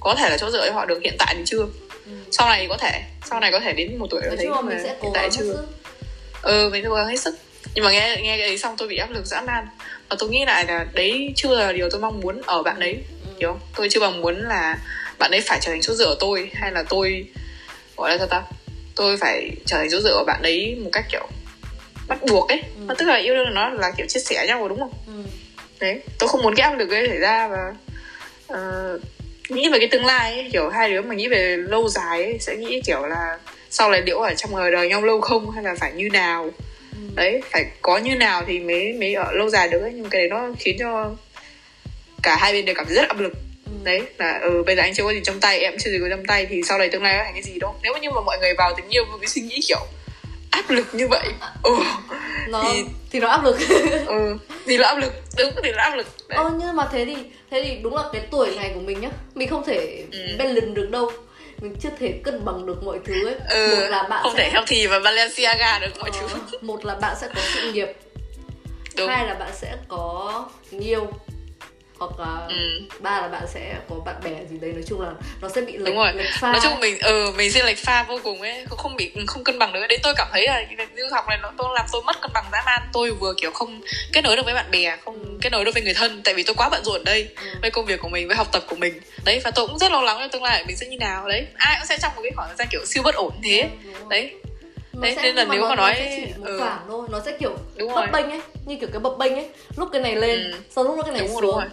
có 0.00 0.14
thể 0.14 0.30
là 0.30 0.38
chỗ 0.38 0.50
dựa 0.50 0.68
cho 0.68 0.74
họ 0.74 0.84
được 0.84 1.00
hiện 1.04 1.14
tại 1.18 1.34
thì 1.38 1.42
chưa. 1.46 1.66
Ừ. 2.06 2.12
sau 2.30 2.48
này 2.48 2.58
thì 2.60 2.66
có 2.68 2.76
thể 2.76 3.02
sau 3.30 3.40
này 3.40 3.52
có 3.52 3.60
thể 3.60 3.72
đến 3.72 3.96
một 3.98 4.06
tuổi 4.10 4.20
nói 4.26 4.36
đấy 4.36 4.46
nhưng 4.56 4.66
mình 4.66 4.78
sẽ 4.82 4.94
cố 5.00 5.06
hiện 5.06 5.12
tại 5.14 5.28
chưa. 5.32 5.42
sức. 5.42 5.66
Ừ 6.42 6.68
mình 6.72 6.82
sẽ 6.82 6.88
cố 6.88 6.94
gắng 6.94 7.08
hết 7.08 7.16
sức. 7.20 7.34
Nhưng 7.74 7.84
mà 7.84 7.90
nghe 7.92 8.16
nghe 8.22 8.38
cái 8.38 8.48
đấy 8.48 8.58
xong 8.58 8.74
tôi 8.78 8.88
bị 8.88 8.96
áp 8.96 9.10
lực 9.10 9.26
dã 9.26 9.40
man. 9.40 9.66
Và 10.10 10.16
tôi 10.18 10.28
nghĩ 10.30 10.44
lại 10.44 10.64
là 10.68 10.86
đấy 10.92 11.32
chưa 11.36 11.54
là 11.58 11.72
điều 11.72 11.90
tôi 11.90 12.00
mong 12.00 12.20
muốn 12.20 12.42
ở 12.46 12.62
bạn 12.62 12.80
ấy 12.80 12.92
Ừ. 13.24 13.30
hiểu 13.40 13.48
không? 13.52 13.60
Tôi 13.76 13.88
chưa 13.90 14.00
bằng 14.00 14.20
muốn 14.22 14.36
là 14.48 14.78
bạn 15.24 15.30
ấy 15.30 15.40
phải 15.40 15.58
trở 15.62 15.70
thành 15.70 15.80
chỗ 15.82 15.94
dựa 15.94 16.06
của 16.06 16.14
tôi 16.20 16.50
hay 16.54 16.72
là 16.72 16.82
tôi 16.88 17.26
gọi 17.96 18.10
là 18.10 18.18
sao 18.18 18.26
ta 18.26 18.42
tôi 18.96 19.16
phải 19.16 19.50
trở 19.66 19.76
thành 19.76 19.88
chỗ 19.90 20.00
dựa 20.00 20.14
của 20.18 20.24
bạn 20.26 20.42
ấy 20.42 20.76
một 20.84 20.90
cách 20.92 21.04
kiểu 21.12 21.26
bắt 22.08 22.18
buộc 22.28 22.48
ấy 22.48 22.62
Ừ. 22.62 22.80
Mà 22.86 22.94
tức 22.98 23.06
là 23.06 23.16
yêu 23.16 23.34
đương 23.34 23.54
nó 23.54 23.68
là 23.70 23.90
kiểu 23.96 24.06
chia 24.06 24.20
sẻ 24.20 24.44
nhau 24.48 24.58
rồi 24.60 24.68
đúng 24.68 24.78
không 24.80 24.92
Ừ. 25.06 25.12
đấy 25.80 26.00
tôi 26.18 26.28
không 26.28 26.42
muốn 26.42 26.54
cái 26.54 26.70
áp 26.70 26.76
lực 26.78 26.90
ấy 26.90 27.08
xảy 27.08 27.18
ra 27.18 27.48
và 27.48 27.72
ờ, 28.48 28.98
nghĩ 29.48 29.68
về 29.68 29.78
cái 29.78 29.88
tương 29.88 30.04
lai 30.06 30.32
ấy, 30.34 30.48
kiểu 30.52 30.68
hai 30.68 30.90
đứa 30.92 31.02
mà 31.02 31.14
nghĩ 31.14 31.28
về 31.28 31.56
lâu 31.56 31.88
dài 31.88 32.22
ấy 32.24 32.38
sẽ 32.40 32.56
nghĩ 32.56 32.80
kiểu 32.86 33.06
là 33.06 33.38
sau 33.70 33.90
này 33.90 34.02
liệu 34.06 34.18
ở 34.18 34.34
trong 34.34 34.56
đời 34.56 34.72
đời 34.72 34.88
nhau 34.88 35.02
lâu 35.02 35.20
không 35.20 35.50
hay 35.50 35.64
là 35.64 35.74
phải 35.80 35.92
như 35.92 36.08
nào 36.12 36.50
Ừ. 36.92 36.98
đấy 37.14 37.40
phải 37.50 37.64
có 37.82 37.98
như 37.98 38.16
nào 38.16 38.44
thì 38.46 38.58
mới 38.60 38.92
mới 38.92 39.14
ở 39.14 39.32
lâu 39.32 39.48
dài 39.48 39.68
được 39.68 39.80
ấy 39.80 39.92
nhưng 39.94 40.10
cái 40.10 40.20
đấy 40.20 40.28
nó 40.28 40.48
khiến 40.58 40.76
cho 40.78 41.14
cả 42.22 42.36
hai 42.36 42.52
bên 42.52 42.64
đều 42.64 42.74
cảm 42.74 42.86
thấy 42.86 42.94
rất 42.94 43.08
áp 43.08 43.18
lực. 43.20 43.32
Đấy 43.84 44.02
là 44.18 44.38
ừ 44.42 44.62
bây 44.66 44.76
giờ 44.76 44.82
anh 44.82 44.94
chưa 44.94 45.02
có 45.04 45.10
gì 45.12 45.20
trong 45.24 45.40
tay 45.40 45.58
em 45.60 45.74
chưa 45.78 45.90
gì 45.90 45.98
có 46.00 46.06
trong 46.10 46.26
tay 46.26 46.46
thì 46.50 46.62
sau 46.62 46.78
này 46.78 46.88
tương 46.88 47.02
lai 47.02 47.16
nó 47.18 47.24
thành 47.24 47.32
cái 47.32 47.42
gì 47.42 47.58
đâu 47.58 47.74
nếu 47.82 47.94
như 48.02 48.10
mà 48.10 48.20
mọi 48.20 48.38
người 48.40 48.54
vào 48.58 48.72
tình 48.76 48.88
yêu 48.88 49.04
với 49.10 49.18
cái 49.20 49.28
suy 49.28 49.42
nghĩ 49.42 49.60
kiểu 49.68 49.80
áp 50.50 50.70
lực 50.70 50.86
như 50.92 51.08
vậy. 51.08 51.26
Ừ 51.62 51.76
nó 52.48 52.62
Thì- 52.72 52.84
thì 53.10 53.20
nó 53.20 53.28
áp 53.28 53.44
lực. 53.44 53.56
Ừ 54.06 54.36
thì 54.66 54.76
là 54.78 54.88
áp 54.88 54.98
lực 54.98 55.12
đúng 55.38 55.50
thì 55.64 55.72
là 55.72 55.82
áp 55.82 55.94
lực. 55.96 56.06
Đấy. 56.28 56.36
Ờ 56.38 56.50
nhưng 56.58 56.76
mà 56.76 56.88
thế 56.92 57.04
thì 57.04 57.16
thế 57.50 57.62
thì 57.64 57.76
đúng 57.82 57.96
là 57.96 58.02
cái 58.12 58.22
tuổi 58.30 58.56
này 58.56 58.70
của 58.74 58.80
mình 58.80 59.00
nhá 59.00 59.10
Mình 59.34 59.48
không 59.48 59.64
thể 59.66 60.04
Ừ. 60.12 60.18
balance 60.38 60.60
được 60.74 60.90
đâu. 60.90 61.10
Mình 61.60 61.74
chưa 61.82 61.88
thể 61.98 62.14
cân 62.24 62.44
bằng 62.44 62.66
được 62.66 62.82
mọi 62.84 62.98
thứ 63.04 63.26
ấy. 63.26 63.34
Ừ, 63.48 63.76
Một 63.76 63.86
là 63.88 64.02
bạn 64.02 64.22
không 64.22 64.32
sẽ 64.36 64.44
thể 64.44 64.50
healthy 64.50 64.86
và 64.86 64.98
Balenciaga 64.98 65.78
được 65.78 65.88
mọi 66.00 66.10
thứ. 66.20 66.26
ờ, 66.52 66.58
Một 66.60 66.84
là 66.84 66.94
bạn 66.94 67.16
sẽ 67.20 67.28
có 67.34 67.40
sự 67.54 67.72
nghiệp. 67.72 67.88
Đúng. 68.96 69.08
Hai 69.08 69.26
là 69.26 69.34
bạn 69.34 69.50
sẽ 69.54 69.76
có 69.88 70.44
tình 70.70 70.80
yêu 70.80 71.06
hoặc 72.08 72.20
là 72.28 72.46
Ừ. 72.48 72.80
ba 73.00 73.20
là 73.20 73.28
bạn 73.28 73.42
sẽ 73.54 73.74
có 73.90 73.96
bạn 74.06 74.14
bè 74.24 74.30
gì 74.50 74.58
đấy. 74.60 74.72
Nói 74.72 74.82
chung 74.88 75.00
là 75.00 75.10
nó 75.40 75.48
sẽ 75.48 75.60
bị 75.60 75.72
lệch, 75.72 75.86
đúng 75.86 75.96
rồi. 75.96 76.12
lệch 76.14 76.26
pha. 76.40 76.52
Nói 76.52 76.60
chung 76.62 76.80
mình 76.80 76.98
ừ 76.98 77.32
mình 77.36 77.52
sẽ 77.52 77.62
lệch 77.64 77.78
pha 77.78 78.02
vô 78.02 78.18
cùng 78.24 78.42
ấy. 78.42 78.64
Không- 78.70 78.96
bị 78.96 79.12
không 79.26 79.44
cân 79.44 79.58
bằng 79.58 79.72
được. 79.72 79.80
Đấy 79.88 79.98
tôi 80.02 80.14
cảm 80.16 80.28
thấy 80.32 80.46
là 80.46 80.64
du 80.96 81.02
học 81.12 81.24
này 81.28 81.38
nó 81.42 81.52
tôi 81.58 81.68
làm 81.74 81.86
tôi 81.92 82.02
mất 82.06 82.20
cân 82.20 82.30
bằng 82.34 82.44
dã 82.52 82.62
man. 82.66 82.82
Tôi 82.92 83.10
vừa 83.10 83.34
kiểu 83.40 83.50
không 83.50 83.80
kết 84.12 84.20
nối 84.24 84.36
được 84.36 84.42
với 84.44 84.54
bạn 84.54 84.70
bè 84.70 84.96
không 85.04 85.38
kết 85.42 85.50
nối 85.52 85.64
được 85.64 85.74
với 85.74 85.82
người 85.82 85.94
thân 85.94 86.22
tại 86.24 86.34
vì 86.34 86.42
tôi 86.42 86.54
quá 86.54 86.68
bận 86.68 86.84
rộn 86.84 87.00
ở 87.00 87.04
đây 87.04 87.28
Ừ. 87.42 87.46
với 87.62 87.70
công 87.70 87.84
việc 87.86 88.00
của 88.00 88.08
mình 88.08 88.26
với 88.28 88.36
học 88.36 88.48
tập 88.52 88.62
của 88.68 88.76
mình. 88.76 89.00
Đấy 89.24 89.40
và 89.44 89.50
tôi 89.50 89.66
cũng 89.66 89.78
rất 89.78 89.92
lo 89.92 90.02
lắng 90.02 90.16
cho 90.20 90.28
tương 90.28 90.42
lai 90.42 90.64
mình 90.66 90.76
sẽ 90.76 90.86
như 90.86 90.96
nào. 90.98 91.28
Đấy 91.28 91.46
ai 91.54 91.76
cũng 91.80 91.86
sẽ 91.86 91.98
trong 92.02 92.12
một 92.16 92.22
cái 92.22 92.32
khoảng 92.36 92.48
thời 92.48 92.56
gian 92.56 92.68
kiểu 92.70 92.80
siêu 92.86 93.02
bất 93.02 93.14
ổn 93.14 93.32
thế. 93.44 93.68
Rồi. 93.84 93.94
đấy. 94.10 94.34
Nó 94.92 95.00
Đấy, 95.02 95.12
sẽ- 95.16 95.22
nên 95.22 95.34
là 95.36 95.44
mà 95.44 95.54
nếu 95.54 95.62
nó, 95.62 95.68
mà 95.68 95.74
nó 95.74 95.82
nói- 95.82 96.08
chỉ 96.16 96.32
một 96.38 96.44
ừ. 96.46 96.58
khoảng 96.58 96.78
thôi. 96.88 97.08
Nó 97.10 97.20
sẽ 97.26 97.36
kiểu 97.40 97.56
Đúng 97.76 97.94
rồi. 97.94 98.06
bênh 98.06 98.30
ấy 98.30 98.40
như 98.66 98.76
kiểu 98.80 98.88
cái 98.92 99.00
bập 99.00 99.18
bênh 99.18 99.34
ấy. 99.34 99.48
Lúc 99.76 99.88
cái 99.92 100.02
này 100.02 100.16
lên 100.16 100.50
Ừ. 100.52 100.58
sau 100.70 100.84
lúc 100.84 100.96
cái 101.04 101.12
này 101.12 101.20
đúng 101.20 101.30
rồi 101.32 101.42
xuống. 101.42 101.50
đúng 101.50 101.54
rồi 101.60 101.68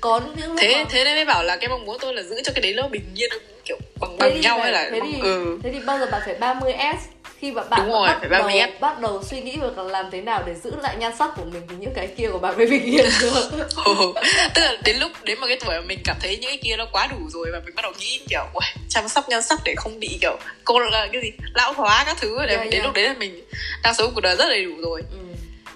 có 0.00 0.20
những 0.36 0.56
thế 0.56 0.74
mà- 0.76 0.84
thế 0.90 1.04
nên 1.04 1.14
mới 1.16 1.24
bảo 1.24 1.42
là 1.44 1.56
cái 1.56 1.68
mong 1.68 1.84
muốn 1.86 1.96
tôi 2.00 2.14
là 2.14 2.22
giữ 2.22 2.42
cho 2.44 2.52
cái 2.52 2.62
đấy 2.62 2.74
nó 2.74 2.88
bình 2.88 3.04
yên 3.14 3.30
kiểu 3.64 3.76
bằng 4.00 4.16
bằng 4.18 4.40
nhau 4.40 4.58
phải- 4.58 4.72
hay 4.72 4.72
là 4.72 4.90
thế 4.90 5.00
thì 5.12 5.20
ừ 5.22 5.58
thế 5.62 5.70
thì 5.72 5.78
bao 5.80 5.98
giờ 5.98 6.06
bạn 6.12 6.22
phải 6.24 6.34
30 6.34 6.72
s 6.78 7.04
khi 7.40 7.52
mà 7.52 7.62
bạn 7.62 7.80
Đúng 7.82 7.92
rồi, 7.92 8.08
bắt 8.08 8.16
phải 8.20 8.28
đầu 8.28 8.42
30S. 8.48 8.68
bắt 8.80 9.00
đầu 9.00 9.22
suy 9.30 9.40
nghĩ 9.40 9.56
về 9.56 9.68
là 9.76 9.82
làm 9.82 10.06
thế 10.12 10.20
nào 10.20 10.42
để 10.46 10.54
giữ 10.54 10.72
lại 10.82 10.96
nhan 10.96 11.12
sắc 11.18 11.30
của 11.36 11.44
mình 11.44 11.62
thì 11.68 11.74
những 11.78 11.92
cái 11.94 12.06
kia 12.06 12.28
của 12.32 12.38
bạn 12.38 12.56
mới 12.56 12.66
bình 12.66 12.84
yên 12.84 13.04
được 13.20 13.50
tức 14.54 14.62
là 14.62 14.76
đến 14.84 14.96
lúc 14.96 15.10
đến 15.22 15.40
một 15.40 15.46
cái 15.46 15.58
tuổi 15.64 15.74
mà 15.74 15.80
mình 15.86 15.98
cảm 16.04 16.16
thấy 16.20 16.36
những 16.36 16.50
cái 16.50 16.58
kia 16.62 16.76
nó 16.76 16.86
quá 16.92 17.06
đủ 17.06 17.16
rồi 17.30 17.48
và 17.52 17.60
mình 17.64 17.74
bắt 17.74 17.82
đầu 17.82 17.92
nghĩ 17.98 18.20
kiểu 18.28 18.44
"Uầy, 18.54 18.68
chăm 18.88 19.08
sóc 19.08 19.28
nhan 19.28 19.42
sắc 19.42 19.60
để 19.64 19.74
không 19.76 20.00
bị 20.00 20.18
kiểu 20.20 20.36
cô 20.64 20.78
là 20.78 21.08
cái 21.12 21.22
gì 21.22 21.30
lão 21.54 21.72
hóa 21.72 22.02
các 22.06 22.16
thứ 22.20 22.38
để 22.46 22.54
Yeah, 22.54 22.64
đến 22.64 22.72
yeah. 22.72 22.84
lúc 22.84 22.94
đấy 22.94 23.04
là 23.04 23.14
mình 23.18 23.42
đang 23.82 23.94
sống 23.94 24.12
cuộc 24.14 24.20
đời 24.20 24.36
rất 24.36 24.48
đầy 24.48 24.64
đủ 24.64 24.72
rồi 24.82 25.00
ừ. 25.12 25.18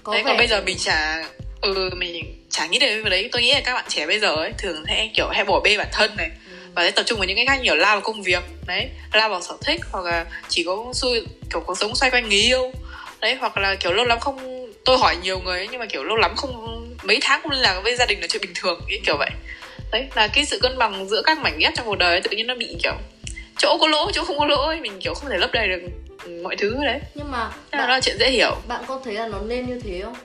có 0.03 0.13
đấy 0.13 0.23
còn 0.25 0.37
bây 0.37 0.47
giờ 0.47 0.61
mình 0.65 0.77
chả 0.79 1.23
ừ 1.61 1.89
mình 1.97 2.40
chả 2.51 2.67
nghĩ 2.67 2.79
đến 2.79 3.03
cái 3.03 3.09
đấy 3.09 3.29
tôi 3.31 3.41
nghĩ 3.41 3.53
là 3.53 3.61
các 3.65 3.73
bạn 3.73 3.85
trẻ 3.89 4.07
bây 4.07 4.19
giờ 4.19 4.35
ấy 4.35 4.53
thường 4.57 4.83
sẽ 4.87 5.09
kiểu 5.15 5.27
hay 5.27 5.43
bỏ 5.43 5.59
bê 5.63 5.77
bản 5.77 5.87
thân 5.91 6.11
này. 6.17 6.29
Và 6.75 6.83
sẽ 6.83 6.91
tập 6.91 7.03
trung 7.05 7.19
vào 7.19 7.27
những 7.27 7.35
cái 7.35 7.45
khác 7.45 7.61
nhiều 7.61 7.75
lao 7.75 7.95
vào 7.95 8.01
công 8.01 8.23
việc. 8.23 8.43
Đấy 8.67 8.89
lao 9.13 9.29
vào 9.29 9.41
sở 9.41 9.57
thích 9.65 9.81
hoặc 9.91 10.05
là 10.05 10.25
chỉ 10.49 10.63
có 10.63 10.85
xui 10.93 11.25
kiểu 11.51 11.61
cuộc 11.65 11.77
sống 11.77 11.95
xoay 11.95 12.11
quanh 12.11 12.29
người 12.29 12.39
yêu. 12.41 12.71
Đấy 13.19 13.35
hoặc 13.35 13.57
là 13.57 13.75
kiểu 13.75 13.93
lâu 13.93 14.05
lắm 14.05 14.19
không 14.19 14.67
tôi 14.85 14.97
hỏi 14.97 15.15
nhiều 15.23 15.39
người 15.39 15.57
ấy, 15.57 15.67
nhưng 15.71 15.79
mà 15.79 15.85
kiểu 15.85 16.03
lâu 16.03 16.17
lắm 16.17 16.35
không 16.35 16.77
mấy 17.03 17.19
tháng 17.21 17.41
không 17.41 17.51
liên 17.51 17.61
lạc 17.61 17.81
với 17.83 17.95
gia 17.95 18.05
đình 18.05 18.21
là 18.21 18.27
chuyện 18.27 18.41
bình 18.41 18.51
thường 18.55 18.81
ý 18.87 18.97
kiểu 19.05 19.17
vậy. 19.17 19.29
Đấy 19.91 20.07
là 20.15 20.27
cái 20.27 20.45
sự 20.45 20.59
cân 20.61 20.77
bằng 20.77 21.09
giữa 21.09 21.21
các 21.25 21.37
mảnh 21.37 21.57
ghép 21.59 21.73
trong 21.75 21.85
cuộc 21.85 21.95
đời 21.95 22.11
ấy, 22.11 22.21
tự 22.21 22.29
nhiên 22.31 22.47
nó 22.47 22.55
bị 22.55 22.75
kiểu 22.83 22.93
chỗ 23.57 23.77
có 23.81 23.87
lỗ 23.87 24.11
chỗ 24.11 24.23
không 24.23 24.37
có 24.39 24.45
lỗ 24.45 24.61
ấy 24.67 24.81
mình 24.81 24.99
kiểu 24.99 25.13
không 25.13 25.29
thể 25.29 25.37
lấp 25.37 25.49
đầy 25.53 25.67
được 25.67 25.81
mọi 26.43 26.55
thứ 26.55 26.77
đấy. 26.85 26.99
Nhưng 27.15 27.31
mà 27.31 27.49
Thế 27.71 27.77
là 27.77 27.77
bạn, 27.77 27.87
nó 27.87 27.93
là 27.93 28.01
chuyện 28.01 28.17
dễ 28.19 28.29
hiểu. 28.29 28.55
bạn 28.67 28.83
có 28.87 29.01
thấy 29.05 29.13
là 29.13 29.27
nó 29.27 29.37
nên 29.47 29.67
như 29.67 29.79
thế 29.83 30.01
không 30.03 30.15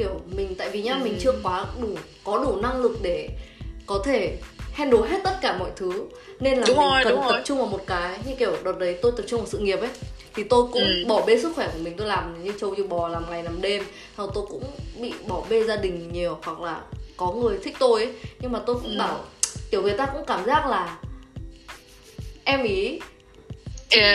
kiểu 0.00 0.20
mình 0.36 0.54
tại 0.58 0.70
vì 0.70 0.82
nhá 0.82 0.92
Ừ. 0.94 1.04
mình 1.04 1.16
chưa 1.20 1.32
quá 1.42 1.64
đủ 1.80 1.88
có 2.24 2.38
đủ 2.44 2.56
năng 2.56 2.82
lực 2.82 2.98
để 3.02 3.28
có 3.86 4.02
thể 4.04 4.36
handle 4.72 5.00
hết 5.10 5.20
tất 5.24 5.38
cả 5.42 5.56
mọi 5.58 5.70
thứ 5.76 5.92
nên 6.40 6.58
là 6.58 6.66
Đúng 6.66 6.76
mình 6.78 6.86
rồi, 6.88 7.04
cần 7.04 7.12
đúng 7.14 7.22
tập 7.22 7.30
rồi. 7.32 7.40
trung 7.44 7.58
vào 7.58 7.66
một 7.66 7.80
cái 7.86 8.18
như 8.26 8.34
kiểu 8.38 8.56
đợt 8.64 8.78
đấy 8.78 8.98
tôi 9.02 9.12
tập 9.16 9.22
trung 9.28 9.40
vào 9.40 9.46
sự 9.48 9.58
nghiệp 9.58 9.80
ấy 9.80 9.90
thì 10.34 10.42
tôi 10.44 10.62
cũng 10.72 10.82
Ừ. 10.82 11.04
bỏ 11.08 11.26
bê 11.26 11.38
sức 11.42 11.52
khỏe 11.54 11.68
của 11.72 11.78
mình 11.82 11.94
tôi 11.96 12.06
làm 12.06 12.44
như 12.44 12.52
trâu 12.60 12.74
như 12.74 12.84
bò 12.84 13.08
làm 13.08 13.30
ngày 13.30 13.42
làm 13.42 13.62
đêm 13.62 13.82
xong 14.16 14.30
tôi 14.34 14.44
cũng 14.48 14.64
bị 15.00 15.12
bỏ 15.26 15.42
bê 15.50 15.64
gia 15.64 15.76
đình 15.76 16.12
nhiều 16.12 16.38
hoặc 16.44 16.60
là 16.60 16.80
có 17.16 17.32
người 17.32 17.58
thích 17.64 17.76
tôi 17.78 18.04
ấy 18.04 18.12
nhưng 18.40 18.52
mà 18.52 18.58
tôi 18.66 18.76
cũng 18.76 18.92
Ừ. 18.94 18.98
bảo 18.98 19.24
kiểu 19.70 19.82
người 19.82 19.92
ta 19.94 20.06
cũng 20.06 20.24
cảm 20.26 20.44
giác 20.46 20.66
là 20.66 20.98
em 22.44 22.62
ý 22.62 23.00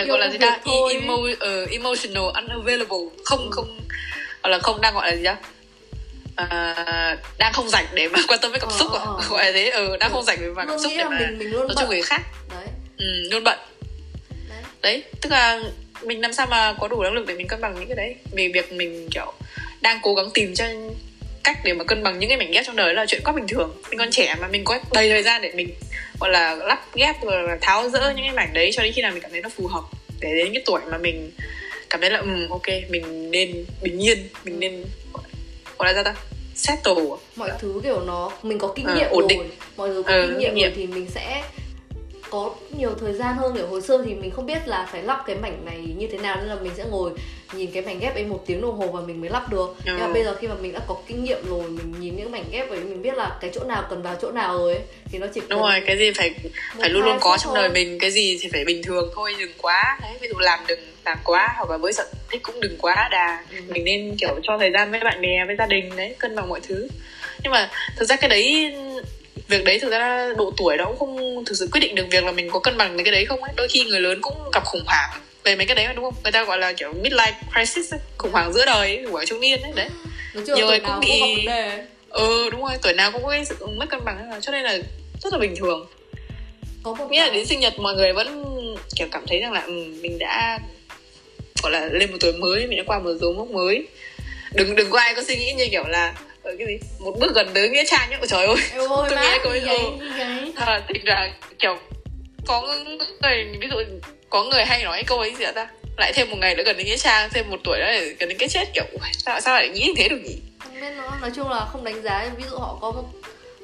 gọi 0.07 0.19
là 0.19 0.29
gì 0.31 0.37
ta 0.37 0.59
thôi. 0.65 0.93
Emo, 0.93 1.13
ờ, 1.39 1.65
emotional 1.65 2.23
unavailable 2.43 2.97
không 3.25 3.49
không 3.51 3.79
gọi 4.43 4.51
là 4.51 4.59
không 4.59 4.81
đang 4.81 4.93
gọi 4.93 5.09
là 5.11 5.17
gì 5.17 5.23
đó 5.23 5.35
à, 6.35 7.17
đang 7.37 7.53
không 7.53 7.69
rảnh 7.69 7.85
để 7.93 8.07
mà 8.07 8.19
quan 8.27 8.39
tâm 8.41 8.51
với 8.51 8.59
cảm 8.59 8.69
Ờ, 8.69 8.75
xúc 8.79 8.91
ờ, 8.91 8.99
à? 8.99 9.03
ờ. 9.05 9.21
gọi 9.29 9.45
là 9.45 9.51
thế 9.51 9.69
ừ, 9.69 9.97
đang 9.99 10.11
không 10.11 10.23
rảnh 10.23 10.37
về 10.41 10.47
mặt 10.49 10.65
cảm 10.69 10.79
xúc 10.79 10.91
để 10.97 11.03
mà 11.03 11.19
mình 11.19 11.39
mình 11.39 11.51
nói 11.51 11.67
cho 11.77 11.87
người 11.87 12.01
khác. 12.01 12.21
Đấy. 12.51 12.67
Ừ, 12.97 13.05
luôn 13.31 13.43
bận. 13.43 13.59
Đấy. 14.49 14.61
Đấy 14.81 15.03
tức 15.21 15.31
là 15.31 15.59
mình 16.03 16.21
làm 16.21 16.33
sao 16.33 16.47
mà 16.47 16.73
có 16.79 16.87
đủ 16.87 17.03
năng 17.03 17.13
lực 17.13 17.27
để 17.27 17.33
mình 17.35 17.47
cân 17.47 17.61
bằng 17.61 17.75
những 17.79 17.87
cái 17.87 17.95
đấy. 17.95 18.15
Vì 18.31 18.47
việc 18.47 18.71
mình 18.71 19.09
kiểu 19.13 19.33
đang 19.81 19.99
cố 20.03 20.15
gắng 20.15 20.29
tìm 20.33 20.55
cho 20.55 20.65
cách 21.43 21.57
để 21.63 21.73
mà 21.73 21.83
cân 21.83 22.03
bằng 22.03 22.19
những 22.19 22.29
cái 22.29 22.37
mảnh 22.37 22.51
ghép 22.51 22.65
trong 22.65 22.75
đời 22.75 22.93
là 22.93 23.05
chuyện 23.07 23.21
quá 23.25 23.33
bình 23.33 23.47
thường. 23.47 23.81
Mình 23.89 23.99
còn 23.99 24.11
trẻ 24.11 24.35
mà 24.41 24.47
mình 24.47 24.63
có 24.63 24.79
đầy 24.93 25.09
thời 25.09 25.23
gian 25.23 25.41
để 25.41 25.51
mình 25.55 25.69
gọi 26.19 26.29
là 26.29 26.55
lắp 26.55 26.85
ghép 26.95 27.15
rồi 27.23 27.43
là 27.43 27.57
tháo 27.61 27.89
rỡ 27.89 28.13
những 28.15 28.25
cái 28.25 28.35
mảnh 28.35 28.53
đấy 28.53 28.69
cho 28.73 28.83
đến 28.83 28.93
khi 28.95 29.01
nào 29.01 29.11
mình 29.11 29.21
cảm 29.21 29.31
thấy 29.31 29.41
nó 29.41 29.49
phù 29.49 29.67
hợp. 29.67 29.81
Để 30.19 30.35
đến 30.35 30.53
cái 30.53 30.63
tuổi 30.65 30.81
mà 30.91 30.97
mình 30.97 31.31
cảm 31.89 32.01
thấy 32.01 32.09
là 32.11 32.19
ừ 32.19 32.47
ok 32.49 32.67
mình 32.89 33.31
nên 33.31 33.65
bình 33.81 34.03
yên 34.05 34.27
mình 34.43 34.59
nên 34.59 34.83
gọi 35.79 35.93
là 35.93 35.93
ra 35.93 36.03
ta 36.03 36.15
settle 36.55 36.93
à? 36.93 37.17
mọi 37.35 37.51
thứ 37.59 37.79
kiểu 37.83 37.99
nó 38.01 38.31
mình 38.43 38.59
có 38.59 38.67
kinh 38.75 38.85
Ờ, 38.85 38.95
nghiệm 38.95 39.07
ổn 39.09 39.19
rồi 39.19 39.29
định. 39.29 39.51
mọi 39.77 39.89
thứ 39.89 40.03
có 40.07 40.13
Ờ, 40.13 40.21
kinh 40.27 40.37
nghiệm, 40.37 40.49
kinh 40.49 40.55
nghiệm. 40.55 40.67
rồi 40.69 40.73
thì 40.75 40.87
mình 40.87 41.07
sẽ 41.13 41.43
có 42.35 42.55
nhiều 42.77 42.91
thời 42.99 43.13
gian 43.13 43.35
hơn 43.37 43.55
kiểu 43.55 43.67
hồi 43.67 43.81
xưa 43.81 44.01
thì 44.05 44.13
mình 44.13 44.31
không 44.31 44.45
biết 44.45 44.67
là 44.67 44.87
phải 44.91 45.03
lắp 45.03 45.23
cái 45.27 45.35
mảnh 45.35 45.65
này 45.65 45.77
như 45.97 46.07
thế 46.11 46.17
nào 46.17 46.35
nên 46.37 46.45
là 46.45 46.55
mình 46.55 46.71
sẽ 46.77 46.83
ngồi 46.89 47.11
nhìn 47.53 47.71
cái 47.71 47.83
mảnh 47.83 47.99
ghép 47.99 48.13
ấy 48.15 48.23
một 48.25 48.43
tiếng 48.47 48.61
đồng 48.61 48.77
hồ 48.77 48.87
và 48.87 49.01
mình 49.01 49.21
mới 49.21 49.29
lắp 49.29 49.49
được 49.51 49.75
nhưng 49.85 49.99
mà 49.99 50.05
Ừ. 50.05 50.13
bây 50.13 50.23
giờ 50.23 50.35
khi 50.41 50.47
mà 50.47 50.55
mình 50.61 50.73
đã 50.73 50.79
có 50.87 50.97
kinh 51.07 51.23
nghiệm 51.23 51.49
rồi 51.49 51.63
mình 51.69 51.93
nhìn 51.99 52.15
những 52.17 52.31
mảnh 52.31 52.43
ghép 52.51 52.69
ấy 52.69 52.79
mình 52.79 53.01
biết 53.01 53.13
là 53.17 53.37
cái 53.41 53.51
chỗ 53.53 53.63
nào 53.63 53.83
cần 53.89 54.01
vào 54.01 54.15
chỗ 54.21 54.31
nào 54.31 54.57
rồi 54.57 54.73
ấy, 54.73 54.81
thì 55.11 55.17
nó 55.19 55.27
chỉ 55.33 55.41
đúng 55.47 55.61
rồi 55.61 55.81
cái 55.87 55.97
gì 55.97 56.11
phải 56.11 56.31
phải 56.79 56.89
luôn 56.89 57.03
luôn 57.05 57.17
có 57.21 57.37
trong 57.37 57.53
thôi. 57.53 57.63
đời 57.63 57.69
mình 57.69 57.99
cái 57.99 58.11
gì 58.11 58.37
thì 58.41 58.49
phải 58.53 58.65
bình 58.65 58.83
thường 58.83 59.09
thôi 59.15 59.35
đừng 59.39 59.51
quá 59.61 59.97
đấy 60.01 60.11
ví 60.21 60.27
dụ 60.27 60.39
làm 60.39 60.59
đừng 60.67 60.79
làm 61.05 61.17
quá 61.23 61.53
hoặc 61.57 61.69
là 61.69 61.77
với 61.77 61.93
sở 61.93 62.05
thích 62.31 62.43
cũng 62.43 62.59
đừng 62.61 62.77
quá 62.81 63.07
đà 63.11 63.43
Ừ. 63.51 63.57
mình 63.69 63.83
nên 63.83 64.15
kiểu 64.19 64.35
cho 64.43 64.57
thời 64.57 64.71
gian 64.71 64.91
với 64.91 64.99
bạn 64.99 65.21
bè 65.21 65.45
với 65.47 65.55
gia 65.59 65.65
đình 65.65 65.95
đấy 65.95 66.15
cân 66.19 66.35
bằng 66.35 66.49
mọi 66.49 66.59
thứ 66.67 66.87
nhưng 67.43 67.51
mà 67.51 67.69
thực 67.97 68.05
ra 68.05 68.15
cái 68.15 68.29
đấy 68.29 68.73
việc 69.47 69.63
đấy 69.65 69.79
thực 69.79 69.91
ra 69.91 70.33
độ 70.37 70.53
tuổi 70.57 70.77
đó 70.77 70.85
cũng 70.85 70.97
không 70.99 71.45
thực 71.45 71.55
sự 71.57 71.67
quyết 71.71 71.79
định 71.79 71.95
được 71.95 72.05
việc 72.11 72.23
là 72.23 72.31
mình 72.31 72.49
có 72.51 72.59
cân 72.59 72.77
bằng 72.77 72.97
cái 73.03 73.11
đấy 73.11 73.25
không 73.25 73.43
ấy. 73.43 73.53
Đôi 73.55 73.67
khi 73.67 73.83
người 73.83 73.99
lớn 73.99 74.21
cũng 74.21 74.37
gặp 74.53 74.65
khủng 74.65 74.83
hoảng 74.85 75.09
về 75.43 75.55
mấy 75.55 75.65
cái 75.65 75.75
đấy 75.75 75.87
mà 75.87 75.93
đúng 75.93 76.03
không? 76.03 76.13
Người 76.23 76.31
ta 76.31 76.43
gọi 76.43 76.57
là 76.57 76.73
kiểu 76.73 76.93
midlife 77.03 77.33
crisis 77.53 77.93
ấy. 77.93 77.99
khủng 78.17 78.31
hoảng 78.31 78.53
giữa 78.53 78.65
đời 78.65 78.95
ấy, 78.97 79.03
hoảng 79.11 79.25
trung 79.25 79.39
niên 79.39 79.61
ấy 79.61 79.71
đấy. 79.75 79.89
Là 80.33 80.41
nhiều 80.55 80.67
người 80.67 80.79
cũng 80.79 80.99
bị- 80.99 81.19
cũng 81.19 81.45
ừ 82.09 82.49
đúng 82.51 82.61
rồi 82.61 82.73
tuổi 82.81 82.93
nào 82.93 83.11
cũng 83.11 83.23
có 83.23 83.29
cái 83.29 83.45
sự 83.45 83.55
mất 83.67 83.85
cân 83.89 83.99
bằng 84.05 84.31
cho 84.41 84.51
nên 84.51 84.63
là 84.63 84.77
rất 85.23 85.33
là 85.33 85.39
bình 85.39 85.55
thường. 85.55 85.87
Có 86.83 86.93
một 86.93 87.11
nghĩa 87.11 87.19
là 87.19 87.29
đến 87.29 87.45
sinh 87.45 87.59
nhật 87.59 87.79
mọi 87.79 87.95
người 87.95 88.13
vẫn 88.13 88.43
kiểu 88.95 89.07
cảm 89.11 89.23
thấy 89.27 89.39
rằng 89.39 89.51
là 89.51 89.61
ừ, 89.61 89.71
mình 90.01 90.19
đã 90.19 90.59
gọi 91.63 91.71
là 91.71 91.85
lên 91.91 92.11
một 92.11 92.17
tuổi 92.19 92.33
mới 92.33 92.67
mình 92.67 92.77
đã 92.77 92.83
qua 92.87 92.99
một 92.99 93.11
dấu 93.21 93.33
mốc 93.33 93.47
mới. 93.47 93.87
Đừng 94.53 94.75
đừng 94.75 94.89
có 94.89 94.99
ai 94.99 95.15
có 95.15 95.23
suy 95.23 95.35
nghĩ 95.35 95.53
như 95.53 95.67
kiểu 95.71 95.83
là 95.87 96.13
cái 96.57 96.67
gì? 96.67 96.77
Một 96.99 97.15
bước 97.19 97.35
gần 97.35 97.49
tới 97.53 97.69
nghĩa 97.69 97.83
trang 97.85 98.09
nhá. 98.09 98.17
Ôi 98.21 98.27
trời 98.27 98.45
ơi. 98.45 98.55
Ơi 98.89 99.39
tôi 99.43 99.61
nghe 99.61 99.79
gì 100.03 100.19
ấy, 100.21 100.53
thật 100.55 100.65
là 100.67 100.81
thực 100.87 101.03
ra 101.05 101.29
kiểu 101.59 101.77
có 102.47 102.61
người 103.21 103.45
ví 103.61 103.67
dụ 103.71 103.77
có 104.29 104.43
người 104.43 104.65
hay 104.65 104.83
nói 104.83 105.03
câu 105.07 105.19
ấy 105.19 105.35
gì 105.39 105.45
ta? 105.55 105.67
Lại 105.97 106.13
thêm 106.15 106.29
một 106.29 106.37
ngày 106.39 106.55
nữa 106.55 106.63
gần 106.65 106.77
đến 106.77 106.85
nghĩa 106.87 106.97
trang 106.97 107.29
thêm 107.33 107.49
một 107.49 107.57
tuổi 107.63 107.77
nữa 107.79 107.85
để 107.91 108.15
gần 108.19 108.29
đến 108.29 108.37
cái 108.37 108.49
chết 108.49 108.73
kiểu 108.73 108.83
"Ui, 108.91 109.09
sao 109.13 109.41
sao 109.41 109.55
lại 109.55 109.69
nghĩ 109.69 109.79
như 109.87 109.93
thế 109.97 110.09
được 110.09 110.19
nhỉ? 110.23 110.35
Không 110.59 110.73
biết 110.81 110.91
nữa. 110.97 111.11
Nói 111.21 111.31
chung 111.35 111.49
là 111.49 111.65
không 111.71 111.83
đánh 111.83 112.01
giá. 112.03 112.29
Ví 112.37 112.43
dụ 112.49 112.57
họ 112.57 112.77
có 112.81 112.91
một 112.91 113.03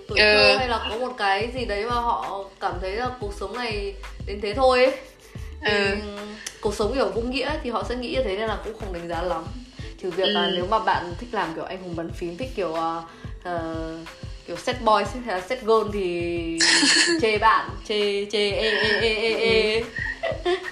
tuổi 0.07 0.19
Ừ. 0.19 0.33
thơ 0.33 0.55
hay 0.57 0.67
là 0.67 0.85
có 0.89 0.95
một 0.97 1.13
cái 1.17 1.47
gì 1.55 1.65
đấy 1.65 1.85
mà 1.85 1.95
họ 1.95 2.45
cảm 2.59 2.73
thấy 2.81 2.91
là 2.91 3.09
cuộc 3.19 3.33
sống 3.39 3.55
này 3.55 3.93
đến 4.27 4.39
thế 4.41 4.53
thôi 4.53 4.85
ấy 4.85 4.93
thì 5.65 5.71
Ừ. 5.71 5.95
cuộc 6.61 6.75
sống 6.75 6.93
kiểu 6.95 7.09
vô 7.15 7.21
nghĩa 7.21 7.51
thì 7.63 7.69
họ 7.69 7.83
sẽ 7.89 7.95
nghĩ 7.95 8.09
như 8.09 8.23
thế 8.23 8.35
nên 8.37 8.47
là 8.47 8.57
cũng 8.63 8.73
không 8.79 8.93
đánh 8.93 9.07
giá 9.09 9.21
lắm 9.21 9.43
trừ 10.01 10.09
việc 10.09 10.27
là 10.27 10.45
Ừ. 10.45 10.51
nếu 10.55 10.65
mà 10.67 10.79
bạn 10.79 11.13
thích 11.19 11.29
làm 11.31 11.53
kiểu 11.55 11.63
anh 11.63 11.83
hùng 11.83 11.95
bàn 11.95 12.09
phím 12.17 12.37
thích 12.37 12.49
kiểu 12.55 12.69
uh, 12.69 14.07
kiểu 14.47 14.57
set 14.57 14.81
boy 14.81 15.03
là 15.27 15.41
set 15.49 15.59
girl 15.61 15.87
thì 15.93 16.57
chê 17.21 17.37
bạn 17.37 17.69
chê 17.87 18.25
chê 18.31 18.51
ê 18.51 18.69
ê 18.69 18.99
ê 18.99 19.13
ê 19.15 19.33
ê. 19.35 19.83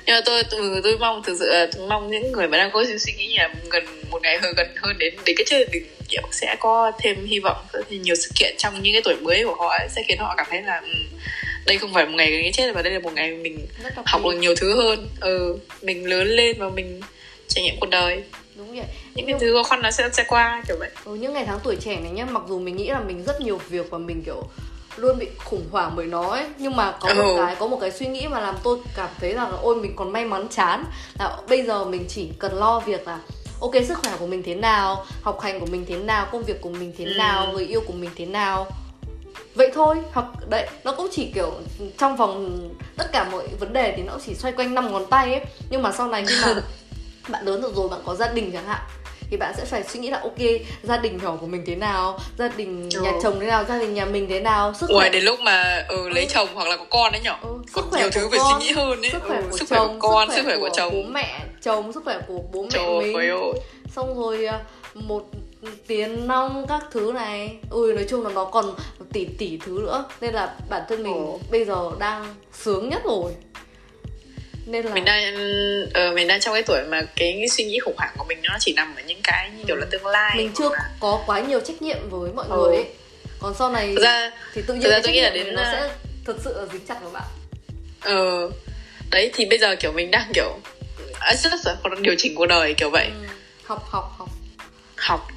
Nhưng 0.06 0.16
mà 0.16 0.22
tôi 0.26 0.44
tôi, 0.52 0.82
tôi 0.84 0.98
mong 0.98 1.24
thực 1.24 1.38
sự 1.40 1.46
là 1.50 1.68
tôi 1.76 1.88
mong 1.88 2.12
những 2.12 2.32
người 2.32 2.48
mà 2.48 2.58
đang 2.58 2.72
có 2.72 2.84
suy 3.00 3.14
nghĩ 3.14 3.38
là 3.38 3.54
gần 3.72 3.84
một 4.10 4.22
ngày 4.22 4.38
hơn 4.42 4.54
gần 4.58 4.68
hơn 4.76 4.98
đến 4.98 5.14
đến 5.26 5.36
cái 5.38 5.46
chết 5.50 5.68
thì 5.74 5.80
kiểu 6.10 6.22
sẽ 6.32 6.56
có 6.60 6.92
thêm 7.00 7.26
hy 7.26 7.40
vọng 7.40 7.58
thêm 7.74 8.02
nhiều 8.02 8.16
sự 8.16 8.30
kiện 8.40 8.56
trong 8.58 8.82
những 8.82 8.94
cái 8.94 9.02
tuổi 9.02 9.16
mới 9.16 9.44
của 9.46 9.56
họ 9.56 9.70
ấy, 9.70 9.88
sẽ 9.90 10.04
khiến 10.08 10.18
họ 10.18 10.34
cảm 10.38 10.46
thấy 10.50 10.62
là 10.62 10.82
ừ, 10.84 10.94
đây 11.66 11.78
không 11.78 11.94
phải 11.94 12.06
một 12.06 12.12
ngày 12.16 12.40
cái 12.42 12.52
chết 12.54 12.76
mà 12.76 12.82
đây 12.82 12.94
là 12.94 13.00
một 13.00 13.14
ngày 13.14 13.32
mình 13.32 13.68
học 14.06 14.22
được 14.24 14.32
nhiều 14.40 14.56
thứ 14.56 14.76
hơn. 14.76 15.08
Ừ 15.22 15.58
mình 15.82 16.10
lớn 16.10 16.28
lên 16.28 16.56
và 16.60 16.70
mình 16.70 17.02
trải 17.48 17.64
nghiệm 17.64 17.76
cuộc 17.80 17.90
đời. 17.90 18.24
Đúng 18.56 18.76
vậy 18.76 18.86
những 19.28 19.40
cái 19.40 19.40
thứ 19.40 19.54
khó 19.56 19.64
khăn 19.70 19.82
nó 19.82 19.92
sẽ 19.92 20.10
sẽ 20.14 20.24
qua 20.28 20.62
kiểu 20.68 20.76
vậy 20.80 20.90
Ừ, 21.06 21.16
những 21.16 21.34
ngày 21.34 21.46
tháng 21.46 21.60
tuổi 21.64 21.76
trẻ 21.76 22.00
này 22.00 22.12
nhá 22.12 22.26
mặc 22.26 22.44
dù 22.48 22.60
mình 22.60 22.76
nghĩ 22.76 22.88
là 22.90 23.00
mình 23.00 23.24
rất 23.24 23.42
nhiều 23.42 23.60
việc 23.70 23.90
và 23.92 23.98
mình 23.98 24.24
kiểu 24.26 24.44
luôn 24.98 25.20
bị 25.20 25.28
khủng 25.46 25.66
hoảng 25.72 25.92
bởi 25.96 26.06
nó 26.06 26.30
ấy 26.30 26.46
nhưng 26.58 26.76
mà 26.76 26.92
có 27.00 27.14
một 27.14 27.24
Ừ. 27.24 27.34
cái 27.38 27.56
có 27.60 27.68
một 27.68 27.78
cái 27.82 27.92
suy 27.92 28.08
nghĩ 28.08 28.28
mà 28.28 28.40
làm 28.40 28.56
tôi 28.64 28.78
cảm 28.96 29.10
thấy 29.20 29.34
rằng 29.34 29.52
là 29.52 29.58
ôi 29.62 29.76
mình 29.76 29.94
còn 29.96 30.12
may 30.12 30.26
mắn 30.26 30.48
chán 30.50 30.84
là 31.20 31.38
bây 31.50 31.66
giờ 31.66 31.86
mình 31.86 32.06
chỉ 32.10 32.30
cần 32.40 32.54
lo 32.54 32.80
việc 32.80 33.08
là 33.08 33.20
ok 33.62 33.72
sức 33.88 33.98
khỏe 33.98 34.12
của 34.20 34.28
mình 34.28 34.44
thế 34.46 34.56
nào 34.56 35.06
học 35.22 35.42
hành 35.42 35.60
của 35.60 35.66
mình 35.66 35.86
thế 35.88 35.96
nào 35.98 36.28
công 36.32 36.44
việc 36.44 36.62
của 36.62 36.70
mình 36.70 36.94
thế 36.98 37.06
Ừ. 37.06 37.12
nào 37.18 37.48
người 37.54 37.66
yêu 37.66 37.82
của 37.88 37.94
mình 37.94 38.10
thế 38.16 38.26
nào 38.26 38.68
vậy 39.56 39.72
thôi 39.74 39.98
hoặc 40.14 40.26
đấy 40.50 40.68
nó 40.84 40.92
cũng 40.94 41.08
chỉ 41.12 41.32
kiểu 41.36 41.52
trong 41.98 42.16
vòng 42.16 42.70
tất 42.98 43.12
cả 43.12 43.28
mọi 43.32 43.48
vấn 43.60 43.74
đề 43.74 43.94
thì 43.98 44.04
nó 44.04 44.12
cũng 44.14 44.22
chỉ 44.26 44.36
xoay 44.36 44.54
quanh 44.54 44.74
năm 44.76 44.92
ngón 44.92 45.06
tay 45.06 45.34
ấy 45.34 45.46
nhưng 45.70 45.82
mà 45.82 45.92
sau 45.92 46.08
này 46.08 46.26
khi 46.28 46.36
mà 46.42 46.56
bạn 47.30 47.46
lớn 47.46 47.62
được 47.62 47.76
rồi 47.76 47.90
bạn 47.90 48.00
có 48.06 48.16
gia 48.16 48.28
đình 48.28 48.52
chẳng 48.54 48.66
hạn 48.66 48.82
thì 49.30 49.38
bạn 49.38 49.54
sẽ 49.58 49.66
phải 49.66 49.84
suy 49.84 50.00
nghĩ 50.00 50.10
là 50.10 50.20
ok 50.20 50.38
gia 50.84 50.98
đình 50.98 51.20
nhỏ 51.24 51.38
của 51.42 51.48
mình 51.48 51.64
thế 51.68 51.76
nào? 51.76 52.20
Gia 52.38 52.48
đình 52.48 52.90
Ừ. 52.94 53.02
nhà 53.02 53.12
chồng 53.24 53.38
thế 53.40 53.48
nào? 53.48 53.64
Gia 53.70 53.80
đình 53.80 53.94
nhà 53.94 54.06
mình 54.06 54.26
thế 54.30 54.40
nào? 54.40 54.74
Sức 54.74 54.90
khỏe 54.94 55.10
đến 55.10 55.24
lúc 55.24 55.40
mà 55.40 55.86
ừ, 55.90 56.10
lấy 56.10 56.26
chồng 56.30 56.48
hoặc 56.54 56.68
là 56.68 56.78
có 56.78 56.86
con 56.90 57.12
đấy 57.12 57.22
nhở? 57.24 57.36
Ừ, 57.42 57.50
còn 57.74 57.86
nhiều 57.98 58.10
thứ 58.12 58.22
của 58.24 58.30
phải 58.32 58.40
suy 58.40 58.66
nghĩ 58.66 58.72
hơn 58.72 59.02
ấy. 59.02 59.10
sức 59.12 59.22
khỏe 59.28 59.38
ừ, 59.38 59.44
của 59.52 59.58
sức 59.58 59.66
khỏe 59.70 59.78
chồng 59.80 60.00
của 60.00 60.08
con 60.10 60.32
sức 60.36 60.44
khỏe 60.46 60.58
của 60.58 60.70
bố 60.70 60.76
chồng. 60.76 61.14
mẹ 61.14 61.42
chồng 61.62 61.94
sức 61.94 62.04
khỏe 62.06 62.20
của 62.28 62.40
bố 62.54 62.62
mẹ 62.64 62.70
trời 62.72 63.00
mình. 63.00 63.16
ơi 63.16 63.28
ơi 63.30 63.52
xong 63.96 64.20
rồi 64.20 64.46
à, 64.46 64.60
một 64.94 65.24
tiền 65.88 66.28
nong 66.28 66.66
các 66.70 66.84
thứ 66.92 67.12
này. 67.16 67.58
Ui 67.72 67.94
nói 67.94 68.06
chung 68.10 68.24
là 68.26 68.30
nó 68.34 68.46
còn 68.46 68.74
tỷ 69.14 69.26
tỷ 69.26 69.58
thứ 69.66 69.80
nữa. 69.82 70.06
Nên 70.22 70.34
là 70.34 70.54
bản 70.70 70.82
thân 70.90 71.04
mình 71.04 71.14
Ồ. 71.14 71.40
bây 71.52 71.66
giờ 71.66 71.90
đang 72.00 72.36
sướng 72.54 72.90
nhất 72.90 73.02
rồi 73.06 73.32
nên 74.72 74.86
là 74.86 74.94
mình 74.94 75.06
đang 75.06 75.24
ờ, 75.94 76.12
mình 76.12 76.28
đang 76.28 76.40
trong 76.40 76.54
cái 76.54 76.64
tuổi 76.64 76.84
mà 76.90 77.02
cái, 77.16 77.36
cái 77.40 77.50
suy 77.50 77.64
nghĩ 77.64 77.80
khủng 77.80 77.96
hoảng 77.98 78.14
của 78.18 78.24
mình 78.28 78.38
nó 78.44 78.58
chỉ 78.60 78.74
nằm 78.74 78.96
ở 78.96 79.02
những 79.08 79.20
cái 79.24 79.50
như 79.58 79.64
kiểu 79.68 79.76
là 79.76 79.86
tương 79.92 80.06
lai 80.06 80.34
mình 80.38 80.52
chưa 80.58 80.70
là- 80.70 80.90
có 81.00 81.24
quá 81.26 81.40
nhiều 81.40 81.60
trách 81.60 81.82
nhiệm 81.82 82.10
với 82.10 82.32
mọi 82.36 82.46
Ừ. 82.50 82.56
người 82.58 82.76
ấy. 82.76 82.86
Còn 83.40 83.54
sau 83.60 83.72
này 83.72 83.94
thực 83.96 84.04
ra 84.04 84.32
thì 84.54 84.62
tự 84.68 84.74
nhiên 84.74 84.84
thực 84.84 84.90
ra 84.92 85.00
tôi 85.04 85.14
nghĩ 85.14 85.22
là 85.22 85.30
đến, 85.30 85.56
nó 85.56 85.62
à, 85.62 85.72
sẽ 85.72 85.90
thật 86.26 86.36
sự 86.44 86.54
là 86.60 86.66
dính 86.74 86.86
chặt 86.88 87.02
vào 87.02 87.10
bạn. 87.12 87.24
Ờ. 88.02 88.50
Đấy 89.12 89.32
thì 89.34 89.46
bây 89.46 89.60
giờ 89.60 89.76
kiểu 89.76 89.92
mình 89.92 90.12
đang 90.12 90.32
kiểu 90.34 90.58
à, 91.20 91.34
rất 91.36 91.52
là 91.66 91.76
còn 91.84 92.02
điều 92.04 92.16
chỉnh 92.18 92.36
cuộc 92.36 92.46
đời 92.46 92.74
kiểu 92.74 92.90
vậy. 92.90 93.06
Ừ. 93.22 93.28
học 93.64 93.86
học 93.90 94.14
học. 94.18 94.30
Học. 94.96 95.28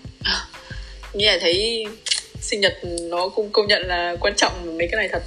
Nghĩ 1.12 1.26
là 1.26 1.38
thấy 1.40 1.84
sinh 2.40 2.60
nhật 2.60 2.74
nó 3.02 3.28
cũng 3.28 3.50
công 3.52 3.66
nhận 3.66 3.82
là 3.86 4.16
quan 4.20 4.34
trọng 4.36 4.78
mấy 4.78 4.88
cái 4.92 4.96
này 4.96 5.08
thật 5.12 5.22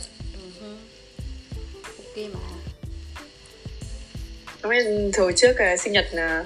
Không 4.66 4.72
biết 4.72 5.12
thời 5.14 5.34
trước 5.34 5.54
cái 5.58 5.78
sinh 5.78 5.94
nhật 5.94 6.06
là 6.12 6.44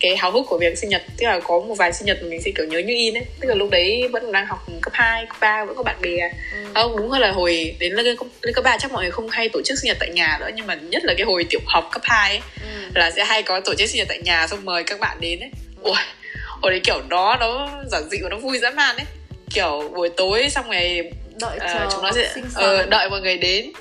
cái 0.00 0.16
háo 0.16 0.30
hức 0.30 0.46
của 0.48 0.58
việc 0.58 0.78
sinh 0.78 0.90
nhật 0.90 1.02
tức 1.18 1.26
là 1.26 1.40
có 1.40 1.60
một 1.60 1.74
vài 1.74 1.92
sinh 1.92 2.06
nhật 2.06 2.22
mình 2.22 2.42
sẽ 2.42 2.50
kiểu 2.56 2.66
nhớ 2.66 2.78
như 2.78 2.94
in 2.94 3.14
ấy. 3.16 3.24
Tức 3.40 3.48
là 3.48 3.54
lúc 3.54 3.70
đấy 3.70 4.08
vẫn 4.12 4.32
đang 4.32 4.46
học 4.46 4.66
cấp 4.82 4.92
2, 4.96 5.26
cấp 5.26 5.36
3 5.40 5.64
vẫn 5.64 5.76
có 5.76 5.82
bạn 5.82 5.96
bè. 6.00 6.16
Ừ. 6.52 6.64
không 6.74 6.96
đúng 6.96 7.10
hơn 7.10 7.20
là 7.20 7.30
hồi 7.30 7.76
đến 7.78 7.92
lên 7.92 8.16
cấp, 8.16 8.26
lên 8.42 8.54
cấp 8.54 8.64
3 8.64 8.76
chắc 8.78 8.92
mọi 8.92 9.02
người 9.02 9.10
không 9.10 9.28
hay 9.28 9.48
tổ 9.48 9.62
chức 9.64 9.78
sinh 9.78 9.86
nhật 9.88 9.96
tại 10.00 10.08
nhà 10.12 10.38
nữa 10.40 10.48
nhưng 10.54 10.66
mà 10.66 10.74
nhất 10.74 11.04
là 11.04 11.14
cái 11.18 11.24
hồi 11.26 11.46
tiểu 11.50 11.60
học 11.66 11.88
cấp 11.92 12.02
2 12.04 12.30
ấy 12.30 12.40
Ừ. 12.62 12.68
là 12.94 13.10
sẽ 13.10 13.24
hay 13.24 13.42
có 13.42 13.60
tổ 13.60 13.74
chức 13.74 13.88
sinh 13.88 13.98
nhật 13.98 14.08
tại 14.08 14.18
nhà 14.18 14.46
xong 14.46 14.64
mời 14.64 14.84
các 14.84 15.00
bạn 15.00 15.16
đến 15.20 15.40
ấy. 15.40 15.50
Ui 15.82 15.94
hồi 16.62 16.70
đấy 16.72 16.80
kiểu 16.84 17.02
đó 17.08 17.36
nó 17.40 17.70
giản 17.90 18.02
dị 18.10 18.18
và 18.22 18.28
nó 18.28 18.36
vui 18.36 18.58
dã 18.58 18.70
man 18.70 18.96
ấy. 18.96 19.06
Kiểu 19.54 19.92
buổi 19.94 20.08
tối 20.16 20.48
xong 20.50 20.70
rồi 20.70 21.10
đợi 21.40 21.58
chờ 21.60 21.88
chúng 21.92 22.02
nó 22.02 22.12
sẽ 22.12 22.28
sản 22.54 22.90
đợi 22.90 23.10
mọi 23.10 23.20
người 23.20 23.38
đến 23.38 23.72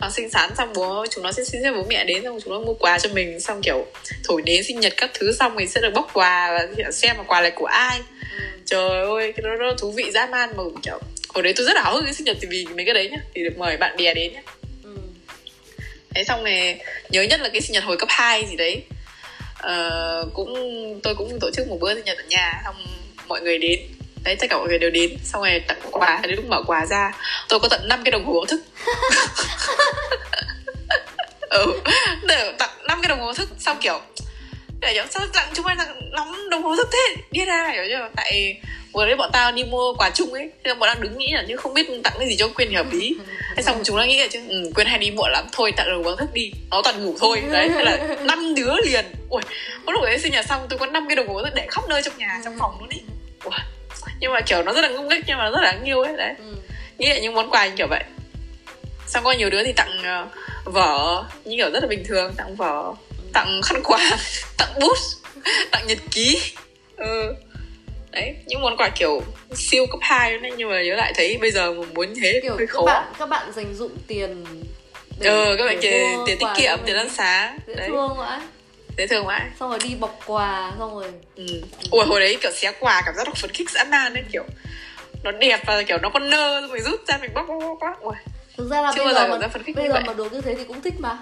hoặc 0.00 0.12
sinh 0.12 0.30
sán 0.30 0.50
xong 0.58 0.72
bố 0.74 1.06
chúng 1.10 1.24
nó 1.24 1.32
sẽ 1.32 1.44
xin 1.44 1.62
phép 1.64 1.70
bố 1.76 1.84
mẹ 1.88 2.04
đến 2.04 2.22
xong 2.24 2.38
chúng 2.44 2.52
nó 2.54 2.60
mua 2.60 2.74
quà 2.74 2.98
cho 2.98 3.08
mình 3.12 3.40
xong 3.40 3.60
kiểu 3.62 3.86
thổi 4.24 4.42
đến 4.42 4.64
sinh 4.64 4.80
nhật 4.80 4.92
các 4.96 5.10
thứ 5.14 5.32
xong 5.32 5.54
mình 5.54 5.68
sẽ 5.68 5.80
được 5.80 5.90
bóc 5.94 6.10
quà 6.12 6.58
và 6.84 6.90
xem 6.90 7.16
mà 7.18 7.22
quà 7.24 7.40
là 7.40 7.50
của 7.50 7.66
ai 7.66 7.98
ừ. 8.32 8.38
trời 8.66 9.00
ơi 9.06 9.32
cái 9.36 9.42
đó, 9.42 9.50
nó 9.58 9.74
thú 9.78 9.90
vị 9.90 10.10
dã 10.14 10.26
man 10.26 10.50
mà 10.56 10.62
kiểu 10.82 10.98
hồi 11.34 11.42
đấy 11.42 11.52
tôi 11.56 11.66
rất 11.66 11.72
là 11.76 11.82
háo 11.82 11.94
hức 11.94 12.04
cái 12.04 12.14
sinh 12.14 12.24
nhật 12.24 12.36
thì 12.40 12.48
vì 12.50 12.66
mấy 12.76 12.84
cái 12.84 12.94
đấy 12.94 13.08
nhá 13.10 13.18
thì 13.34 13.44
được 13.44 13.58
mời 13.58 13.76
bạn 13.76 13.96
bè 13.96 14.14
đến 14.14 14.32
nhá 14.32 14.42
Ừ. 14.84 14.90
thế 16.14 16.24
xong 16.24 16.44
này 16.44 16.80
nhớ 17.10 17.22
nhất 17.22 17.40
là 17.40 17.48
cái 17.48 17.60
sinh 17.60 17.72
nhật 17.72 17.84
hồi 17.84 17.96
cấp 17.96 18.08
2 18.10 18.46
gì 18.50 18.56
đấy 18.56 18.82
Ờ, 19.62 20.28
cũng 20.34 20.54
tôi 21.02 21.14
cũng 21.14 21.38
tổ 21.40 21.50
chức 21.56 21.68
một 21.68 21.78
bữa 21.80 21.94
sinh 21.94 22.04
nhật 22.04 22.18
ở 22.18 22.24
nhà 22.28 22.60
xong 22.64 22.74
mọi 23.28 23.40
người 23.40 23.58
đến 23.58 23.80
đấy 24.24 24.36
tất 24.36 24.46
cả 24.50 24.56
mọi 24.56 24.68
người 24.68 24.78
đều 24.78 24.90
đến. 24.90 25.16
Xong 25.24 25.42
rồi 25.42 25.62
tặng 25.68 25.78
quà 25.90 26.20
đến 26.22 26.36
lúc 26.36 26.44
mở 26.48 26.62
quà 26.66 26.86
ra 26.86 27.12
tôi 27.48 27.60
có 27.60 27.68
tận 27.68 27.88
5 27.88 28.04
cái 28.04 28.12
đồng 28.12 28.24
hồ 28.24 28.32
báo 28.32 28.46
thức. 28.46 28.60
Ừ 31.50 31.80
để 32.28 32.52
tặng 32.58 32.70
5 32.88 32.98
cái 33.02 33.08
đồng 33.08 33.20
hồ 33.20 33.34
thức 33.34 33.48
xong 33.58 33.76
kiểu 33.80 34.00
để 34.80 34.92
giống 34.96 35.06
sao 35.10 35.26
tặng 35.32 35.48
chúng 35.54 35.64
mày 35.64 35.76
tặng 35.76 36.00
lắm 36.12 36.48
đồng 36.50 36.62
hồ 36.62 36.76
thức 36.76 36.88
thế? 36.92 37.22
Đi 37.30 37.44
ra 37.44 37.70
hiểu 37.72 37.84
chưa 37.88 38.08
tại 38.16 38.56
vừa 38.92 39.06
đấy 39.06 39.16
bọn 39.16 39.30
tao 39.32 39.52
đi 39.52 39.64
mua 39.64 39.94
quà 39.94 40.10
chung 40.10 40.32
ấy 40.32 40.50
thế 40.64 40.74
bọn 40.74 40.86
đang 40.86 41.00
đứng 41.00 41.18
nghĩ 41.18 41.32
là 41.32 41.44
chứ 41.48 41.56
không 41.56 41.74
biết 41.74 41.86
tặng 42.04 42.12
cái 42.18 42.28
gì 42.28 42.36
cho 42.36 42.48
quyên 42.48 42.68
thì 42.68 42.74
hợp 42.74 42.86
lý. 42.92 43.16
Thế 43.56 43.62
xong 43.62 43.80
chúng 43.84 43.96
nó 43.96 44.02
nghĩ 44.02 44.18
là 44.20 44.26
chứ 44.30 44.40
ừ, 44.48 44.70
quyên 44.74 44.86
hay 44.86 44.98
đi 44.98 45.10
muộn 45.10 45.30
lắm 45.32 45.44
thôi 45.52 45.72
tặng 45.76 45.88
đồng 45.90 46.04
hồ 46.04 46.16
thức 46.16 46.32
đi. 46.32 46.52
Nó 46.70 46.82
toàn 46.84 47.04
ngủ 47.04 47.16
thôi 47.20 47.42
đấy 47.50 47.68
thế 47.68 47.84
là 47.84 47.98
năm 48.22 48.54
đứa 48.54 48.74
liền. 48.84 49.04
Ui 49.28 49.42
có 49.86 49.92
lúc 49.92 50.02
đấy 50.02 50.18
sinh 50.18 50.32
nhật 50.32 50.46
xong 50.46 50.66
tôi 50.68 50.78
có 50.78 50.86
năm 50.86 51.06
cái 51.08 51.16
đồng 51.16 51.28
hồ 51.28 51.42
thức 51.42 51.54
để 51.54 51.66
khắp 51.70 51.84
nơi 51.88 52.02
trong 52.02 52.18
nhà 52.18 52.40
trong 52.44 52.58
phòng 52.58 52.76
luôn 52.80 52.88
ý. 52.88 53.00
Ui 53.44 53.54
nhưng 54.20 54.32
mà 54.32 54.40
kiểu 54.40 54.62
nó 54.62 54.72
rất 54.72 54.80
là 54.80 54.88
ngung 54.88 55.08
nghích 55.08 55.24
nhưng 55.26 55.38
mà 55.38 55.44
rất 55.50 55.60
là 55.62 55.72
đáng 55.72 55.84
yêu 55.84 56.02
ấy 56.02 56.16
đấy. 56.16 56.34
Ừ. 56.38 56.54
nghĩ 56.98 57.08
là 57.08 57.18
những 57.18 57.34
món 57.34 57.50
quà 57.50 57.66
như 57.66 57.74
kiểu 57.76 57.86
vậy. 57.90 58.04
Xong 59.06 59.24
có 59.24 59.32
nhiều 59.32 59.50
đứa 59.50 59.64
thì 59.64 59.72
tặng 59.72 59.98
ờ, 60.04 60.26
vở 60.64 61.24
như 61.44 61.56
kiểu 61.56 61.70
rất 61.70 61.80
là 61.82 61.86
bình 61.88 62.04
thường 62.08 62.34
tặng 62.36 62.56
vở 62.56 62.92
tặng 63.32 63.60
khăn 63.64 63.82
quàng 63.84 64.18
tặng 64.58 64.68
bút 64.80 64.98
tặng 65.70 65.86
nhật 65.86 65.98
ký. 66.10 66.40
Ừ. 66.96 67.34
đấy 68.10 68.34
những 68.46 68.60
món 68.62 68.76
quà 68.76 68.88
kiểu 68.88 69.22
siêu 69.54 69.86
cấp 69.86 69.98
2 70.02 70.38
đấy 70.38 70.52
nhưng 70.56 70.70
mà 70.70 70.82
nhớ 70.82 70.94
lại 70.94 71.12
thấy 71.16 71.38
bây 71.40 71.50
giờ 71.50 71.72
mà 71.72 71.86
muốn 71.94 72.14
thế 72.22 72.40
kiểu 72.42 72.56
hơi 72.56 72.66
các 72.66 72.74
khó. 72.74 72.82
bạn 72.84 73.12
các 73.18 73.28
bạn 73.28 73.52
dành 73.52 73.74
dụng 73.74 73.96
tiền 74.06 74.44
ờ 75.24 75.56
các 75.58 75.64
bạn 75.66 75.78
để 75.82 75.90
tiền, 76.26 76.38
tiết 76.38 76.46
kiệm 76.56 76.78
tiền 76.86 76.96
ăn 76.96 77.08
sáng 77.10 77.58
dễ 77.66 77.74
đấy. 77.74 77.88
thương 77.88 78.16
vậy 78.16 78.38
dễ 79.00 79.06
thương 79.06 79.26
mãi 79.26 79.40
xong 79.60 79.70
rồi 79.70 79.78
đi 79.82 79.94
bọc 79.94 80.18
quà 80.26 80.72
xong 80.78 80.94
rồi 80.94 81.04
ừ. 81.36 81.44
ui 81.90 82.04
hồi 82.04 82.20
đấy 82.20 82.38
kiểu 82.42 82.52
xé 82.52 82.72
quà 82.80 83.02
cảm 83.06 83.14
giác 83.16 83.26
nó 83.26 83.32
phấn 83.36 83.50
khích 83.50 83.70
dã 83.70 83.84
man 83.84 84.14
ấy 84.14 84.24
kiểu 84.32 84.44
nó 85.22 85.30
đẹp 85.32 85.60
và 85.66 85.82
kiểu 85.82 85.98
nó 86.02 86.08
con 86.08 86.30
nơ 86.30 86.60
rồi 86.60 86.68
mình 86.68 86.82
rút 86.82 87.00
ra 87.08 87.18
mình 87.22 87.34
bóc 87.34 87.46
bóc 87.48 87.58
bóc 87.60 87.78
bóc. 87.80 88.00
Ui 88.00 88.14
thực 88.56 88.70
ra 88.70 88.82
là 88.82 88.92
Chưa 88.96 89.04
bây 89.04 89.14
giờ 89.14 89.26
mà 89.26 89.48
phấn 89.48 89.62
khích 89.62 89.76
bây 89.76 89.88
giờ 89.88 89.94
vậy. 89.94 90.02
mà 90.06 90.12
được 90.12 90.32
như 90.32 90.40
thế 90.40 90.54
thì 90.54 90.64
cũng 90.64 90.80
thích 90.82 90.94
mà. 90.98 91.18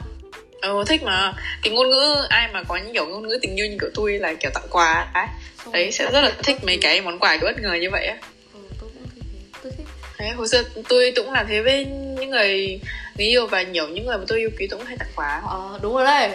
Ờ 0.61 0.85
thích 0.87 1.03
mà. 1.03 1.33
Cái 1.63 1.73
ngôn 1.73 1.91
ngữ 1.91 2.27
ai 2.29 2.49
mà 2.53 2.63
có 2.69 2.77
những 2.77 2.93
kiểu 2.93 3.07
ngôn 3.07 3.29
ngữ 3.29 3.39
tình 3.43 3.57
yêu 3.57 3.67
như 3.67 3.77
kiểu 3.81 3.91
tôi 3.95 4.19
là 4.19 4.35
kiểu 4.35 4.51
tặng 4.55 4.67
quà 4.71 5.11
ấy 5.15 5.27
Xong 5.65 5.73
đấy 5.73 5.93
sẽ 5.93 6.11
rất 6.13 6.21
là 6.21 6.33
thích 6.43 6.57
mấy 6.65 6.79
cái 6.81 7.01
món 7.01 7.19
quà 7.19 7.37
kiểu 7.37 7.47
bất 7.47 7.63
ngờ 7.63 7.75
như 7.81 7.91
vậy 7.91 8.07
á. 8.07 8.17
Ừ, 8.55 8.61
tôi 8.81 8.91
cũng 8.95 9.09
thích 9.15 9.25
tôi 9.63 9.73
thích. 9.79 9.87
Đấy 10.19 10.31
hồi 10.31 10.49
xưa 10.49 10.63
tôi 10.89 11.13
cũng 11.17 11.33
làm 11.33 11.47
thế 11.49 11.63
với 11.63 11.85
những 11.85 12.31
người 12.31 12.81
người 13.17 13.27
yêu 13.27 13.47
và 13.47 13.63
nhiều 13.63 13.89
những 13.89 14.07
người 14.07 14.19
mà 14.19 14.25
tôi 14.29 14.39
yêu 14.39 14.51
quý 14.59 14.67
tôi 14.71 14.79
cũng 14.79 14.87
hay 14.87 14.97
tặng 14.97 15.09
quà. 15.17 15.43
Ờ 15.49 15.79
đúng 15.83 15.95
rồi 15.95 16.05
đấy 16.05 16.31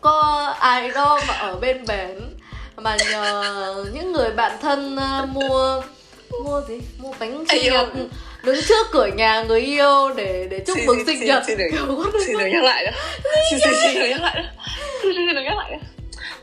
có 0.00 0.54
ai 0.60 0.90
đâu 0.90 1.18
mà 1.28 1.34
ở 1.34 1.56
bên 1.60 1.84
bến 1.86 2.20
mà 2.76 2.96
nhờ 3.10 3.84
những 3.94 4.12
người 4.12 4.30
bạn 4.30 4.52
thân 4.62 4.96
ờ, 4.96 5.26
mua 5.32 5.82
mua 6.44 6.62
gì? 6.68 6.80
Mua 6.98 7.12
bánh 7.20 7.44
sinh 7.48 7.72
nhật 7.72 7.88
đứng 8.42 8.60
trước 8.68 8.86
cửa 8.92 9.06
nhà 9.06 9.42
người 9.42 9.60
yêu 9.60 10.10
để 10.16 10.46
để 10.50 10.60
chúc 10.66 10.78
mừng 10.86 11.06
sinh 11.06 11.24
nhật. 11.24 11.42
xin 11.46 11.58
được 12.38 12.46
nhắc 12.52 12.64
lại 12.64 12.84
nữa. 12.84 12.98
Xin 13.50 13.58
đừng 13.94 14.10
nhắc 14.10 14.22
lại 14.22 14.42
nữa. 14.42 14.48
Xin 15.02 15.12
xin 15.16 15.34
đừng 15.34 15.44
nhắc 15.44 15.56
lại 15.56 15.70
nữa. 15.70 15.78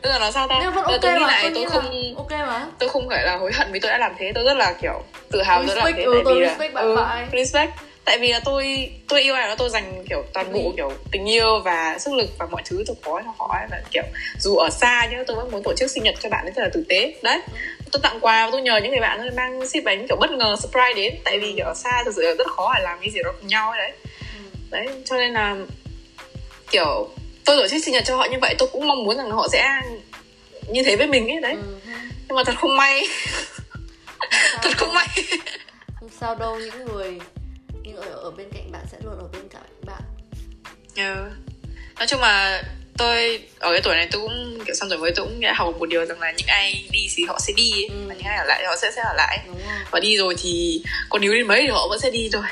Tức 0.02 0.10
là 0.10 0.20
nó 0.20 0.32
sao 0.32 0.48
ta? 0.48 0.72
Vẫn 0.76 0.76
Bây 0.76 0.84
giờ 0.84 0.92
ok 0.92 1.02
tôi 1.02 1.14
nghĩ 1.14 1.20
mà 1.20 1.28
lại 1.28 1.52
tôi 1.56 1.66
không 1.66 2.16
ok 2.18 2.32
mà. 2.32 2.66
tôi 2.80 2.90
không 2.90 3.10
phải 3.10 3.26
là 3.26 3.38
hối 3.38 3.52
hận 3.54 3.72
vì 3.72 3.80
tôi 3.80 3.92
đã 3.92 3.98
làm 3.98 4.12
thế. 4.18 4.32
Tôi 4.36 4.44
rất 4.44 4.58
là 4.58 4.74
kiểu 4.82 5.04
tự 5.32 5.42
hào 5.42 5.64
tôi 5.68 5.76
đã 5.76 5.84
làm 5.84 5.94
thế 5.98 6.04
ừ, 6.04 6.22
tại 6.26 6.34
vì 6.34 6.42
là 6.42 7.26
respect 7.34 7.72
tại 8.08 8.18
vì 8.18 8.32
là 8.32 8.40
tôi 8.40 8.90
tôi 9.08 9.22
yêu 9.22 9.36
ai 9.36 9.48
đó 9.48 9.56
tôi 9.58 9.70
dành 9.70 10.06
kiểu 10.10 10.24
toàn 10.34 10.54
bộ 10.54 10.74
kiểu 10.78 10.92
tình 11.12 11.30
yêu 11.30 11.60
và 11.60 11.98
sức 12.00 12.14
lực 12.14 12.30
và 12.38 12.46
mọi 12.52 12.62
thứ 12.66 12.84
tôi 12.88 12.96
có 13.04 13.22
cho 13.26 13.34
họ 13.38 13.56
ấy 13.60 13.68
và 13.72 13.82
kiểu 13.92 14.04
dù 14.40 14.56
ở 14.56 14.70
xa 14.70 15.08
nhá 15.12 15.24
tôi 15.28 15.38
vẫn 15.38 15.52
muốn 15.52 15.64
tổ 15.64 15.74
chức 15.74 15.92
sinh 15.92 16.04
nhật 16.04 16.16
cho 16.20 16.30
bạn 16.30 16.46
ấy 16.46 16.52
thật 16.56 16.62
là 16.62 16.70
tử 16.74 16.86
tế. 16.90 17.14
Đấy. 17.24 17.42
Tôi 17.92 18.02
tặng 18.04 18.20
quà 18.22 18.46
và 18.46 18.52
tôi 18.52 18.62
nhờ 18.62 18.78
những 18.78 18.92
người 18.92 19.00
bạn 19.00 19.36
mang 19.36 19.68
ship 19.68 19.84
bánh 19.84 20.08
kiểu 20.08 20.18
bất 20.20 20.32
ngờ 20.32 20.56
surprise 20.60 20.94
đến. 20.96 21.16
Tại 21.24 21.40
vì 21.40 21.54
kiểu 21.56 21.66
ở 21.66 21.74
xa 21.74 22.04
thực 22.06 22.16
sự 22.16 22.22
là 22.22 22.34
rất 22.38 22.48
khó 22.48 22.74
để 22.76 22.84
làm 22.84 23.00
cái 23.02 23.10
gì 23.10 23.20
đó 23.24 23.32
cùng 23.40 23.48
nhau 23.48 23.72
ấy 23.72 23.80
đấy. 23.80 23.92
Đấy 24.70 24.88
cho 25.06 25.18
nên 25.18 25.34
là 25.34 25.56
kiểu 26.72 27.10
tôi 27.46 27.58
tổ 27.58 27.68
chức 27.68 27.84
sinh 27.84 27.94
nhật 27.94 28.04
cho 28.08 28.18
họ 28.18 28.28
như 28.32 28.38
vậy 28.42 28.56
tôi 28.58 28.70
cũng 28.72 28.88
mong 28.88 29.04
muốn 29.04 29.18
rằng 29.18 29.32
họ 29.32 29.48
sẽ 29.52 29.82
như 30.68 30.84
thế 30.84 30.96
với 30.96 31.08
mình 31.08 31.28
ấy 31.28 31.40
đấy. 31.42 31.54
Ừ, 31.54 31.92
nhưng 32.28 32.36
mà 32.36 32.44
thật 32.44 32.56
không 32.58 32.78
may. 32.78 33.02
Thật 34.62 34.78
không 34.78 34.94
may. 34.94 35.08
Không 36.00 36.10
sao 36.20 36.36
đâu 36.36 36.60
những 36.60 36.86
người 36.86 37.20
những 37.88 37.96
người 37.96 38.10
ở 38.10 38.32
bên 38.32 38.48
cạnh 38.54 38.72
bạn 38.72 38.86
sẽ 38.92 38.98
luôn 39.04 39.20
ở 39.20 39.28
bên 39.34 39.48
cạnh 39.50 39.62
bạn. 39.86 40.02
Ừ. 40.96 41.30
nói 41.98 42.08
chung 42.08 42.22
là 42.22 42.64
tôi 42.98 43.40
ở 43.60 43.72
cái 43.72 43.82
tuổi 43.84 43.96
này 43.96 44.08
tôi 44.12 44.22
cũng 44.22 44.60
kiểu 44.66 44.76
xong 44.76 44.90
rồi 44.90 45.00
mới 45.00 45.12
tôi 45.16 45.26
cũng 45.26 45.40
đã 45.40 45.54
học 45.54 45.76
một 45.80 45.90
điều 45.90 46.06
rằng 46.06 46.20
là 46.20 46.32
những 46.32 46.48
ai 46.48 46.88
đi 46.92 47.08
thì 47.16 47.24
họ 47.28 47.40
sẽ 47.40 47.54
đi 47.58 47.72
ấy. 47.72 47.88
Ừ. 47.90 47.96
và 48.08 48.14
những 48.14 48.26
ai 48.26 48.38
ở 48.38 48.46
lại 48.46 48.58
thì 48.62 48.66
họ 48.66 48.76
sẽ 48.76 48.92
sẽ 48.96 49.02
ở 49.02 49.14
lại. 49.14 49.40
Và 49.92 50.00
đi 50.00 50.18
rồi 50.18 50.36
thì 50.42 50.84
có 51.10 51.20
níu 51.20 51.34
đến 51.34 51.48
mấy 51.48 51.62
thì 51.62 51.68
họ 51.68 51.88
vẫn 51.90 52.00
sẽ 52.00 52.12
đi 52.12 52.30
thôi. 52.34 52.44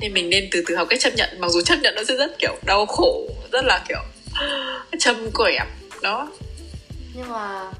Nên 0.00 0.14
mình 0.14 0.30
nên 0.30 0.48
từ 0.52 0.64
từ 0.66 0.76
học 0.76 0.86
cách 0.90 1.00
chấp 1.00 1.14
nhận 1.14 1.40
mặc 1.40 1.48
dù 1.48 1.60
chấp 1.62 1.76
nhận 1.82 1.94
nó 1.94 2.02
sẽ 2.08 2.14
rất 2.16 2.38
kiểu 2.38 2.56
đau 2.66 2.86
khổ 2.86 3.28
rất 3.52 3.64
là 3.64 3.84
kiểu 3.88 3.98
châm 4.98 5.30
quẻm 5.34 5.66
đó. 6.02 6.32
Nhưng 7.14 7.28
mà 7.28 7.70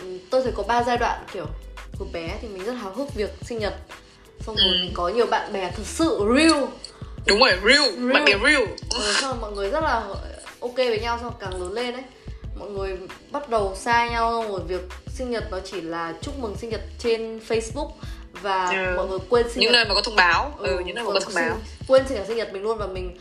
ừ, 0.00 0.18
tôi 0.30 0.42
thấy 0.42 0.52
có 0.56 0.62
ba 0.62 0.82
giai 0.82 0.96
đoạn 0.96 1.24
kiểu 1.32 1.46
hồi 1.98 2.08
bé 2.12 2.38
thì 2.42 2.48
mình 2.48 2.64
rất 2.64 2.72
háo 2.72 2.92
hức 2.92 3.14
việc 3.14 3.30
sinh 3.42 3.58
nhật 3.58 3.74
xong 4.40 4.56
rồi 4.56 4.64
Ừ. 4.66 4.78
mình 4.82 4.90
có 4.94 5.08
nhiều 5.08 5.26
bạn 5.26 5.52
bè 5.52 5.70
thực 5.76 5.86
sự 5.86 6.18
real 6.36 6.64
đúng 7.26 7.40
rồi 7.40 7.50
real, 7.64 7.82
Real. 7.82 8.12
bạn 8.12 8.24
bè 8.24 8.32
real 8.44 8.62
ừ, 8.94 9.12
xong 9.20 9.30
rồi 9.30 9.40
mọi 9.40 9.52
người 9.52 9.70
rất 9.70 9.80
là 9.84 10.02
ok 10.60 10.76
với 10.76 11.00
nhau 11.00 11.18
xong 11.22 11.32
càng 11.40 11.62
lớn 11.62 11.72
lên 11.72 11.94
ấy 11.94 12.02
mọi 12.58 12.70
người 12.70 12.98
bắt 13.30 13.48
đầu 13.48 13.74
xa 13.76 14.08
nhau 14.08 14.30
xong 14.42 14.52
rồi 14.52 14.60
việc 14.68 14.80
sinh 15.14 15.30
nhật 15.30 15.44
nó 15.50 15.58
chỉ 15.64 15.80
là 15.80 16.14
chúc 16.22 16.38
mừng 16.38 16.56
sinh 16.56 16.70
nhật 16.70 16.80
trên 16.98 17.40
Facebook 17.48 17.90
và 18.42 18.68
Ừ. 18.68 18.96
mọi 18.96 19.06
người 19.06 19.18
quên 19.28 19.46
sinh 19.48 19.60
những 19.60 19.72
nhật 19.72 19.74
nơi 19.74 19.84
mà 19.84 19.94
có 19.94 20.00
thông 20.02 20.16
báo 20.16 20.52
ừ, 20.58 20.78
những 20.86 20.94
nơi 20.94 21.04
mà 21.04 21.10
có 21.14 21.20
thông 21.20 21.34
báo 21.34 21.56
quên 21.88 22.02
sinh 22.08 22.16
nhật 22.16 22.26
sinh 22.28 22.36
nhật 22.36 22.52
mình 22.52 22.62
luôn 22.62 22.78
và 22.78 22.86
mình 22.86 23.16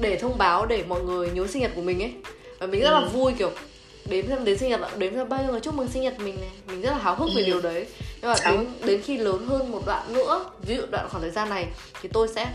để 0.00 0.16
thông 0.18 0.38
báo 0.38 0.66
để 0.66 0.84
mọi 0.88 1.00
người 1.00 1.30
nhớ 1.30 1.46
sinh 1.46 1.62
nhật 1.62 1.70
của 1.74 1.82
mình 1.82 2.02
ấy 2.02 2.12
và 2.58 2.66
mình 2.66 2.80
rất 2.80 2.90
là 2.90 2.98
Ừ. 3.00 3.08
vui 3.12 3.32
kiểu 3.38 3.50
đến 4.06 4.26
xem 4.28 4.44
đến 4.44 4.58
sinh 4.58 4.68
nhật 4.70 4.98
đến 4.98 5.14
xem 5.14 5.28
bao 5.28 5.42
nhiêu 5.42 5.50
người 5.52 5.60
chúc 5.60 5.74
mừng 5.74 5.88
sinh 5.88 6.02
nhật 6.02 6.18
mình 6.20 6.40
này 6.40 6.50
mình 6.66 6.80
rất 6.80 6.90
là 6.90 6.98
háo 6.98 7.14
hức 7.14 7.28
về 7.36 7.42
Ừ. 7.42 7.46
điều 7.46 7.60
đấy. 7.60 7.86
Nhưng 8.22 8.30
mà 8.30 8.36
đến 8.50 8.66
đến 8.84 9.02
khi 9.02 9.18
lớn 9.18 9.46
hơn 9.46 9.72
một 9.72 9.82
đoạn 9.86 10.12
nữa 10.12 10.44
ví 10.62 10.76
dụ 10.76 10.82
đoạn 10.90 11.08
khoảng 11.10 11.22
thời 11.22 11.30
gian 11.30 11.48
này 11.50 11.66
thì 12.02 12.08
tôi 12.12 12.28
sẽ 12.34 12.46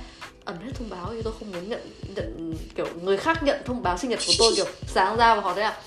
ẩn 0.46 0.58
hết 0.66 0.72
thông 0.80 0.90
báo 0.90 1.08
thì 1.12 1.22
tôi 1.24 1.34
không 1.40 1.52
muốn 1.52 1.70
nhận 1.70 1.80
nhận 2.16 2.54
kiểu 2.76 2.86
người 3.02 3.18
khác 3.18 3.44
nhận 3.44 3.62
thông 3.66 3.84
báo 3.84 3.98
sinh 3.98 4.10
nhật 4.10 4.20
của 4.28 4.34
tôi 4.40 4.54
kiểu 4.56 4.66
sáng 4.88 5.18
ra 5.18 5.36
và 5.36 5.42
họ 5.42 5.54
thấy 5.54 5.64
là 5.64 5.78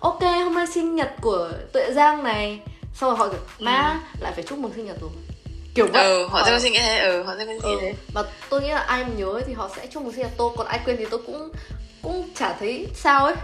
ok 0.00 0.22
hôm 0.22 0.54
nay 0.54 0.66
sinh 0.66 0.94
nhật 0.94 1.10
của 1.20 1.50
tuệ 1.72 1.92
giang 1.92 2.22
này. 2.22 2.60
Xong 2.94 3.10
rồi 3.10 3.18
họ 3.18 3.28
kiểu 3.28 3.40
má 3.58 4.00
lại 4.20 4.32
phải 4.34 4.44
chúc 4.44 4.58
mừng 4.58 4.72
sinh 4.76 4.86
nhật 4.86 4.96
rồi. 5.00 5.10
Kiểu 5.74 5.86
vậy. 5.92 6.04
ừ 6.04 6.26
họ 6.30 6.42
sẽ 6.46 6.60
suy 6.60 6.70
nghĩ 6.70 6.78
thế 6.78 6.98
ừ 6.98 7.22
họ 7.22 7.34
sẽ 7.38 7.44
có 7.46 7.52
suy 7.62 7.70
ừ. 7.70 7.78
thế. 7.80 7.94
mà 8.14 8.22
tôi 8.50 8.62
nghĩ 8.62 8.68
là 8.68 8.78
ai 8.78 9.04
mà 9.04 9.10
nhớ 9.16 9.40
thì 9.46 9.52
họ 9.52 9.70
sẽ 9.76 9.86
chúc 9.86 10.02
mừng 10.02 10.12
sinh 10.12 10.22
nhật 10.22 10.30
tôi 10.36 10.50
còn 10.56 10.66
ai 10.66 10.80
quên 10.84 10.96
thì 10.96 11.06
tôi 11.10 11.20
cũng 11.26 11.50
cũng 12.02 12.28
chả 12.34 12.52
thấy 12.60 12.86
sao 12.94 13.24
ấy 13.24 13.34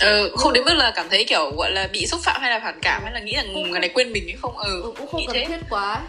ừ 0.00 0.30
không 0.36 0.52
đến 0.52 0.64
mức 0.64 0.74
là 0.74 0.90
cảm 0.90 1.08
thấy 1.10 1.24
kiểu 1.24 1.50
gọi 1.56 1.70
là 1.72 1.86
bị 1.86 2.06
xúc 2.06 2.20
phạm 2.24 2.40
hay 2.40 2.50
là 2.50 2.60
phản 2.60 2.80
cảm 2.82 3.02
hay 3.04 3.12
là 3.12 3.20
nghĩ 3.20 3.32
là 3.32 3.42
người 3.42 3.80
này 3.80 3.88
quên 3.88 4.12
mình 4.12 4.24
hay 4.28 4.36
không? 4.42 4.58
Ừ, 4.58 4.82
ừ, 4.82 4.92
cũng 4.96 5.06
không 5.06 5.20
nghĩ 5.20 5.26
cần 5.26 5.36
thế. 5.36 5.44
thiết 5.44 5.66
quá. 5.70 5.94
Ấy. 5.94 6.02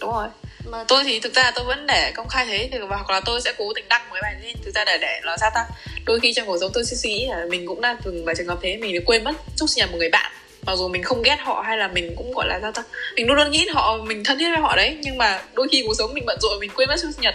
đúng 0.00 0.12
rồi. 0.12 0.28
Mà 0.64 0.84
tôi 0.88 1.04
thì 1.04 1.20
thực 1.20 1.34
ra 1.34 1.50
tôi 1.50 1.64
vẫn 1.64 1.86
để 1.86 2.12
công 2.14 2.28
khai 2.28 2.46
thế 2.46 2.68
thì 2.72 2.78
hoặc 2.78 3.10
là 3.10 3.20
tôi 3.20 3.40
sẽ 3.40 3.52
cố 3.58 3.72
tình 3.74 3.88
đăng 3.88 4.10
mấy 4.10 4.20
bài 4.22 4.34
lên 4.42 4.56
thực 4.64 4.74
ra 4.74 4.84
để 4.84 4.98
để 5.00 5.20
nó 5.24 5.36
sao 5.36 5.50
ta. 5.54 5.66
Đôi 6.04 6.20
khi 6.20 6.32
trong 6.32 6.46
cuộc 6.46 6.58
sống 6.60 6.70
tôi 6.74 6.84
sẽ 6.84 6.96
suy 6.96 7.10
nghĩ 7.10 7.26
là 7.26 7.44
mình 7.50 7.66
cũng 7.66 7.80
đang 7.80 7.96
từng 8.04 8.24
vào 8.24 8.34
trường 8.38 8.46
hợp 8.46 8.58
thế 8.62 8.76
mình 8.76 9.04
quên 9.06 9.24
mất 9.24 9.32
chúc 9.56 9.68
sinh 9.68 9.80
nhật 9.80 9.90
một 9.92 9.98
người 9.98 10.10
bạn. 10.10 10.32
Mặc 10.66 10.76
dù 10.76 10.88
mình 10.88 11.02
không 11.02 11.22
ghét 11.22 11.36
họ 11.40 11.64
hay 11.66 11.76
là 11.76 11.88
mình 11.88 12.14
cũng 12.16 12.32
gọi 12.32 12.48
là 12.48 12.58
sao 12.62 12.72
ta. 12.72 12.82
Mình 13.16 13.26
luôn 13.26 13.36
luôn 13.36 13.50
nghĩ 13.50 13.66
họ 13.72 13.96
mình 13.96 14.24
thân 14.24 14.38
thiết 14.38 14.50
với 14.50 14.60
họ 14.60 14.76
đấy 14.76 14.96
nhưng 15.00 15.18
mà 15.18 15.42
đôi 15.52 15.68
khi 15.72 15.82
cuộc 15.86 15.94
sống 15.98 16.14
mình 16.14 16.24
bận 16.26 16.38
rộn 16.40 16.58
mình 16.60 16.70
quên 16.74 16.88
mất 16.88 16.96
chúc 17.02 17.10
sinh 17.14 17.22
nhật 17.22 17.34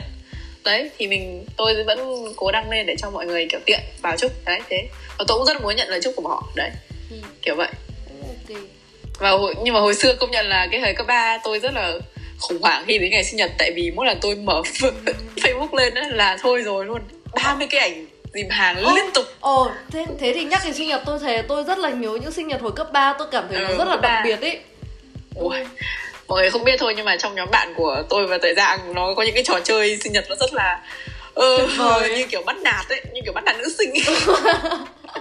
đấy 0.64 0.90
thì 0.98 1.08
mình 1.08 1.46
tôi 1.58 1.84
vẫn 1.84 2.00
cố 2.36 2.52
đăng 2.52 2.70
lên 2.70 2.86
để 2.86 2.96
cho 2.98 3.10
mọi 3.10 3.26
người 3.26 3.48
kiểu 3.52 3.60
tiện 3.66 3.80
vào 4.02 4.18
chúc. 4.18 4.32
Đấy 4.46 4.60
thế. 4.70 4.88
Và 5.20 5.26
tôi 5.28 5.38
cũng 5.38 5.48
rất 5.48 5.62
muốn 5.62 5.76
nhận 5.76 5.90
lời 5.90 6.00
chúc 6.04 6.14
của 6.16 6.28
họ. 6.30 6.44
Đấy 6.56 6.70
ừ, 7.12 7.16
kiểu 7.42 7.56
vậy. 7.56 7.68
Cũng 8.08 8.22
ok. 8.28 8.60
Và 9.20 9.30
hồi, 9.30 9.56
nhưng 9.64 9.74
mà 9.74 9.80
hồi 9.80 9.96
xưa 9.96 10.16
công 10.16 10.32
nhận 10.32 10.46
là 10.46 10.68
cái 10.72 10.82
thời 10.82 10.94
cấp 10.94 11.08
3 11.08 11.38
tôi 11.44 11.60
rất 11.60 11.74
là 11.74 11.94
khủng 12.40 12.62
hoảng 12.62 12.84
khi 12.88 12.98
đến 12.98 13.12
ngày 13.12 13.24
sinh 13.24 13.36
nhật. 13.38 13.52
Tại 13.58 13.72
vì 13.76 13.92
mỗi 13.96 14.06
lần 14.06 14.18
tôi 14.22 14.36
mở 14.36 14.62
Facebook 15.36 15.76
lên 15.76 15.94
á 15.94 16.04
là 16.12 16.38
thôi 16.42 16.62
rồi 16.62 16.86
luôn. 16.86 17.02
30 17.44 17.68
cái 17.72 17.80
ảnh 17.80 18.06
dìm 18.34 18.50
hàng 18.50 18.84
Ồ, 18.84 18.96
liên 18.96 19.06
tục. 19.14 19.26
Ồ, 19.40 19.72
thế, 19.92 20.06
thế 20.20 20.34
thì 20.36 20.44
nhắc 20.44 20.62
đến 20.66 20.74
sinh 20.74 20.88
nhật 20.88 21.02
tôi 21.06 21.20
thề 21.20 21.42
tôi 21.48 21.64
rất 21.64 21.78
là 21.80 21.90
nhớ 21.90 22.10
những 22.22 22.32
sinh 22.32 22.48
nhật 22.48 22.62
hồi 22.62 22.72
cấp 22.76 22.88
3 22.94 23.14
tôi 23.20 23.28
cảm 23.32 23.46
thấy 23.50 23.60
nó 23.60 23.68
Ừ, 23.68 23.78
rất 23.78 23.86
là 23.88 23.96
đặc 23.96 24.02
ba. 24.02 24.22
biệt 24.26 24.42
ấy. 24.42 24.60
Ui, 25.36 25.58
mọi 26.28 26.42
người 26.42 26.52
không 26.52 26.64
biết 26.64 26.80
thôi 26.80 26.94
nhưng 26.98 27.06
mà 27.06 27.18
trong 27.18 27.36
nhóm 27.36 27.52
bạn 27.52 27.74
của 27.76 28.04
tôi 28.10 28.28
và 28.28 28.38
Tuệ 28.38 28.54
Giang 28.54 28.94
nó 28.94 29.14
có 29.14 29.24
những 29.24 29.36
cái 29.36 29.44
trò 29.44 29.60
chơi 29.64 29.98
sinh 30.04 30.14
nhật 30.14 30.26
nó 30.30 30.36
rất 30.40 30.54
là 30.54 30.80
ờ, 31.34 31.68
vời. 31.78 32.10
như 32.18 32.26
kiểu 32.28 32.42
bắt 32.46 32.58
nạt 32.62 32.90
ấy 32.90 33.02
như 33.14 33.22
kiểu 33.24 33.34
bắt 33.34 33.44
nạt 33.44 33.56
nữ 33.58 33.70
sinh. 33.78 33.94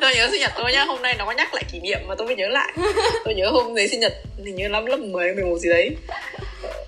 Tôi 0.01 0.15
nhớ 0.15 0.29
sinh 0.31 0.41
nhật 0.41 0.53
tôi 0.57 0.73
nhá 0.73 0.85
hôm 0.85 1.03
nay 1.03 1.15
nó 1.19 1.25
có 1.25 1.33
nhắc 1.33 1.55
lại 1.55 1.65
kỷ 1.73 1.81
niệm 1.81 1.99
mà 2.07 2.15
tôi 2.15 2.27
mới 2.27 2.37
nhớ 2.37 2.49
lại. 2.49 2.73
Tôi 3.25 3.35
nhớ 3.35 3.51
hôm 3.51 3.75
đấy 3.75 3.89
sinh 3.89 4.01
nhật 4.01 4.13
hình 4.45 4.57
như 4.57 4.69
năm 4.69 4.87
lớp 4.87 4.97
10 4.97 5.35
11 5.35 5.59
gì 5.59 5.69
đấy. 5.69 5.97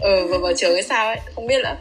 Ờ 0.01 0.27
và 0.27 0.39
vào 0.39 0.53
trường 0.57 0.73
hay 0.73 0.83
sao 0.83 1.07
ấy 1.07 1.17
không 1.35 1.47
biết 1.47 1.59
là 1.59 1.77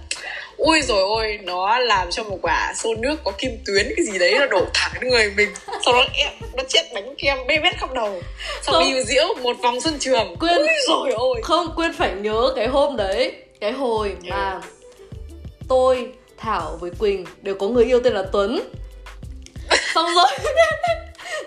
ui 0.58 0.82
rồi 0.82 1.02
ôi 1.02 1.40
nó 1.44 1.80
làm 1.80 2.12
cho 2.12 2.24
một 2.24 2.38
quả 2.42 2.74
xô 2.78 2.90
nước 2.96 3.16
có 3.24 3.32
kim 3.38 3.52
tuyến 3.66 3.88
cái 3.98 4.06
gì 4.06 4.20
đấy 4.20 4.36
nó 4.40 4.46
đổ 4.46 4.66
thẳng 4.74 4.92
đến 5.02 5.12
người 5.12 5.32
mình 5.38 5.50
sau 5.86 5.94
đó 5.94 6.04
em 6.14 6.32
nó 6.58 6.64
chết 6.70 6.82
bánh 6.94 7.16
kem 7.18 7.38
bê 7.48 7.58
bết 7.64 7.74
khắp 7.78 7.94
đầu 7.94 8.22
xong 8.62 8.76
Không. 8.76 8.84
đi 8.84 9.04
diễu 9.04 9.28
một 9.44 9.56
vòng 9.64 9.82
sân 9.82 9.98
trường 10.00 10.36
Quên. 10.40 10.58
ui 10.58 10.68
rồi 10.90 11.12
ôi 11.16 11.42
Không 11.44 11.74
quên 11.76 11.94
phải 11.94 12.12
nhớ 12.14 12.54
cái 12.56 12.68
hôm 12.68 12.98
đấy, 12.98 13.34
cái 13.60 13.72
hồi 13.72 14.16
mà 14.30 14.62
tôi, 15.70 16.12
Thảo 16.38 16.78
với 16.82 16.92
Quỳnh 17.00 17.26
đều 17.42 17.56
có 17.56 17.68
người 17.68 17.86
yêu 17.86 18.00
tên 18.04 18.14
là 18.14 18.24
Tuấn. 18.32 18.60
Xong 19.96 20.06
rồi 20.16 20.26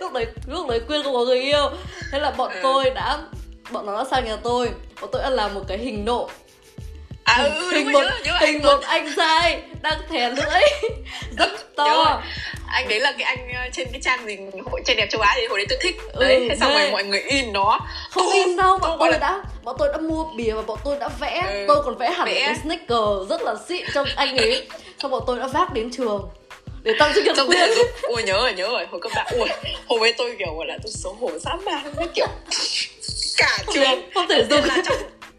lúc 0.01 0.13
đấy 0.13 0.27
lúc 0.47 0.69
đấy 0.69 0.81
Quyên 0.81 1.03
không 1.03 1.15
có 1.15 1.25
người 1.25 1.41
yêu, 1.41 1.71
thế 2.13 2.19
là 2.21 2.31
bọn 2.31 2.51
Ừ. 2.53 2.59
tôi 2.63 2.91
đã 2.91 3.19
bọn 3.73 3.87
nó 3.87 3.97
đã 3.99 4.05
sang 4.11 4.25
nhà 4.25 4.37
tôi, 4.43 4.71
bọn 5.01 5.11
tôi 5.13 5.23
đã 5.23 5.31
làm 5.31 5.55
một 5.55 5.61
cái 5.69 5.79
hình 5.79 6.05
nộ 6.05 6.29
à 7.27 7.37
ừ, 7.43 7.71
hình 7.75 7.93
một 7.93 8.03
nhớ 8.25 8.37
hình 8.41 8.55
anh 8.55 8.63
một 8.63 8.81
anh 8.83 9.13
trai 9.17 9.63
đang 9.83 9.99
thè 10.11 10.31
lưỡi. 10.31 10.63
Rất 11.39 11.77
to. 11.77 12.23
anh 12.73 12.89
đấy 12.89 13.01
là 13.01 13.13
cái 13.13 13.23
anh 13.23 13.49
ờ, 13.55 13.69
trên 13.73 13.89
cái 13.93 14.01
trang 14.05 14.27
gì 14.27 14.37
hội 14.71 14.81
trai 14.85 14.97
đẹp 14.97 15.07
châu 15.11 15.21
á 15.21 15.33
thì 15.37 15.47
hồi 15.47 15.59
đấy 15.59 15.67
tôi 15.69 15.79
thích. 15.83 15.97
Ừ, 16.13 16.21
đấy 16.25 16.47
thế 16.49 16.57
xong 16.61 16.73
rồi 16.73 16.91
mọi 16.91 17.05
người 17.05 17.21
in 17.21 17.53
nó. 17.53 17.79
Không 18.11 18.25
Tôi- 18.27 18.35
in 18.45 18.57
đâu 18.57 18.79
bọn 18.79 18.97
tôi 19.01 19.11
là- 19.13 19.19
đã 19.19 19.43
bọn 19.65 19.77
tôi 19.79 19.89
đã 19.93 19.99
mua 19.99 20.25
bìa 20.37 20.53
và 20.53 20.63
bọn 20.63 20.79
tôi 20.85 20.97
đã 21.01 21.09
vẽ. 21.21 21.43
Ừ, 21.53 21.65
tôi 21.69 21.83
còn 21.85 21.99
vẽ 21.99 22.11
hẳn 22.11 22.27
vẽ. 22.27 22.43
cái 22.47 22.55
sneaker 22.63 23.31
rất 23.31 23.43
là 23.43 23.55
xịn 23.69 23.85
cho 23.95 24.05
anh 24.17 24.37
ấy. 24.37 24.67
Xong 25.03 25.11
bọn 25.11 25.23
tôi 25.27 25.39
đã 25.39 25.47
vác 25.47 25.73
đến 25.73 25.91
trường 25.97 26.29
để 26.83 26.93
trong 26.99 27.13
tiết 27.15 27.23
Quyên 27.47 27.59
thể 27.61 27.75
dục 27.77 27.87
ui 28.03 28.23
nhớ 28.23 28.39
rồi 28.39 28.53
nhớ 28.55 28.69
rồi 28.69 28.87
hồi 28.91 29.01
cấp 29.01 29.13
ba. 29.15 29.25
Ui 29.31 29.49
hôm 29.89 30.03
ấy 30.03 30.13
tôi 30.19 30.37
kiểu 30.39 30.55
gọi 30.57 30.67
là 30.67 30.77
tôi 30.83 30.93
xấu 30.95 31.17
hổ 31.21 31.31
dã 31.39 31.53
man 31.65 31.93
cái 31.99 32.09
kiểu 32.15 32.27
cả 33.37 33.59
trường 33.75 34.11
không 34.15 34.27
thể 34.29 34.45
dùng 34.51 34.65
là 34.65 34.77
trong 34.89 34.97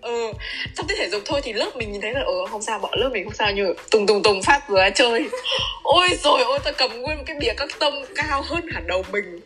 ừ, 0.08 0.32
trong 0.76 0.88
tiết 0.88 0.96
thể 0.98 1.10
dục 1.10 1.22
thôi 1.26 1.42
thì 1.44 1.54
lớp 1.54 1.76
mình 1.76 1.92
nhìn 1.92 2.02
thấy 2.02 2.12
là 2.14 2.22
ừ, 2.22 2.34
không 2.52 2.62
sao 2.62 2.80
bọn 2.80 2.92
lớp 3.00 3.10
mình 3.14 3.24
không 3.24 3.34
sao 3.34 3.52
nhưng 3.52 3.74
tùng 3.92 4.08
tùng 4.08 4.24
tùng 4.24 4.44
phát 4.44 4.70
vừa 4.70 4.90
chơi. 4.96 5.30
Ôi 5.84 6.10
rồi 6.24 6.42
ôi 6.44 6.60
tôi 6.64 6.74
cầm 6.74 7.02
nguyên 7.02 7.18
một 7.18 7.24
cái 7.28 7.36
bìa 7.40 7.54
các 7.58 7.70
tông 7.80 8.06
cao 8.16 8.42
hơn 8.42 8.68
hẳn 8.72 8.88
đầu 8.88 9.04
mình. 9.12 9.40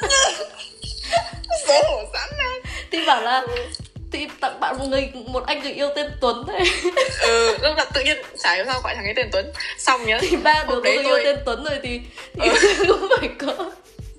Xấu 1.66 1.82
hổ 1.90 2.02
dã 2.14 2.26
man. 2.38 2.60
Thì 2.90 3.06
bảo 3.06 3.22
là 3.22 3.42
thì 4.12 4.26
tặng 4.40 4.60
bạn 4.60 4.78
một 4.78 4.84
người 4.88 5.10
một 5.26 5.46
anh 5.46 5.62
người 5.62 5.72
yêu 5.72 5.88
tên 5.96 6.10
Tuấn 6.20 6.44
thế 6.48 6.58
ừ 7.22 7.56
lúc 7.62 7.76
là 7.76 7.84
tự 7.94 8.00
nhiên 8.04 8.16
chả 8.38 8.54
hiểu 8.54 8.64
sao 8.66 8.80
gọi 8.84 8.94
thằng 8.94 9.04
ấy 9.04 9.14
tên 9.16 9.28
Tuấn. 9.32 9.52
Xong 9.78 10.06
nhá 10.06 10.18
thì 10.20 10.36
ba 10.36 10.64
đứa 10.68 10.74
có 10.74 10.80
người 10.80 10.92
yêu 10.92 11.02
tôi- 11.04 11.24
tên 11.24 11.36
Tuấn 11.44 11.64
rồi 11.64 11.78
thì, 11.82 12.00
thì 12.40 12.48
cũng 12.86 13.08
phải 13.20 13.28
có. 13.38 13.70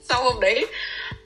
Sau 0.10 0.24
hôm 0.24 0.40
đấy 0.40 0.66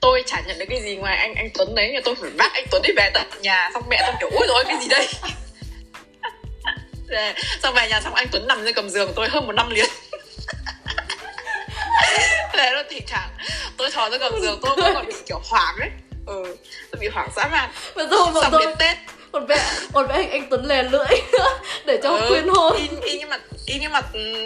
tôi 0.02 0.22
chả 0.26 0.40
nhận 0.46 0.58
được 0.58 0.64
cái 0.68 0.82
gì 0.82 0.96
ngoài 0.96 1.16
anh 1.16 1.34
anh 1.34 1.48
Tuấn 1.54 1.74
đấy. 1.74 1.90
Nhưng 1.92 2.02
tôi 2.02 2.14
phải 2.20 2.30
bắt 2.30 2.50
anh 2.54 2.64
Tuấn 2.70 2.82
đi 2.82 2.92
về 2.96 3.10
tận 3.14 3.26
nhà 3.40 3.70
xong 3.74 3.82
mẹ 3.88 4.02
tôi 4.06 4.14
kiểu 4.20 4.30
ôi 4.38 4.46
rồi 4.48 4.64
cái 4.64 4.76
gì 4.80 4.88
đây? 4.88 5.08
Để- 7.08 7.34
xong 7.62 7.74
về 7.74 7.88
nhà 7.88 8.00
xong 8.00 8.14
anh 8.14 8.26
Tuấn 8.32 8.46
nằm 8.48 8.64
trên 8.64 8.74
cầm 8.74 8.88
giường 8.88 9.12
tôi 9.16 9.28
hơn 9.28 9.46
một 9.46 9.52
năm 9.52 9.70
liền. 9.70 9.90
Thế 12.52 12.70
nó 12.74 12.82
tình 12.90 13.06
trạng 13.06 13.28
tôi 13.76 13.90
thò 13.90 14.10
ra 14.10 14.18
cầm 14.18 14.40
giường 14.42 14.58
tôi 14.62 14.76
vẫn 14.76 14.94
còn 14.94 15.06
bị 15.06 15.14
kiểu 15.26 15.40
hoảng 15.44 15.76
ấy. 15.80 15.90
Ừ 16.26 16.56
tôi 16.92 17.00
bị 17.00 17.08
hoảng 17.08 17.28
dã 17.36 17.48
man. 17.52 17.70
Và 17.94 18.04
rồi 18.04 18.20
xong 18.42 18.52
tôi 18.52 18.66
đến 18.66 18.74
tết. 18.78 18.96
còn 19.32 19.46
vẽ 19.46 19.58
còn 19.92 20.06
vẽ 20.06 20.18
hình 20.18 20.30
anh 20.30 20.46
Tuấn 20.50 20.66
lè 20.66 20.82
lưỡi 20.82 21.06
để 21.86 22.00
cho 22.02 22.10
ừ, 22.10 22.28
Quyên 22.28 22.48
hôn. 22.48 22.76
in 22.76 23.00
in 23.00 23.18
như 23.18 23.26
mặt 23.26 23.40
in 23.66 23.80
như 23.80 23.88
mặt 23.88 24.04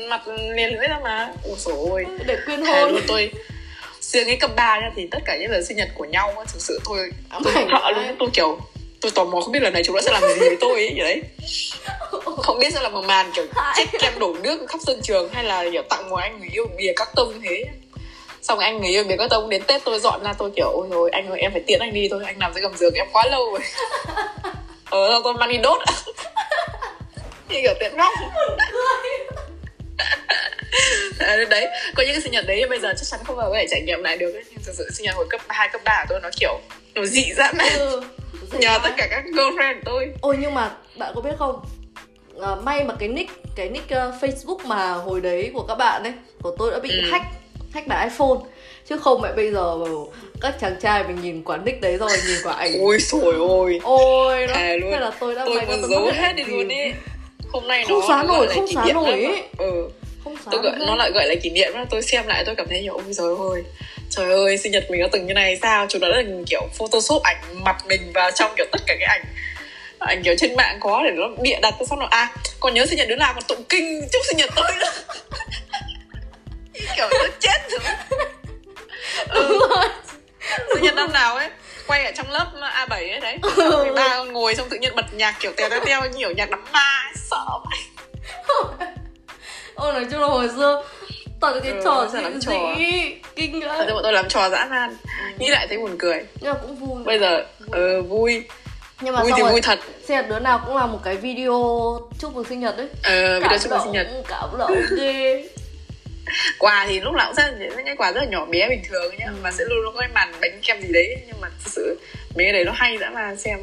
mặt 0.08 0.28
liền 0.28 0.74
lưỡi 0.78 0.88
ra 0.88 0.98
mà. 1.04 1.28
Ôi 1.44 1.56
ôi. 1.90 2.06
Để 2.26 2.36
Quyên 2.46 2.64
Thề 2.64 2.80
hôn. 2.82 3.00
tôi 3.08 3.30
riêng 4.16 4.26
cái 4.26 4.36
cấp 4.36 4.50
3 4.56 4.80
nhá 4.80 4.90
thì 4.96 5.08
tất 5.10 5.18
cả 5.24 5.36
những 5.40 5.50
lần 5.50 5.64
sinh 5.64 5.76
nhật 5.76 5.88
của 5.94 6.04
nhau 6.04 6.34
á, 6.38 6.44
thực 6.52 6.62
sự 6.62 6.80
tôi 6.84 7.10
Ám 7.28 7.42
ảnh 7.54 7.68
sợ 7.70 7.90
luôn. 7.90 8.16
Tôi 8.18 8.28
kiểu 8.32 8.58
tôi 9.00 9.12
tò 9.14 9.24
mò 9.24 9.40
không 9.40 9.52
biết 9.52 9.62
lần 9.62 9.72
này 9.72 9.82
chúng 9.84 9.94
nó 9.94 10.00
sẽ 10.02 10.12
làm 10.12 10.22
gì 10.22 10.38
với 10.38 10.56
tôi 10.60 10.72
ấy 10.74 10.94
vậy 10.96 11.04
đấy. 11.04 11.22
Không 12.42 12.58
biết 12.58 12.74
sẽ 12.74 12.82
là 12.82 12.88
một 12.88 13.04
màn 13.04 13.30
kiểu 13.34 13.46
chết 13.76 13.84
kem 14.00 14.18
đổ 14.18 14.34
nước 14.42 14.66
khắp 14.68 14.78
sân 14.86 15.00
trường 15.02 15.28
hay 15.32 15.44
là 15.44 15.64
kiểu 15.72 15.82
tặng 15.82 16.08
một 16.08 16.16
anh 16.16 16.38
người 16.38 16.48
yêu 16.52 16.66
bìa 16.78 16.92
các 16.96 17.08
tông 17.14 17.40
thế. 17.44 17.64
Xong 18.42 18.58
anh 18.58 18.80
người 18.80 18.90
yêu 18.90 19.04
bìa 19.04 19.16
các 19.16 19.30
tông 19.30 19.48
đến 19.48 19.62
tết 19.66 19.84
tôi 19.84 19.98
dọn 19.98 20.22
ra 20.24 20.32
tôi 20.38 20.50
kiểu 20.56 20.70
ôi 20.70 20.86
rồi 20.90 21.10
anh 21.10 21.30
ơi 21.30 21.40
em 21.40 21.52
phải 21.52 21.62
tiễn 21.66 21.80
anh 21.80 21.94
đi 21.94 22.08
thôi 22.10 22.22
anh 22.26 22.38
nằm 22.38 22.54
dưới 22.54 22.62
gầm 22.62 22.76
giường 22.76 22.94
em 22.94 23.06
quá 23.12 23.24
lâu 23.30 23.50
rồi. 23.50 23.60
Ờ 24.90 25.20
tôi 25.24 25.34
mang 25.34 25.48
đi 25.48 25.58
đốt. 25.58 25.80
Như 27.48 27.60
kiểu 27.62 27.74
tiễn 27.80 27.96
vong 27.96 28.12
à, 31.18 31.36
đấy. 31.50 31.66
Có 31.94 32.02
những 32.02 32.12
cái 32.12 32.20
sinh 32.22 32.32
nhật 32.32 32.44
đấy 32.46 32.66
bây 32.68 32.80
giờ 32.80 32.88
chắc 32.96 33.04
chắn 33.10 33.20
không 33.24 33.36
bao 33.36 33.46
giờ 33.46 33.50
có 33.52 33.58
thể 33.58 33.66
trải 33.70 33.80
nghiệm 33.82 34.02
lại 34.02 34.16
được 34.16 34.32
nhưng 34.50 34.62
thực 34.64 34.74
sự 34.74 34.90
sinh 34.92 35.04
nhật 35.04 35.14
hồi 35.14 35.26
cấp 35.30 35.40
2, 35.48 35.68
cấp 35.72 35.80
3 35.84 36.04
của 36.04 36.06
tôi 36.08 36.20
nó 36.22 36.28
kiểu 36.40 36.58
nó 36.94 37.04
dị 37.04 37.32
dã 37.36 37.52
man 37.52 37.72
ừ. 37.78 38.00
Nhờ 38.58 38.78
tất 38.82 38.90
cả 38.96 39.06
các 39.10 39.24
girlfriend 39.24 39.74
của 39.74 39.80
tôi. 39.84 40.12
Ôi 40.20 40.36
nhưng 40.40 40.54
mà 40.54 40.70
bạn 40.96 41.12
có 41.14 41.20
biết 41.20 41.30
không? 41.38 41.60
À, 42.42 42.54
May 42.54 42.84
mà 42.84 42.94
cái 42.98 43.08
nick 43.08 43.32
Cái 43.56 43.68
nick 43.68 43.84
uh, 43.86 44.22
Facebook 44.22 44.58
mà 44.66 44.92
hồi 44.92 45.20
đấy 45.20 45.50
của 45.54 45.62
các 45.62 45.74
bạn 45.74 46.02
ấy 46.02 46.12
Của 46.42 46.56
tôi 46.58 46.70
đã 46.70 46.78
bị 46.78 46.90
Ừ. 46.90 47.10
hack 47.10 47.24
Hack 47.74 47.86
bản 47.86 48.08
iPhone. 48.08 48.38
Chứ 48.88 48.96
không 48.98 49.22
mẹ 49.22 49.32
bây 49.36 49.52
giờ 49.52 49.76
mà 49.76 49.86
các 50.40 50.54
chàng 50.60 50.76
trai 50.80 51.04
mình 51.04 51.20
nhìn 51.22 51.44
quả 51.44 51.56
nick 51.56 51.80
đấy 51.80 51.96
rồi 51.96 52.10
Nhìn 52.26 52.36
quả 52.44 52.52
ảnh. 52.52 52.72
Ôi 52.80 52.98
rồi 53.00 53.34
ôi. 53.38 53.80
Ôi 53.82 54.46
nó 54.46 54.54
Thề 54.54 54.76
luôn. 54.78 54.90
Thế 54.92 55.00
là 55.00 55.10
tôi 55.20 55.34
đã 55.34 55.42
tôi 55.46 55.56
may 55.56 55.66
muốn 55.66 55.90
tôi 55.90 56.00
mất 56.00 56.14
hết 56.16 56.32
đi 56.36 56.44
luôn 56.44 56.68
đi 56.68 56.92
hôm 57.52 57.68
nay 57.68 57.84
Không 57.88 58.00
nó 58.00 58.06
xóa 58.08 58.22
nổi, 58.22 58.48
không 58.54 58.66
xóa 58.74 58.86
nổi 58.94 59.10
ấy. 59.24 59.42
ừ 59.58 59.88
Không 60.26 60.36
xóa 60.44 60.52
tôi 60.52 60.62
gọi, 60.62 60.72
nó 60.78 60.96
lại 60.96 61.10
gọi 61.10 61.26
là 61.26 61.34
kỷ 61.42 61.50
niệm 61.50 61.72
đó 61.74 61.84
tôi 61.90 62.02
xem 62.02 62.26
lại 62.26 62.44
tôi 62.46 62.54
cảm 62.54 62.66
thấy 62.68 62.80
kiểu 62.82 62.94
ôi 62.94 63.04
trời 63.16 63.26
ơi. 63.52 63.62
Trời 64.10 64.32
ơi 64.32 64.58
sinh 64.58 64.72
nhật 64.72 64.90
mình 64.90 65.00
nó 65.00 65.06
từng 65.12 65.26
như 65.26 65.34
này 65.34 65.58
sao? 65.62 65.86
Chúng 65.88 66.00
nó 66.00 66.08
là 66.08 66.22
kiểu 66.46 66.68
photoshop 66.78 67.22
ảnh 67.22 67.36
mặt 67.64 67.76
mình 67.86 68.12
vào 68.14 68.30
trong 68.30 68.52
kiểu 68.56 68.66
tất 68.72 68.80
cả 68.86 68.94
cái 69.00 69.08
ảnh 69.08 69.24
ảnh 69.98 70.22
kiểu 70.22 70.34
trên 70.38 70.56
mạng 70.56 70.76
có 70.80 71.02
để 71.04 71.10
nó 71.10 71.28
bịa 71.42 71.56
đặt 71.62 71.74
xong 71.88 71.98
rồi. 71.98 72.08
À 72.10 72.28
còn 72.60 72.74
nhớ 72.74 72.86
sinh 72.86 72.98
nhật 72.98 73.08
đứa 73.08 73.16
nào 73.16 73.32
còn 73.34 73.42
tụng 73.48 73.64
kinh 73.68 74.08
chúc 74.12 74.22
sinh 74.28 74.36
nhật 74.36 74.50
tôi 74.56 74.70
nữa. 74.80 74.92
Kiểu 76.96 77.08
nó 77.10 77.26
chết 77.40 77.70
rồi. 77.70 77.80
Ừ. 79.28 79.58
sinh 80.74 80.82
nhật 80.82 80.94
năm 80.94 81.12
nào 81.12 81.36
ấy 81.36 81.48
quay 81.86 82.04
ở 82.04 82.12
trong 82.16 82.30
lớp 82.30 82.46
A7 82.60 82.88
ấy 82.88 83.20
đấy. 83.20 83.38
Rồi 83.56 83.92
ba 83.92 84.24
ngồi 84.24 84.54
xong 84.54 84.68
tự 84.68 84.78
nhiên 84.78 84.96
bật 84.96 85.14
nhạc 85.14 85.36
kiểu 85.40 85.52
teo 85.56 85.70
teo 85.70 85.80
teo 85.86 86.02
nhiều 86.16 86.32
nhạc 86.32 86.50
đám 86.50 86.64
ma 86.72 87.12
sợ. 87.30 87.46
vậy 87.64 87.78
Ôi 89.76 89.92
nói 89.92 90.06
chung 90.10 90.20
là 90.20 90.26
hồi 90.26 90.48
xưa 90.56 90.82
toàn 91.40 91.54
là 91.54 91.60
cái 91.60 91.72
Ừ, 91.72 91.80
trò 91.84 92.08
dị 92.12 92.20
làm 92.20 92.40
trò? 92.40 92.74
dị 92.78 93.14
kinh 93.36 93.60
Thật 93.60 93.66
lắm 93.66 93.78
ra 93.86 93.94
bọn 93.94 94.02
tôi 94.02 94.12
làm 94.12 94.28
trò 94.28 94.48
dã 94.48 94.66
man 94.70 94.90
Ừ. 94.90 95.24
nghĩ 95.38 95.48
lại 95.48 95.66
thấy 95.68 95.78
buồn 95.78 95.96
cười. 95.98 96.24
Nhưng 96.40 96.52
mà 96.52 96.58
cũng 96.62 96.76
vui. 96.76 97.04
Bây 97.04 97.18
giờ 97.18 97.44
ờ, 97.70 98.02
vui. 98.02 98.44
Nhưng 99.00 99.14
mà 99.14 99.22
vui 99.22 99.32
thì 99.36 99.42
rồi 99.42 99.50
vui 99.52 99.60
thật. 99.60 99.78
sinh 100.08 100.16
nhật 100.16 100.26
đứa 100.28 100.38
nào 100.38 100.62
cũng 100.66 100.76
làm 100.76 100.92
một 100.92 100.98
cái 101.04 101.16
video 101.16 101.60
chúc 102.18 102.34
mừng 102.34 102.44
sinh 102.44 102.60
nhật 102.60 102.76
đấy 102.76 102.88
ờ 103.02 103.40
video 103.40 103.58
chúc 103.58 103.70
mừng 103.72 103.80
sinh 103.84 103.92
nhật. 103.92 104.06
cảm 104.28 104.58
động 104.58 104.72
ghê. 104.98 105.48
Quà 106.58 106.86
thì 106.88 107.00
lúc 107.00 107.14
nào 107.14 107.26
cũng 107.26 107.34
rất 107.36 107.42
là 107.52 107.58
những 107.76 107.84
cái 107.86 107.96
quà 107.96 108.12
rất 108.12 108.20
là 108.20 108.26
nhỏ 108.26 108.44
bé 108.44 108.68
bình 108.68 108.82
thường 108.90 109.12
nhá 109.18 109.26
Ừ. 109.28 109.34
mà 109.42 109.50
sẽ 109.52 109.64
luôn 109.68 109.78
luôn 109.84 109.94
có 109.94 110.00
cái 110.00 110.08
màn 110.14 110.32
bánh 110.40 110.60
kem 110.62 110.80
gì 110.82 110.88
đấy. 110.92 111.16
Nhưng 111.26 111.40
mà 111.40 111.48
thực 111.64 111.70
sự 111.72 111.98
mấy 112.36 112.44
cái 112.44 112.52
đấy 112.52 112.64
nó 112.64 112.72
hay 112.74 112.98
dã 112.98 113.10
man 113.10 113.36
xem 113.36 113.58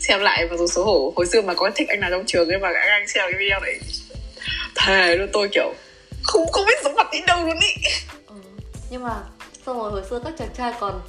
xem 0.00 0.20
lại 0.20 0.46
và 0.46 0.56
dù 0.56 0.66
xấu 0.66 0.84
hổ. 0.84 1.12
Hồi 1.16 1.26
xưa 1.26 1.42
mà 1.42 1.54
có 1.54 1.70
thích 1.74 1.88
anh 1.88 2.00
nào 2.00 2.10
trong 2.10 2.24
trường 2.26 2.48
ấy 2.48 2.58
mà 2.58 2.72
các 2.72 2.80
anh 2.90 3.08
xem 3.08 3.24
cái 3.30 3.38
video 3.40 3.60
đấy 3.60 3.78
thề 4.76 5.16
luôn 5.16 5.28
tôi 5.32 5.48
kiểu 5.52 5.74
không 6.22 6.52
không 6.52 6.66
biết 6.66 6.78
giống 6.84 6.94
mặt 6.94 7.06
đến 7.12 7.22
đâu 7.26 7.44
luôn 7.46 7.56
ý 7.60 7.90
ừ. 8.28 8.34
nhưng 8.90 9.02
mà 9.02 9.14
xong 9.66 9.78
rồi 9.78 9.90
hồi 9.90 10.02
xưa 10.10 10.20
các 10.24 10.32
chàng 10.38 10.48
trai 10.56 10.72
còn 10.80 11.00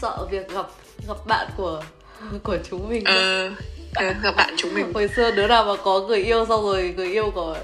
sợ 0.00 0.26
việc 0.30 0.48
gặp 0.54 0.66
gặp 1.08 1.16
bạn 1.26 1.46
của 1.56 1.82
của 2.42 2.58
chúng 2.70 2.88
mình 2.88 3.04
ờ 3.04 3.50
ờ, 3.94 4.12
gặp 4.22 4.36
bạn 4.36 4.54
chúng 4.58 4.74
mình 4.74 4.92
hồi 4.94 5.08
xưa 5.16 5.30
đứa 5.30 5.46
nào 5.46 5.64
mà 5.64 5.82
có 5.84 6.00
người 6.00 6.22
yêu 6.24 6.46
xong 6.48 6.64
rồi 6.64 6.94
người 6.96 7.12
yêu 7.12 7.30
của 7.34 7.56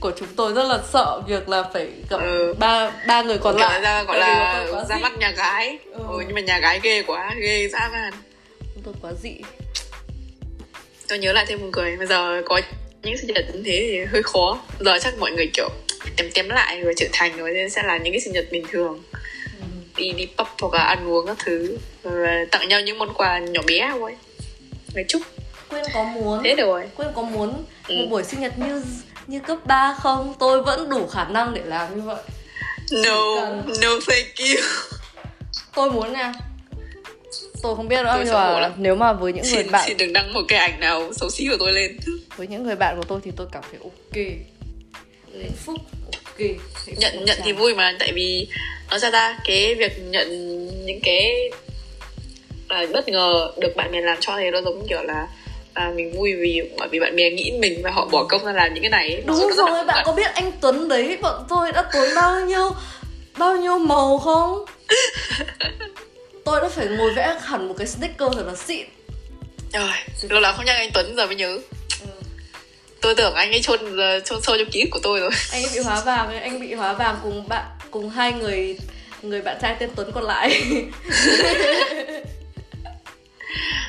của 0.00 0.12
chúng 0.18 0.28
tôi 0.36 0.52
rất 0.52 0.64
là 0.68 0.78
sợ 0.92 1.20
việc 1.28 1.48
là 1.48 1.62
phải 1.72 1.88
gặp 2.10 2.20
Ừ. 2.20 2.54
ba 2.58 2.90
ba 3.06 3.22
người 3.22 3.38
còn 3.38 3.56
lại 3.56 3.80
ra 3.80 4.02
gọi 4.02 4.18
là 4.18 4.66
ra 4.88 4.98
mắt 4.98 5.12
nhà 5.18 5.30
gái 5.30 5.78
Ừ. 5.92 6.00
ừ. 6.08 6.18
nhưng 6.26 6.34
mà 6.34 6.40
nhà 6.40 6.58
gái 6.58 6.80
ghê 6.82 7.02
quá 7.02 7.34
ghê 7.42 7.68
dã 7.68 7.88
man 7.92 8.12
chúng 8.74 8.82
tôi 8.84 8.94
quá 9.02 9.12
dị 9.22 9.34
tôi 11.08 11.18
nhớ 11.18 11.32
lại 11.32 11.44
thêm 11.48 11.60
một 11.60 11.68
cười 11.72 11.96
bây 11.96 12.06
giờ 12.06 12.42
có 12.46 12.60
những 13.02 13.16
sinh 13.18 13.30
nhật 13.34 13.44
như 13.54 13.62
thế 13.64 13.88
thì 13.90 14.04
hơi 14.04 14.22
khó. 14.22 14.60
Giờ 14.80 14.98
chắc 15.00 15.18
mọi 15.18 15.30
người 15.30 15.50
kiểu 15.54 15.68
tém 16.16 16.30
tém 16.34 16.48
lại 16.48 16.80
rồi 16.80 16.94
trưởng 16.96 17.10
thành 17.12 17.36
rồi 17.36 17.50
nên 17.54 17.70
sẽ 17.70 17.82
là 17.82 17.98
những 17.98 18.12
cái 18.12 18.20
sinh 18.20 18.32
nhật 18.32 18.44
bình 18.52 18.64
thường. 18.70 19.02
Ừ. 19.60 19.66
đi 19.96 20.12
đi 20.12 20.26
pub 20.38 20.46
hoặc 20.60 20.74
là 20.74 20.82
ăn 20.84 21.08
uống 21.08 21.26
các 21.26 21.36
thứ. 21.44 21.76
Rồi 22.02 22.46
tặng 22.50 22.68
nhau 22.68 22.80
những 22.80 22.98
món 22.98 23.14
quà 23.14 23.38
nhỏ 23.38 23.60
bé 23.66 23.88
thôi. 23.92 24.16
Nói 24.94 25.04
chúc 25.08 25.22
quyên 25.68 25.82
có 25.94 26.04
muốn. 26.04 26.42
Thế 26.44 26.54
rồi. 26.54 26.82
Quyên 26.96 27.08
có 27.14 27.22
muốn 27.22 27.64
Ừ. 27.88 27.94
một 27.96 28.06
buổi 28.10 28.24
sinh 28.24 28.40
nhật 28.40 28.58
như 28.58 28.82
như 29.26 29.40
cấp 29.40 29.58
3 29.66 29.96
không? 30.02 30.34
Tôi 30.38 30.62
vẫn 30.62 30.88
đủ 30.88 31.06
khả 31.06 31.24
năng 31.24 31.54
để 31.54 31.62
làm 31.64 31.96
như 31.96 32.02
vậy. 32.02 32.22
No 33.04 33.34
cần. 33.40 33.62
no 33.82 33.88
thank 34.08 34.26
you. 34.38 34.62
Tôi 35.74 35.90
muốn 35.90 36.12
nha 36.12 36.32
tôi 37.62 37.76
không 37.76 37.88
biết 37.88 37.96
nữa 38.04 38.10
Tôi 38.14 38.24
nhưng 38.24 38.34
mà 38.34 38.60
lắm. 38.60 38.72
nếu 38.76 38.94
mà 38.94 39.12
với 39.12 39.32
những 39.32 39.42
người 39.42 39.52
xin 39.52 39.70
bạn 39.70 39.84
xin 39.88 39.96
đừng 39.96 40.12
đăng 40.12 40.32
một 40.32 40.42
cái 40.48 40.58
ảnh 40.58 40.80
nào 40.80 41.12
xấu 41.12 41.30
xí 41.30 41.48
của 41.48 41.56
tôi 41.58 41.72
lên. 41.72 41.96
Với 42.36 42.46
những 42.46 42.62
người 42.62 42.76
bạn 42.76 42.96
của 42.96 43.04
tôi 43.08 43.20
thì 43.24 43.30
tôi 43.36 43.46
cảm 43.52 43.62
thấy 43.70 43.80
ok. 43.82 44.26
Hạnh 45.42 45.52
phúc 45.64 45.76
ok. 46.12 46.38
Hạnh 46.86 46.96
nhận 46.98 47.12
phúc 47.12 47.22
nhận 47.26 47.26
chán. 47.26 47.38
thì 47.44 47.52
vui 47.52 47.74
mà 47.74 47.96
tại 47.98 48.12
vì 48.12 48.48
nó 48.90 48.98
ra 48.98 49.10
ra 49.10 49.38
cái 49.44 49.74
việc 49.74 49.92
nhận 50.04 50.28
những 50.86 51.00
cái 51.02 51.50
à, 52.68 52.86
bất 52.92 53.08
ngờ 53.08 53.52
được 53.58 53.76
bạn 53.76 53.92
bè 53.92 54.00
làm 54.00 54.16
cho 54.20 54.38
thì 54.38 54.50
nó 54.50 54.60
giống 54.62 54.86
kiểu 54.88 55.02
là 55.02 55.26
à, 55.74 55.92
mình 55.96 56.12
vui 56.16 56.34
vì 56.34 56.62
bởi 56.78 56.88
vì 56.88 57.00
bạn 57.00 57.16
bè 57.16 57.30
nghĩ 57.30 57.52
mình 57.60 57.80
và 57.82 57.90
họ 57.90 58.08
bỏ 58.12 58.24
công 58.24 58.44
ra 58.44 58.52
làm 58.52 58.74
những 58.74 58.82
cái 58.82 58.90
này 58.90 59.22
đúng 59.26 59.36
rồi 59.36 59.52
không 59.56 59.86
bạn 59.86 60.02
có 60.06 60.12
biết 60.12 60.34
anh 60.34 60.52
Tuấn 60.60 60.88
đấy 60.88 61.18
bọn 61.22 61.44
tôi 61.48 61.72
đã 61.72 61.84
tốn 61.92 62.08
bao 62.16 62.40
nhiêu 62.40 62.70
bao 63.38 63.56
nhiêu 63.56 63.78
màu 63.78 64.18
không 64.18 64.64
tôi 66.44 66.60
đã 66.60 66.68
phải 66.68 66.86
ngồi 66.86 67.14
vẽ 67.14 67.38
hẳn 67.42 67.68
một 67.68 67.74
cái 67.78 67.86
sticker 67.86 68.28
thật 68.34 68.46
là 68.46 68.54
xịn. 68.54 68.86
Trời, 69.72 69.90
lâu 70.28 70.40
lắm 70.40 70.54
không 70.56 70.64
nhắc 70.64 70.76
anh 70.76 70.90
Tuấn 70.94 71.14
giờ 71.16 71.26
mới 71.26 71.36
nhớ. 71.36 71.58
Ừ. 72.00 72.06
tôi 73.00 73.14
tưởng 73.14 73.34
anh 73.34 73.50
ấy 73.50 73.62
chôn 73.62 73.80
chôn 74.24 74.42
sâu 74.42 74.56
trong 74.58 74.70
ký 74.72 74.80
ức 74.80 74.88
của 74.90 75.00
tôi 75.02 75.20
rồi. 75.20 75.30
Anh 75.52 75.62
ấy 75.62 75.70
bị 75.74 75.80
hóa 75.80 76.00
vàng 76.00 76.40
anh 76.40 76.60
bị 76.60 76.74
hóa 76.74 76.92
vàng 76.92 77.16
cùng 77.22 77.48
bạn 77.48 77.64
cùng 77.90 78.10
hai 78.10 78.32
người 78.32 78.78
người 79.22 79.42
bạn 79.42 79.58
trai 79.62 79.76
tên 79.78 79.90
Tuấn 79.96 80.12
còn 80.14 80.24
lại. 80.24 80.62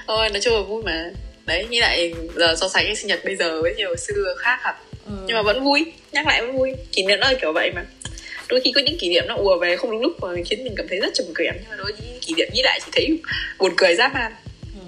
Thôi 0.08 0.30
nói 0.30 0.41
chung 0.41 0.54
là 0.54 0.62
vui 0.62 0.84
mà. 0.84 1.10
Đấy 1.45 1.68
như 1.70 1.82
lại 1.82 2.14
giờ 2.36 2.56
so 2.62 2.70
sánh 2.70 2.86
cái 2.86 2.95
sinh 2.95 3.08
nhật 3.08 3.20
bây 3.26 3.36
giờ 3.36 3.62
với 3.62 3.76
nhiều 3.76 3.95
xưa 3.95 4.36
khác 4.38 4.60
hẳn. 4.62 4.76
Ừ. 5.06 5.12
nhưng 5.26 5.36
mà 5.36 5.41
vẫn 5.41 5.64
vui 5.64 5.93
nhắc 6.12 6.28
lại 6.28 6.41
vẫn 6.41 6.58
vui. 6.58 6.74
Kỷ 6.91 7.04
niệm 7.04 7.20
nó 7.20 7.32
kiểu 7.41 7.54
vậy 7.54 7.72
mà 7.76 7.86
đôi 8.52 8.62
khi 8.64 8.72
có 8.76 8.82
những 8.86 8.97
kỷ 8.99 9.10
niệm 9.10 9.24
nó 9.28 9.36
ùa 9.36 9.58
về 9.60 9.78
không 9.78 9.91
đúng 9.91 10.02
lúc 10.02 10.12
mà 10.22 10.28
khiến 10.45 10.64
mình 10.64 10.74
cảm 10.78 10.88
thấy 10.89 10.99
rất 10.99 11.14
trầm 11.14 11.26
cảm. 11.36 11.56
Nhưng 11.60 11.70
mà 11.70 11.76
đôi 11.76 11.91
khi 11.97 12.06
kỷ 12.22 12.34
niệm 12.34 12.47
nghĩ 12.54 12.62
lại 12.64 12.80
chỉ 12.86 12.91
thấy 12.93 13.20
buồn 13.58 13.74
cười 13.78 13.95
dã 13.95 14.08
man. 14.14 14.32
Ừ. 14.62 14.82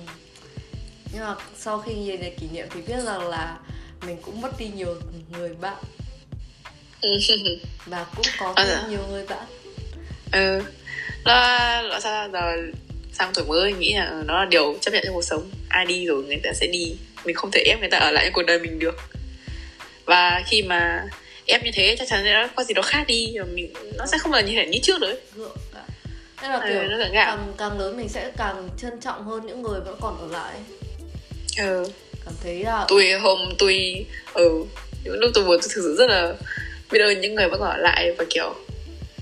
nhưng 1.14 1.22
mà 1.24 1.36
sau 1.58 1.80
khi 1.80 1.94
nhìn 1.94 2.22
lại 2.22 2.34
kỷ 2.40 2.46
niệm 2.54 2.66
thì 2.74 2.82
biết 2.88 3.04
rằng 3.06 3.28
là 3.30 3.58
mình 4.06 4.18
cũng 4.22 4.42
mất 4.42 4.60
đi 4.60 4.68
nhiều 4.76 4.96
người 5.32 5.50
bạn. 5.62 5.78
Và 7.86 8.06
cũng 8.16 8.26
có 8.40 8.54
À, 8.56 8.64
thêm 8.66 8.78
dạ. 8.82 8.88
nhiều 8.90 9.08
người 9.12 9.26
bạn. 9.28 9.46
Ừ. 10.32 10.62
Nó 11.26 11.82
nó 11.82 12.00
sao 12.00 12.30
giờ 12.34 12.56
sang 13.14 13.32
tuổi 13.34 13.46
mới 13.46 13.74
nghĩ 13.74 13.94
là 13.94 14.06
ừ, 14.06 14.24
nó 14.26 14.40
là 14.40 14.46
điều 14.50 14.78
chấp 14.82 14.92
nhận 14.94 15.04
trong 15.06 15.14
cuộc 15.14 15.22
sống. 15.24 15.50
Ai 15.70 15.86
đi 15.86 16.06
rồi 16.06 16.24
người 16.24 16.40
ta 16.44 16.54
sẽ 16.54 16.68
đi. 16.68 16.96
Mình 17.26 17.36
không 17.36 17.52
thể 17.52 17.64
ép 17.66 17.80
người 17.80 17.90
ta 17.90 17.98
ở 17.98 18.12
lại 18.12 18.30
cuộc 18.34 18.44
đời 18.44 18.60
mình 18.60 18.80
được. 18.80 18.96
Và 20.06 20.42
khi 20.48 20.62
mà 20.62 21.04
ép 21.46 21.64
như 21.64 21.72
thế 21.74 21.96
chắc 22.00 22.08
chắn 22.08 22.22
sẽ 22.24 22.48
có 22.56 22.64
gì 22.64 22.74
đó 22.74 22.82
khác 22.82 23.04
đi 23.08 23.34
và 23.40 23.46
mình 23.46 23.74
nó 23.98 24.06
sẽ 24.06 24.18
không 24.18 24.32
là 24.32 24.42
như 24.42 24.54
thế 24.56 24.66
như 24.66 24.80
trước 24.84 25.02
nữa. 25.02 25.16
Gượng 25.36 25.58
cả. 25.74 25.84
Nên 26.42 26.52
là 26.52 26.60
Ừ, 26.60 26.70
kiểu 26.70 27.10
gạo. 27.14 27.36
càng 27.38 27.54
càng 27.58 27.80
lớn 27.80 27.98
mình 27.98 28.10
sẽ 28.10 28.32
càng 28.38 28.70
trân 28.78 29.00
trọng 29.02 29.26
hơn 29.26 29.46
những 29.46 29.62
người 29.62 29.80
vẫn 29.80 29.98
còn 30.02 30.18
ở 30.20 30.28
lại. 30.28 30.54
Ừ. 31.58 31.86
cảm 32.26 32.34
thấy 32.44 32.64
là 32.64 32.86
tôi 32.88 33.12
hôm 33.12 33.40
tôi 33.58 34.06
ừ. 34.34 34.66
Những 35.04 35.20
lúc 35.20 35.32
tôi 35.34 35.44
buồn 35.44 35.58
tôi 35.62 35.70
thực 35.76 35.82
sự 35.84 35.96
rất 36.00 36.10
là 36.10 36.34
biết 36.92 37.00
ơn 37.00 37.22
những 37.22 37.36
người 37.36 37.48
vẫn 37.50 37.60
còn 37.60 37.70
ở 37.70 37.78
lại 37.78 38.12
và 38.18 38.26
kiểu 38.30 38.56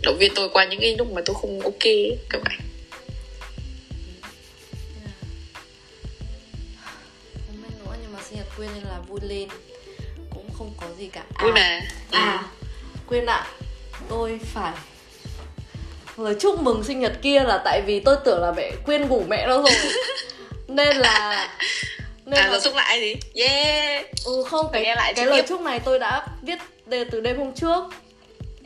động 0.03 0.17
viên 0.19 0.32
tôi 0.36 0.49
qua 0.49 0.65
những 0.65 0.80
cái 0.80 0.95
lúc 0.97 1.11
mà 1.11 1.22
tôi 1.26 1.36
không 1.41 1.59
ok 1.61 1.80
kiểu 1.84 2.41
vậy 2.45 2.57
quyên 8.57 8.69
nên 8.76 8.84
là 8.84 8.99
vui 9.09 9.19
lên 9.24 9.49
không 10.62 10.74
có 10.89 10.95
gì 10.97 11.07
cả. 11.07 11.24
Vui 11.41 11.51
mà 11.51 11.82
ừ. 12.12 12.18
à 12.18 12.43
quyên 13.07 13.26
ạ. 13.26 13.47
Tôi 14.09 14.39
phải 14.53 14.74
lời 16.18 16.36
chúc 16.39 16.62
mừng 16.62 16.84
sinh 16.84 16.99
nhật 16.99 17.14
kia 17.22 17.39
là 17.39 17.62
tại 17.66 17.82
vì 17.82 17.99
tôi 17.99 18.16
tưởng 18.26 18.41
là 18.41 18.51
mẹ 18.51 18.72
quyên 18.86 19.07
ngủ 19.07 19.24
mẹ 19.28 19.47
nó 19.47 19.57
rồi. 19.57 19.72
Nên 20.68 20.97
là 20.97 21.49
nên 22.26 22.39
à 22.39 22.47
là 22.47 22.59
xúc 22.59 22.76
lại 22.76 23.01
gì? 23.01 23.16
Yeah. 23.43 24.05
Ừ 24.26 24.43
không 24.49 24.70
cái 24.74 24.82
nghe 24.82 24.95
lại 24.95 25.14
cái 25.14 25.26
lời 25.26 25.41
tiếp. 25.41 25.47
chúc 25.49 25.62
này 25.62 25.80
tôi 25.80 25.99
đã 25.99 26.28
viết 26.41 26.59
đề 26.86 27.03
từ 27.03 27.22
đêm 27.22 27.38
hôm 27.38 27.53
trước. 27.53 27.84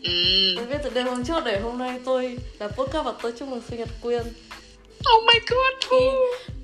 Ừ. 0.04 0.12
tôi 0.56 0.66
viết 0.66 0.78
từ 0.84 0.90
đêm 0.90 1.08
hôm 1.08 1.24
trước 1.24 1.46
để 1.46 1.60
hôm 1.60 1.78
nay 1.78 2.00
tôi 2.06 2.38
là 2.60 2.68
podcast 2.68 3.06
và 3.06 3.14
tôi 3.22 3.34
chúc 3.40 3.50
mừng 3.50 3.62
sinh 3.70 3.80
nhật 3.80 3.90
quyên. 4.02 4.22
Oh 5.16 5.24
my 5.28 5.40
god 5.50 5.92
Thì 5.92 5.98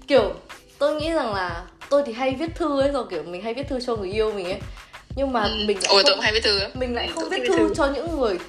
kiểu 0.08 0.34
tôi 0.78 0.96
nghĩ 0.96 1.12
rằng 1.12 1.34
là 1.34 1.64
tôi 1.90 2.04
thì 2.06 2.14
hay 2.14 2.36
viết 2.40 2.50
thư 2.56 2.80
ấy 2.80 2.92
rồi 2.92 3.06
kiểu 3.10 3.24
mình 3.24 3.42
hay 3.42 3.54
viết 3.54 3.68
thư 3.70 3.80
cho 3.80 3.96
người 3.96 4.12
yêu 4.12 4.32
mình 4.32 4.46
ấy 4.46 4.60
nhưng 5.16 5.34
mà 5.34 5.44
ừ. 5.44 5.56
mình 5.66 5.78
lại 5.78 5.88
ôi 5.90 6.04
tôi 6.06 6.16
không, 6.16 6.22
hay 6.22 6.34
viết 6.34 6.44
thư 6.44 6.60
á. 6.60 6.70
mình 6.74 6.96
lại 6.96 7.08
không 7.08 7.24
tôi 7.24 7.30
viết 7.30 7.46
thích 7.48 7.58
thư 7.58 7.74
cho 7.76 7.92
những 7.96 8.20
người 8.20 8.40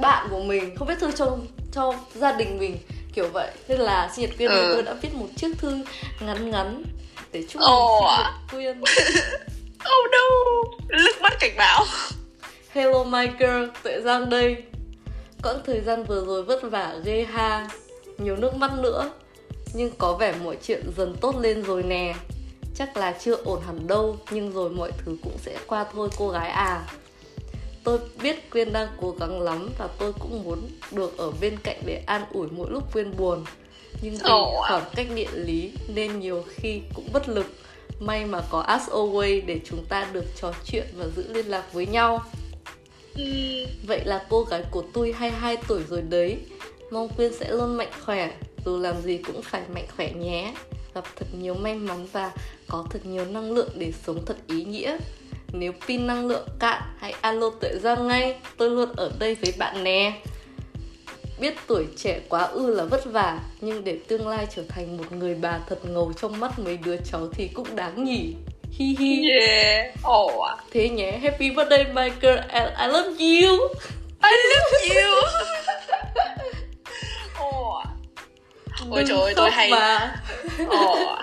bạn 0.00 0.26
của 0.30 0.40
mình 0.42 0.76
không 0.76 0.88
viết 0.88 0.98
thư 1.00 1.10
cho 1.12 1.36
cho 1.72 1.94
gia 2.14 2.32
đình 2.32 2.58
mình 2.58 2.78
kiểu 3.14 3.28
vậy. 3.32 3.50
Nên 3.68 3.80
là 3.80 4.10
sinh 4.16 4.24
nhật 4.24 4.36
quyên 4.38 4.50
Ừ. 4.50 4.70
tôi 4.74 4.82
đã 4.82 4.92
viết 5.02 5.14
một 5.14 5.26
chiếc 5.36 5.48
thư 5.58 5.78
ngắn 6.20 6.50
ngắn 6.50 6.82
để 7.32 7.42
chúc 7.48 7.60
mừng 7.60 7.70
Ồ. 7.70 8.16
sinh 8.50 8.60
nhật 8.60 8.76
quyên. 8.80 8.80
Oh 9.80 10.10
no. 10.12 10.18
Lướt 10.88 11.20
mắt 11.20 11.32
cảnh 11.40 11.54
báo. 11.56 11.84
Hello 12.70 13.04
my 13.04 13.26
girl, 13.38 13.64
Tuệ 13.82 14.00
Giang 14.00 14.30
đây. 14.30 14.56
Quãng 15.42 15.60
thời 15.66 15.80
gian 15.80 16.04
vừa 16.04 16.24
rồi 16.24 16.42
vất 16.42 16.62
vả 16.62 16.94
ghê 17.04 17.26
ha. 17.32 17.68
Nhiều 18.18 18.36
nước 18.36 18.54
mắt 18.56 18.70
nữa. 18.78 19.10
Nhưng 19.74 19.90
có 19.98 20.12
vẻ 20.12 20.34
mọi 20.44 20.56
chuyện 20.62 20.82
dần 20.96 21.16
tốt 21.20 21.34
lên 21.40 21.62
rồi 21.62 21.82
nè 21.82 22.14
Chắc 22.80 22.96
là 22.96 23.12
chưa 23.12 23.36
ổn 23.44 23.60
hẳn 23.66 23.86
đâu 23.86 24.16
Nhưng 24.30 24.52
rồi 24.52 24.70
mọi 24.70 24.92
thứ 24.98 25.16
cũng 25.22 25.38
sẽ 25.38 25.58
qua 25.66 25.84
thôi 25.92 26.08
cô 26.16 26.28
gái 26.28 26.50
à. 26.50 26.86
Tôi 27.84 27.98
biết 28.22 28.50
Quyên 28.50 28.72
đang 28.72 28.88
cố 29.00 29.14
gắng 29.20 29.40
lắm 29.40 29.70
Và 29.78 29.88
tôi 29.98 30.12
cũng 30.12 30.44
muốn 30.44 30.68
được 30.92 31.18
ở 31.18 31.32
bên 31.40 31.56
cạnh 31.62 31.82
để 31.86 32.02
an 32.06 32.24
ủi 32.32 32.48
mỗi 32.50 32.70
lúc 32.70 32.92
Quyên 32.92 33.16
buồn. 33.16 33.44
Nhưng 34.02 34.14
vì 34.14 34.30
khoảng 34.68 34.84
cách 34.94 35.06
địa 35.14 35.30
lý 35.32 35.72
Nên 35.94 36.20
nhiều 36.20 36.44
khi 36.48 36.80
cũng 36.94 37.08
bất 37.12 37.28
lực. 37.28 37.46
May 37.98 38.24
mà 38.24 38.42
có 38.50 38.60
Ask 38.60 38.90
Away 38.90 39.46
để 39.46 39.60
chúng 39.64 39.84
ta 39.88 40.08
được 40.12 40.24
trò 40.40 40.52
chuyện 40.64 40.86
và 40.94 41.06
giữ 41.16 41.32
liên 41.32 41.46
lạc 41.46 41.72
với 41.72 41.86
nhau. 41.86 42.22
Ừ. 43.16 43.24
Vậy 43.86 44.04
là 44.04 44.26
cô 44.28 44.42
gái 44.42 44.64
của 44.70 44.82
tôi 44.92 45.12
22 45.12 45.56
tuổi 45.68 45.82
rồi 45.88 46.02
đấy. 46.02 46.38
Mong 46.90 47.08
Quyên 47.08 47.32
sẽ 47.32 47.50
luôn 47.50 47.76
mạnh 47.76 47.92
khỏe 48.04 48.30
Dù 48.64 48.78
làm 48.78 49.02
gì 49.02 49.18
cũng 49.18 49.42
phải 49.42 49.62
mạnh 49.74 49.86
khỏe 49.96 50.12
nhé. 50.12 50.54
Gặp 50.94 51.04
thật 51.16 51.26
nhiều 51.32 51.54
may 51.54 51.74
mắn 51.74 52.06
và 52.12 52.32
có 52.70 52.84
thật 52.90 53.06
nhiều 53.06 53.24
năng 53.24 53.52
lượng 53.52 53.68
để 53.74 53.92
sống 54.06 54.24
thật 54.26 54.36
ý 54.46 54.64
nghĩa. 54.64 54.96
Nếu 55.52 55.72
pin 55.88 56.06
năng 56.06 56.26
lượng 56.26 56.48
cạn 56.58 56.82
hãy 56.98 57.14
alo 57.20 57.50
tuệ 57.60 57.70
ra 57.82 57.96
ngay 57.96 58.36
Tôi 58.56 58.70
luôn 58.70 58.92
ở 58.96 59.10
đây 59.18 59.34
với 59.34 59.54
bạn 59.58 59.84
nè. 59.84 60.12
Biết 61.40 61.54
tuổi 61.66 61.86
trẻ 61.96 62.20
quá 62.28 62.42
ư 62.42 62.74
là 62.74 62.84
vất 62.84 63.04
vả 63.04 63.40
Nhưng 63.60 63.84
để 63.84 63.98
tương 64.08 64.28
lai 64.28 64.46
trở 64.56 64.62
thành 64.68 64.96
một 64.96 65.12
người 65.12 65.34
bà 65.34 65.58
thật 65.68 65.78
ngầu 65.84 66.12
trong 66.20 66.40
mắt 66.40 66.58
mấy 66.58 66.76
đứa 66.76 66.96
cháu 66.96 67.28
thì 67.32 67.48
cũng 67.54 67.76
đáng 67.76 68.04
nhỉ. 68.04 68.34
Hi 68.72 68.96
hi. 68.98 69.28
Yeah. 69.28 69.94
Oh 70.08 70.32
Thế 70.70 70.88
nhé, 70.88 71.18
happy 71.22 71.50
birthday 71.50 71.84
my 71.92 72.10
girl 72.20 72.38
and 72.48 72.70
I 72.78 72.86
love 72.86 73.08
you. 73.08 73.68
I 74.22 74.32
love 74.54 74.94
you. 74.94 75.10
Ồ. 77.38 77.82
ôi 78.90 79.04
trời 79.08 79.20
ơi 79.20 79.32
tôi 79.36 79.50
hay 79.50 79.70
mà. 79.70 80.14
Ồ. 80.68 81.16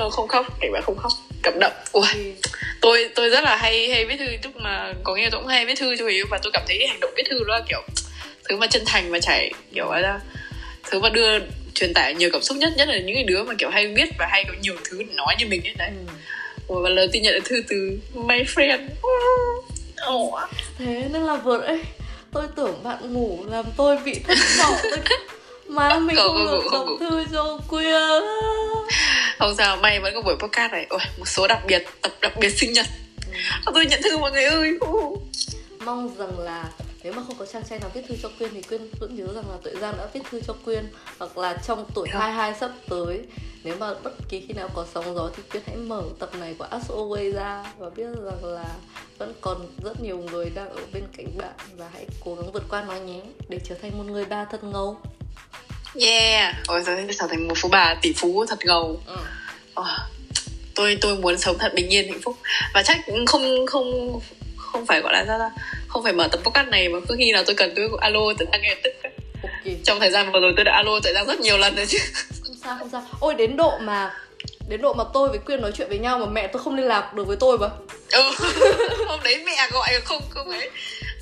Không, 0.00 0.10
không 0.10 0.28
khóc. 0.28 0.46
Kể 0.60 0.68
bạn 0.72 0.82
không 0.82 0.96
khóc. 0.96 1.12
Cảm 1.42 1.58
động. 1.60 1.72
Ui. 1.92 2.06
Tôi 2.80 3.10
tôi 3.14 3.28
rất 3.28 3.44
là 3.44 3.56
hay 3.56 3.88
hay 3.90 4.04
viết 4.04 4.16
thư 4.18 4.26
lúc 4.44 4.56
mà 4.56 4.92
có 5.04 5.14
nghe 5.14 5.30
tôi 5.30 5.40
cũng 5.40 5.48
hay 5.48 5.66
viết 5.66 5.78
thư 5.78 5.96
cho 5.96 6.04
người 6.04 6.14
yêu 6.14 6.26
và 6.30 6.38
tôi 6.42 6.50
cảm 6.52 6.62
thấy 6.68 6.86
hành 6.88 7.00
động 7.00 7.10
viết 7.16 7.22
thư 7.30 7.44
đó 7.44 7.54
là 7.54 7.62
kiểu 7.68 7.82
thứ 8.48 8.56
mà 8.56 8.66
chân 8.66 8.82
thành 8.86 9.10
và 9.10 9.18
chảy 9.20 9.52
kiểu 9.74 9.88
ấy 9.88 10.02
ra 10.02 10.20
thứ 10.90 11.00
mà 11.00 11.08
đưa 11.08 11.38
truyền 11.74 11.94
tải 11.94 12.14
nhiều 12.14 12.30
cảm 12.32 12.42
xúc 12.42 12.56
nhất 12.56 12.72
nhất 12.76 12.88
là 12.88 12.98
những 12.98 13.14
cái 13.14 13.24
đứa 13.24 13.42
mà 13.42 13.54
kiểu 13.58 13.70
hay 13.70 13.86
viết 13.86 14.08
và 14.18 14.26
hay 14.30 14.44
có 14.44 14.54
nhiều 14.60 14.74
thứ 14.84 14.98
để 14.98 15.14
nói 15.14 15.34
như 15.38 15.46
mình 15.46 15.62
ấy 15.64 15.74
đấy. 15.78 15.90
Ừ. 16.68 16.74
và 16.82 16.90
lần 16.90 17.10
tin 17.12 17.22
nhận 17.22 17.34
được 17.34 17.44
thư 17.44 17.62
từ 17.68 17.98
my 18.14 18.42
friend. 18.54 18.86
Oh. 20.10 20.34
thế 20.78 21.04
nên 21.12 21.22
là 21.22 21.36
vừa 21.36 21.58
ấy 21.60 21.80
tôi 22.32 22.46
tưởng 22.56 22.82
bạn 22.84 23.12
ngủ 23.12 23.44
làm 23.50 23.64
tôi 23.76 23.98
bị 24.04 24.14
thất 24.28 24.38
vọng. 24.58 24.74
Mà 25.68 25.98
mình 25.98 26.16
Cậu 26.16 26.28
không 26.28 26.46
có 26.46 26.52
được 26.52 26.64
không 26.70 26.86
đọc 26.86 26.96
thư 27.00 27.24
cho 27.32 27.58
Quyên 27.68 28.22
không 29.40 29.54
sao 29.54 29.76
may 29.76 30.00
vẫn 30.00 30.14
có 30.14 30.22
buổi 30.22 30.36
podcast 30.36 30.72
này 30.72 30.86
ôi 30.90 31.00
một 31.18 31.28
số 31.28 31.46
đặc 31.46 31.58
biệt 31.66 31.82
tập 32.02 32.12
đặc 32.20 32.32
biệt 32.40 32.50
sinh 32.50 32.72
nhật 32.72 32.86
ừ. 33.26 33.72
tôi 33.74 33.86
nhận 33.86 34.00
thư 34.02 34.18
mọi 34.18 34.32
người 34.32 34.44
ơi 34.44 34.78
uh. 34.84 35.22
mong 35.84 36.14
rằng 36.18 36.38
là 36.38 36.70
nếu 37.02 37.12
mà 37.12 37.22
không 37.26 37.36
có 37.38 37.46
chàng 37.46 37.62
trai 37.64 37.78
nào 37.78 37.90
viết 37.94 38.02
thư 38.08 38.16
cho 38.22 38.30
Quyên 38.38 38.50
thì 38.54 38.62
Quyên 38.62 38.90
vẫn 39.00 39.16
nhớ 39.16 39.26
rằng 39.34 39.50
là 39.50 39.56
Tuệ 39.62 39.72
Giang 39.80 39.96
đã 39.98 40.06
viết 40.12 40.20
thư 40.30 40.40
cho 40.40 40.54
Quyên 40.64 40.84
hoặc 41.18 41.38
là 41.38 41.56
trong 41.66 41.86
tuổi 41.94 42.08
Được. 42.12 42.18
22 42.18 42.54
sắp 42.60 42.70
tới 42.88 43.20
nếu 43.64 43.76
mà 43.80 43.94
bất 44.02 44.12
kỳ 44.28 44.40
khi 44.40 44.54
nào 44.54 44.68
có 44.74 44.86
sóng 44.94 45.14
gió 45.14 45.30
thì 45.36 45.42
Quyên 45.50 45.62
hãy 45.66 45.76
mở 45.76 46.02
tập 46.18 46.30
này 46.34 46.54
của 46.58 46.64
As 46.64 46.90
Always 46.90 47.32
ra 47.32 47.64
và 47.78 47.90
biết 47.90 48.06
rằng 48.24 48.44
là 48.44 48.74
vẫn 49.18 49.34
còn 49.40 49.66
rất 49.84 50.02
nhiều 50.02 50.18
người 50.18 50.50
đang 50.54 50.68
ở 50.68 50.80
bên 50.92 51.04
cạnh 51.16 51.26
bạn 51.38 51.54
và 51.76 51.88
hãy 51.92 52.06
cố 52.24 52.34
gắng 52.34 52.52
vượt 52.52 52.64
qua 52.68 52.84
nó 52.88 52.94
nhé 52.94 53.20
để 53.48 53.58
trở 53.64 53.74
thành 53.82 53.98
một 53.98 54.04
người 54.04 54.24
ba 54.24 54.44
thật 54.44 54.64
ngầu 54.64 55.00
yeah. 55.94 56.54
Ôi 56.66 56.82
giờ 56.82 56.96
trở 57.18 57.26
thành 57.26 57.48
một 57.48 57.54
phú 57.56 57.68
bà 57.68 57.94
tỷ 58.02 58.12
phú 58.12 58.44
thật 58.48 58.58
ngầu. 58.64 59.00
Ừ. 59.06 59.16
Ờ, 59.74 60.08
tôi 60.74 60.98
tôi 61.00 61.16
muốn 61.16 61.38
sống 61.38 61.58
thật 61.58 61.74
bình 61.74 61.88
yên 61.88 62.08
hạnh 62.08 62.20
phúc. 62.22 62.36
Và 62.74 62.82
chắc 62.82 62.98
không 63.26 63.66
không 63.66 64.20
không 64.56 64.86
phải 64.86 65.00
gọi 65.00 65.12
là 65.12 65.24
sao 65.26 65.38
ta? 65.38 65.50
Không 65.88 66.02
phải 66.02 66.12
mở 66.12 66.28
tập 66.28 66.40
podcast 66.44 66.68
này 66.68 66.88
mà 66.88 66.98
cứ 67.08 67.14
khi 67.18 67.32
nào 67.32 67.42
tôi 67.46 67.54
cần 67.54 67.72
tôi 67.76 67.88
alo 68.00 68.20
tự 68.38 68.46
đang 68.52 68.62
lập 68.68 68.78
tức 68.84 68.92
á. 69.02 69.10
ok. 69.42 69.74
Trong 69.84 70.00
thời 70.00 70.10
gian 70.10 70.32
vừa 70.32 70.40
rồi 70.40 70.52
tôi 70.56 70.64
đã 70.64 70.72
alo 70.72 71.00
tự 71.02 71.12
đang 71.14 71.26
rất 71.26 71.40
nhiều 71.40 71.58
lần 71.58 71.76
rồi 71.76 71.86
chứ. 71.86 71.98
Không 72.42 72.56
sao 72.64 72.76
không 72.78 72.88
sao. 72.92 73.02
Ôi 73.20 73.34
đến 73.34 73.56
độ 73.56 73.78
mà 73.78 74.14
đến 74.68 74.82
độ 74.82 74.94
mà 74.94 75.04
tôi 75.14 75.28
với 75.28 75.38
Quyên 75.38 75.62
nói 75.62 75.72
chuyện 75.76 75.88
với 75.88 75.98
nhau 75.98 76.18
mà 76.18 76.26
mẹ 76.26 76.46
tôi 76.46 76.62
không 76.62 76.74
liên 76.74 76.86
lạc 76.86 77.14
được 77.14 77.26
với 77.26 77.36
tôi 77.40 77.58
mà. 77.58 77.68
Ừ. 78.12 78.22
hôm 79.06 79.20
đấy 79.24 79.42
mẹ 79.46 79.68
gọi 79.72 79.88
không 80.04 80.22
không 80.30 80.48
ấy. 80.50 80.70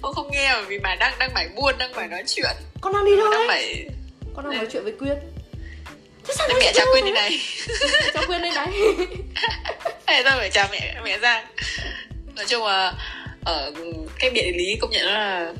Không 0.02 0.14
không 0.14 0.30
nghe 0.32 0.52
bởi 0.54 0.64
vì 0.64 0.78
bà 0.78 0.94
đang 0.94 1.12
đang 1.18 1.30
phải 1.34 1.48
buôn 1.56 1.74
đang 1.78 1.94
phải 1.94 2.08
nói 2.08 2.22
chuyện. 2.26 2.56
Con 2.80 2.92
đang 2.92 3.04
đi 3.04 3.16
đâu 3.16 3.30
đang 3.30 3.48
phải 3.48 3.88
con 4.38 4.50
đang 4.50 4.58
nói 4.58 4.66
chuyện 4.72 4.84
với 4.84 4.92
Quyên. 4.92 5.16
Thế 6.24 6.34
sao 6.38 6.48
mẹ 6.60 6.72
đâu 6.76 6.86
quên 6.92 7.04
đi 7.04 7.10
này. 7.10 7.40
Chào 8.14 8.22
Quyên 8.26 8.42
đây 8.42 8.50
này. 8.54 8.66
Thế 10.06 10.22
tôi 10.24 10.32
phải 10.36 10.50
chào 10.50 10.68
mẹ 10.72 10.96
mẹ 11.04 11.18
Giang 11.18 11.46
nói 12.36 12.44
chung 12.48 12.66
là 12.66 12.92
ở 13.44 13.72
cái 14.18 14.30
địa 14.30 14.52
lý 14.54 14.76
công 14.80 14.90
nhận 14.90 15.06
nó 15.06 15.12
là 15.12 15.52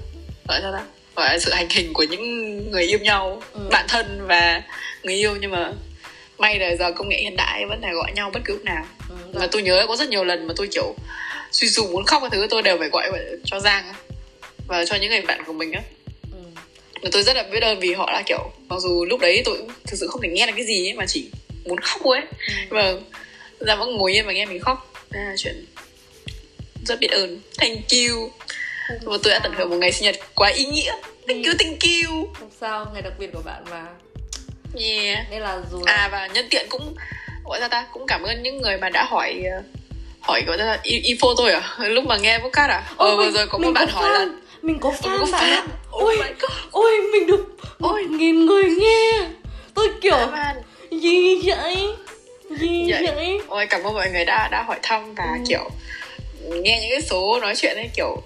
gọi 0.49 0.59
sao 0.63 0.73
ta? 0.73 0.83
Gọi 1.17 1.29
là 1.29 1.39
sự 1.39 1.53
hành 1.53 1.69
hình 1.71 1.93
của 1.93 2.03
những 2.03 2.23
người 2.71 2.83
yêu 2.83 2.99
nhau 2.99 3.43
Ừ. 3.53 3.61
bạn 3.71 3.85
thân 3.89 4.27
và 4.27 4.63
người 5.03 5.15
yêu 5.15 5.37
nhưng 5.41 5.51
mà 5.51 5.73
may 6.39 6.59
là 6.59 6.77
giờ 6.79 6.93
công 6.93 7.09
nghệ 7.09 7.19
hiện 7.21 7.37
đại 7.37 7.65
vẫn 7.69 7.81
là 7.83 7.93
gọi 7.93 8.13
nhau 8.15 8.31
bất 8.35 8.41
cứ 8.45 8.53
lúc 8.55 8.65
nào. 8.65 8.85
Ừ, 9.09 9.15
mà 9.41 9.47
tôi 9.53 9.63
nhớ 9.63 9.85
có 9.89 9.97
rất 9.97 10.09
nhiều 10.09 10.25
lần 10.25 10.47
mà 10.47 10.55
tôi 10.57 10.69
kiểu 10.73 10.95
suy 11.53 11.69
sụp 11.69 11.91
muốn 11.91 12.05
khóc 12.05 12.23
cái 12.23 12.31
thứ 12.33 12.47
tôi 12.51 12.63
đều 12.63 12.79
phải 12.79 12.89
gọi 12.89 13.11
cho 13.45 13.61
Giang 13.61 13.85
và 14.67 14.85
cho 14.85 14.97
những 14.97 15.11
người 15.11 15.21
bạn 15.21 15.45
của 15.45 15.53
mình 15.53 15.73
á. 15.73 15.81
Và 17.03 17.09
tôi 17.13 17.23
rất 17.23 17.37
là 17.37 17.43
biết 17.43 17.63
ơn 17.63 17.81
vì 17.81 17.93
họ 17.93 18.07
đã 18.13 18.23
kiểu 18.27 18.53
mặc 18.69 18.77
dù 18.81 19.05
lúc 19.05 19.21
đấy 19.21 19.43
tôi 19.45 19.59
thực 19.87 19.97
sự 20.01 20.09
không 20.09 20.21
thể 20.23 20.29
nghe 20.29 20.47
được 20.47 20.53
cái 20.57 20.67
gì 20.67 20.89
ấy, 20.89 20.95
mà 20.95 21.07
chỉ 21.07 21.31
muốn 21.65 21.81
khóc 21.81 22.01
thôi 22.05 22.17
ấy. 22.17 22.27
Và 22.69 22.95
ra 23.61 23.75
vẫn 23.77 23.97
ngồi 23.97 24.13
yên 24.13 24.27
và 24.27 24.33
nghe 24.33 24.47
mình 24.47 24.61
khóc. 24.61 24.93
Đây 25.11 25.25
là 25.25 25.35
chuyện 25.37 25.65
rất 26.87 27.01
biết 27.01 27.11
ơn. 27.11 27.41
Thank 27.59 27.79
you. 27.91 28.31
Và 29.03 29.19
tôi 29.23 29.33
đã 29.33 29.39
tận 29.43 29.53
hưởng 29.57 29.71
một 29.71 29.77
ngày 29.77 29.93
sinh 29.93 30.05
nhật 30.05 30.17
quá 30.35 30.49
ý 30.49 30.65
nghĩa. 30.67 30.93
Thank 31.29 31.47
you 31.47 31.53
thank 31.59 31.79
you. 31.83 32.29
Không 32.39 32.51
sao 32.61 32.87
ngày 32.93 33.03
đặc 33.03 33.13
biệt 33.19 33.31
của 33.33 33.43
bạn 33.45 33.63
mà. 33.71 33.87
Yeah. 34.81 35.19
Nên 35.31 35.41
là 35.43 35.61
dù 35.73 35.83
à 35.87 36.09
và 36.13 36.27
nhân 36.27 36.47
tiện 36.51 36.67
cũng 36.69 36.95
gọi 37.45 37.61
ra 37.61 37.69
ta 37.69 37.87
cũng 37.93 38.07
cảm 38.07 38.23
ơn 38.23 38.43
những 38.43 38.63
người 38.63 38.77
mà 38.79 38.89
đã 38.89 39.05
hỏi 39.05 39.43
ờ, 39.53 39.63
hỏi 40.21 40.43
gọi 40.47 40.59
là 40.59 40.79
i- 40.83 41.15
info 41.15 41.35
tôi 41.37 41.53
à? 41.53 41.77
Lúc 41.79 42.05
mà 42.05 42.17
nghe 42.17 42.39
podcast 42.39 42.71
à? 42.71 42.83
Ờ 42.97 43.17
vừa 43.17 43.31
rồi 43.31 43.47
có 43.47 43.59
một 43.59 43.71
bạn 43.75 43.89
hỏi 43.89 44.11
là. 44.11 44.27
Mình 44.63 44.79
có 44.81 44.91
fan 44.91 45.19
có 45.21 45.27
bạn 45.33 45.51
fan. 45.51 45.67
Ôi 45.91 46.15
oh 46.19 46.25
my 46.27 46.33
god. 46.41 46.51
ôi 46.71 46.99
mình 47.13 47.27
được 47.27 47.45
Ôi. 47.81 48.05
nghìn 48.11 48.47
người 48.47 48.65
nghe. 48.65 49.29
Tôi 49.75 49.89
kiểu 50.01 50.17
gì 50.91 51.41
vậy? 51.45 51.77
Gì 52.59 52.91
Vậy. 52.93 53.07
vậy? 53.15 53.41
Ôi 53.49 53.67
cảm 53.67 53.83
ơn 53.83 53.95
mọi 53.95 54.11
người 54.11 54.25
đã 54.25 54.49
đã 54.53 54.63
hỏi 54.63 54.77
thăm 54.83 55.15
và 55.15 55.25
Ừ. 55.25 55.45
kiểu 55.49 55.71
nghe 56.51 56.79
những 56.81 56.91
cái 56.91 57.03
số 57.03 57.41
nói 57.41 57.55
chuyện 57.57 57.77
ấy 57.77 57.89
kiểu 57.97 58.17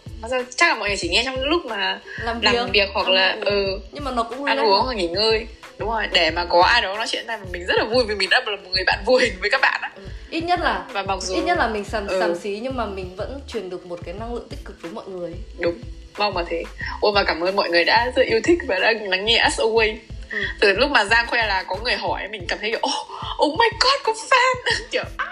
chắc 0.57 0.69
là 0.69 0.75
mọi 0.75 0.89
người 0.89 0.97
chỉ 1.01 1.09
nghe 1.09 1.23
trong 1.25 1.43
lúc 1.45 1.65
mà 1.67 2.01
làm 2.21 2.41
việc 2.41 2.49
làm 2.53 2.71
việc 2.71 2.89
hoặc 2.95 3.07
ăn 3.07 3.13
là 3.13 3.37
ừ 3.41 3.79
nhưng 3.93 4.05
mà 4.05 4.11
nó 4.11 4.23
cũng 4.23 4.45
ăn 4.45 4.59
uống 4.59 4.83
hoặc 4.85 4.97
nghỉ 4.97 5.09
ngơi. 5.09 5.47
Đúng 5.79 5.89
rồi 5.91 6.05
để 6.13 6.31
mà 6.31 6.45
có 6.45 6.63
ai 6.63 6.83
đó 6.83 6.97
nói 6.97 7.07
chuyện 7.09 7.27
này 7.27 7.39
mình 7.53 7.67
rất 7.67 7.75
là 7.77 7.85
vui 7.85 8.05
vì 8.09 8.15
mình 8.15 8.29
đã 8.31 8.41
là 8.47 8.57
một 8.57 8.69
người 8.73 8.85
bạn 8.87 8.99
vô 9.07 9.17
hình 9.17 9.33
với 9.41 9.51
các 9.51 9.61
bạn 9.61 9.81
á. 9.83 9.91
Ừ. 9.97 10.03
ít 10.31 10.41
nhất 10.45 10.61
là 10.61 10.85
và 10.93 11.03
mặc 11.03 11.19
dù 11.23 11.35
ít 11.35 11.41
nhất 11.43 11.59
là 11.59 11.69
mình 11.69 11.85
sàm 11.85 12.07
Ừ. 12.07 12.39
xí 12.43 12.59
nhưng 12.63 12.77
mà 12.77 12.87
mình 12.87 13.17
vẫn 13.17 13.41
truyền 13.53 13.71
được 13.71 13.87
một 13.87 13.99
cái 14.05 14.15
năng 14.21 14.35
lượng 14.35 14.47
tích 14.51 14.59
cực 14.65 14.83
với 14.83 14.91
mọi 14.93 15.05
người. 15.09 15.33
Đúng 15.61 15.75
mong 16.19 16.35
mà 16.35 16.43
thế. 16.49 16.63
Ôi 17.01 17.13
và 17.15 17.25
cảm 17.25 17.41
ơn 17.41 17.57
mọi 17.57 17.71
người 17.71 17.85
đã 17.85 18.11
rất 18.17 18.23
yêu 18.27 18.41
thích 18.45 18.59
và 18.67 18.79
đã 18.79 18.93
lắng 19.01 19.25
nghe 19.25 19.45
us 19.47 19.61
away 19.61 19.97
Ừ. 20.33 20.39
từ 20.61 20.73
lúc 20.73 20.91
mà 20.91 21.05
giang 21.05 21.27
khoe 21.27 21.47
là 21.47 21.63
có 21.63 21.77
người 21.85 21.95
hỏi 21.97 22.29
mình 22.31 22.45
cảm 22.49 22.59
thấy 22.59 22.71
kiểu 22.71 22.81
oh, 22.87 23.09
oh 23.47 23.59
my 23.59 23.67
god 23.81 23.93
có 24.05 24.13
fan. 24.13 24.73
Kiểu 24.91 25.03
"À, 25.17 25.27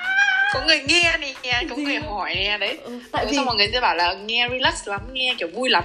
có 0.54 0.60
người 0.66 0.80
nghe 0.86 1.16
nè 1.20 1.62
có 1.70 1.76
Gì? 1.76 1.82
người 1.84 1.96
hỏi 1.96 2.34
nè. 2.34 2.58
Đấy. 2.60 2.78
Ừ. 2.84 3.00
tại 3.12 3.26
vì 3.26 3.36
xong 3.36 3.44
mọi 3.46 3.56
người 3.56 3.68
sẽ 3.72 3.80
bảo 3.80 3.94
là 3.96 4.12
nghe 4.12 4.48
relax 4.50 4.88
lắm 4.88 5.00
nghe 5.12 5.34
kiểu 5.38 5.48
vui 5.54 5.70
lắm. 5.70 5.84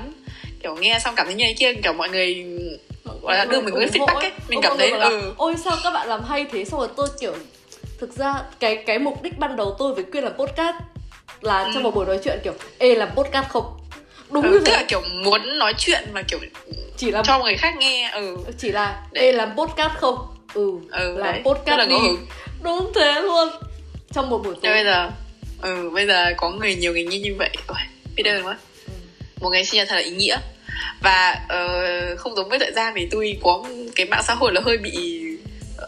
Kiểu 0.63 0.75
nghe 0.75 0.99
xong 1.03 1.15
cảm 1.15 1.25
thấy 1.25 1.35
như 1.35 1.45
thế 1.47 1.53
kia 1.53 1.73
kiểu 1.83 1.93
mọi 1.93 2.09
người 2.09 2.45
gọi 3.21 3.37
là 3.37 3.45
đưa 3.45 3.61
mình 3.61 3.73
cái 3.79 3.87
feedback 3.87 4.15
ấy. 4.19 4.31
Mình 4.49 4.59
cảm 4.61 4.77
thấy 4.77 4.91
là, 4.91 5.07
ừ. 5.09 5.33
Ôi 5.37 5.55
sao 5.65 5.77
các 5.83 5.91
bạn 5.91 6.07
làm 6.07 6.23
hay 6.29 6.45
thế? 6.51 6.65
Xong 6.65 6.79
rồi 6.79 6.89
tôi 6.97 7.07
kiểu 7.19 7.33
thực 7.99 8.17
ra 8.17 8.33
cái 8.59 8.75
cái 8.75 8.99
mục 8.99 9.21
đích 9.23 9.39
ban 9.39 9.55
đầu 9.55 9.75
tôi 9.79 9.93
với 9.93 10.03
quyên 10.03 10.23
làm 10.23 10.33
podcast 10.33 10.75
là 11.41 11.63
Ừ. 11.63 11.71
trong 11.73 11.83
một 11.83 11.95
buổi 11.95 12.05
nói 12.05 12.19
chuyện 12.23 12.39
kiểu 12.43 12.53
ê 12.79 12.95
làm 12.95 13.09
podcast 13.15 13.47
không 13.49 13.77
đúng 14.29 14.43
ừ, 14.43 14.49
như 14.51 14.57
tức 14.59 14.63
thế. 14.65 14.71
là 14.73 14.83
kiểu 14.87 15.01
muốn 15.23 15.59
nói 15.59 15.73
chuyện 15.77 16.03
mà 16.13 16.21
kiểu 16.21 16.39
chỉ 16.97 17.11
là 17.11 17.21
cho 17.25 17.39
người 17.39 17.55
khác 17.57 17.73
nghe 17.77 18.11
ừ. 18.13 18.37
Chỉ 18.57 18.71
là 18.71 19.01
Để- 19.11 19.21
ê 19.21 19.31
làm 19.31 19.57
podcast 19.57 19.93
không? 19.97 20.17
Ừ, 20.53 20.71
Ừ, 20.91 21.17
làm 21.17 21.33
đấy, 21.33 21.41
podcast 21.45 21.77
là 21.79 21.85
đi. 21.85 21.95
đúng 22.63 22.91
thế 22.95 23.21
luôn. 23.21 23.49
Trong 24.13 24.29
một 24.29 24.37
buổi 24.43 24.55
tối. 24.63 24.73
bây 24.73 24.83
giờ 24.83 25.09
ừ 25.61 25.89
bây 25.93 26.07
giờ 26.07 26.33
có 26.37 26.49
người 26.49 26.75
nhiều 26.75 26.91
người 26.91 27.03
như 27.03 27.19
như 27.19 27.35
vậy. 27.39 27.49
Ôi, 27.67 27.77
biết 28.15 28.23
ơn 28.25 28.45
quá 28.45 28.57
Ừ. 28.87 28.91
một 29.41 29.49
ngày 29.49 29.65
sinh 29.65 29.77
nhật 29.77 29.87
thật 29.89 29.95
là 29.95 30.01
ý 30.01 30.11
nghĩa. 30.11 30.37
Và 31.01 31.45
ờ, 31.49 32.15
không 32.17 32.35
giống 32.35 32.49
với 32.49 32.59
thời 32.59 32.71
gian 32.75 32.93
vì 32.93 33.07
tôi 33.11 33.37
có 33.43 33.63
cái 33.95 34.05
mạng 34.05 34.23
xã 34.27 34.33
hội 34.33 34.53
là 34.53 34.61
hơi 34.65 34.77
bị 34.77 35.21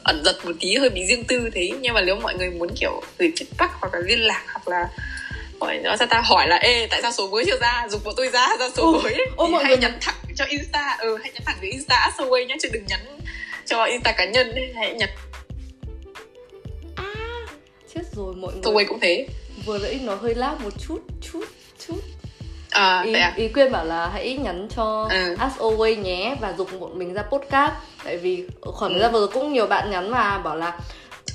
ẩn 0.03 0.21
giật 0.25 0.45
một 0.45 0.51
tí 0.59 0.75
hơi 0.75 0.89
bị 0.89 1.05
riêng 1.05 1.23
tư 1.23 1.49
thế 1.53 1.69
nhưng 1.81 1.93
mà 1.93 2.01
nếu 2.01 2.15
mọi 2.15 2.35
người 2.35 2.49
muốn 2.49 2.69
kiểu 2.79 3.01
gửi 3.19 3.31
feedback 3.35 3.67
hoặc 3.81 3.93
là 3.93 3.99
liên 3.99 4.19
lạc 4.19 4.43
hoặc 4.53 4.67
là 4.67 4.87
hỏi 5.61 5.79
nó 5.83 5.95
sao 5.97 6.07
ta 6.07 6.21
hỏi 6.21 6.47
là 6.47 6.55
ê 6.55 6.87
tại 6.91 7.01
sao 7.01 7.11
số 7.11 7.29
mới 7.29 7.43
chưa 7.47 7.57
ra 7.61 7.87
dục 7.89 8.03
bọn 8.03 8.13
tôi 8.17 8.29
ra 8.29 8.47
ra 8.59 8.69
số 8.75 8.83
Ồ, 8.83 8.91
mới 9.03 9.13
ấy. 9.13 9.25
thì 9.27 9.33
mọi 9.51 9.63
hay 9.63 9.71
người- 9.71 9.77
nhắn 9.81 9.97
thẳng 10.01 10.15
cho 10.35 10.45
insta 10.45 10.97
ừ 10.99 11.17
hãy 11.21 11.31
nhắn 11.33 11.41
thẳng 11.45 11.57
với 11.61 11.71
insta 11.71 12.09
Asaway 12.17 12.45
nhé 12.47 12.55
chứ 12.61 12.69
đừng 12.73 12.85
nhắn 12.87 12.99
cho 13.65 13.83
insta 13.85 14.11
cá 14.11 14.25
nhân 14.25 14.51
ấy. 14.51 14.73
hãy 14.75 14.93
nhắn 14.93 15.09
chết 17.95 18.01
rồi 18.15 18.33
mọi 18.35 18.53
người 18.53 18.61
Asaway 18.73 18.85
cũng 18.87 18.99
thế 18.99 19.27
vừa 19.65 19.77
nãy 19.77 19.99
nó 20.03 20.15
hơi 20.15 20.35
lag 20.35 20.55
một 20.63 20.73
chút 20.87 20.99
chút 21.21 21.43
chút 21.87 21.99
à 22.69 23.01
ý, 23.01 23.13
à 23.13 23.33
ý 23.35 23.47
quyên 23.47 23.71
bảo 23.71 23.85
là 23.85 24.09
hãy 24.13 24.33
nhắn 24.37 24.67
cho 24.75 25.07
Ừ. 25.11 25.35
As 25.39 25.53
Always 25.57 26.01
nhé 26.01 26.35
và 26.41 26.53
dùng 26.57 26.79
bọn 26.79 26.99
mình 26.99 27.13
ra 27.13 27.21
podcast 27.21 27.71
tại 28.03 28.17
vì 28.17 28.47
khoảng 28.61 28.91
thời 28.91 28.99
Ừ. 28.99 29.03
gian 29.03 29.11
vừa 29.13 29.19
rồi 29.19 29.27
cũng 29.27 29.53
nhiều 29.53 29.67
bạn 29.67 29.91
nhắn 29.91 30.11
mà 30.11 30.37
bảo 30.37 30.55
là 30.55 30.79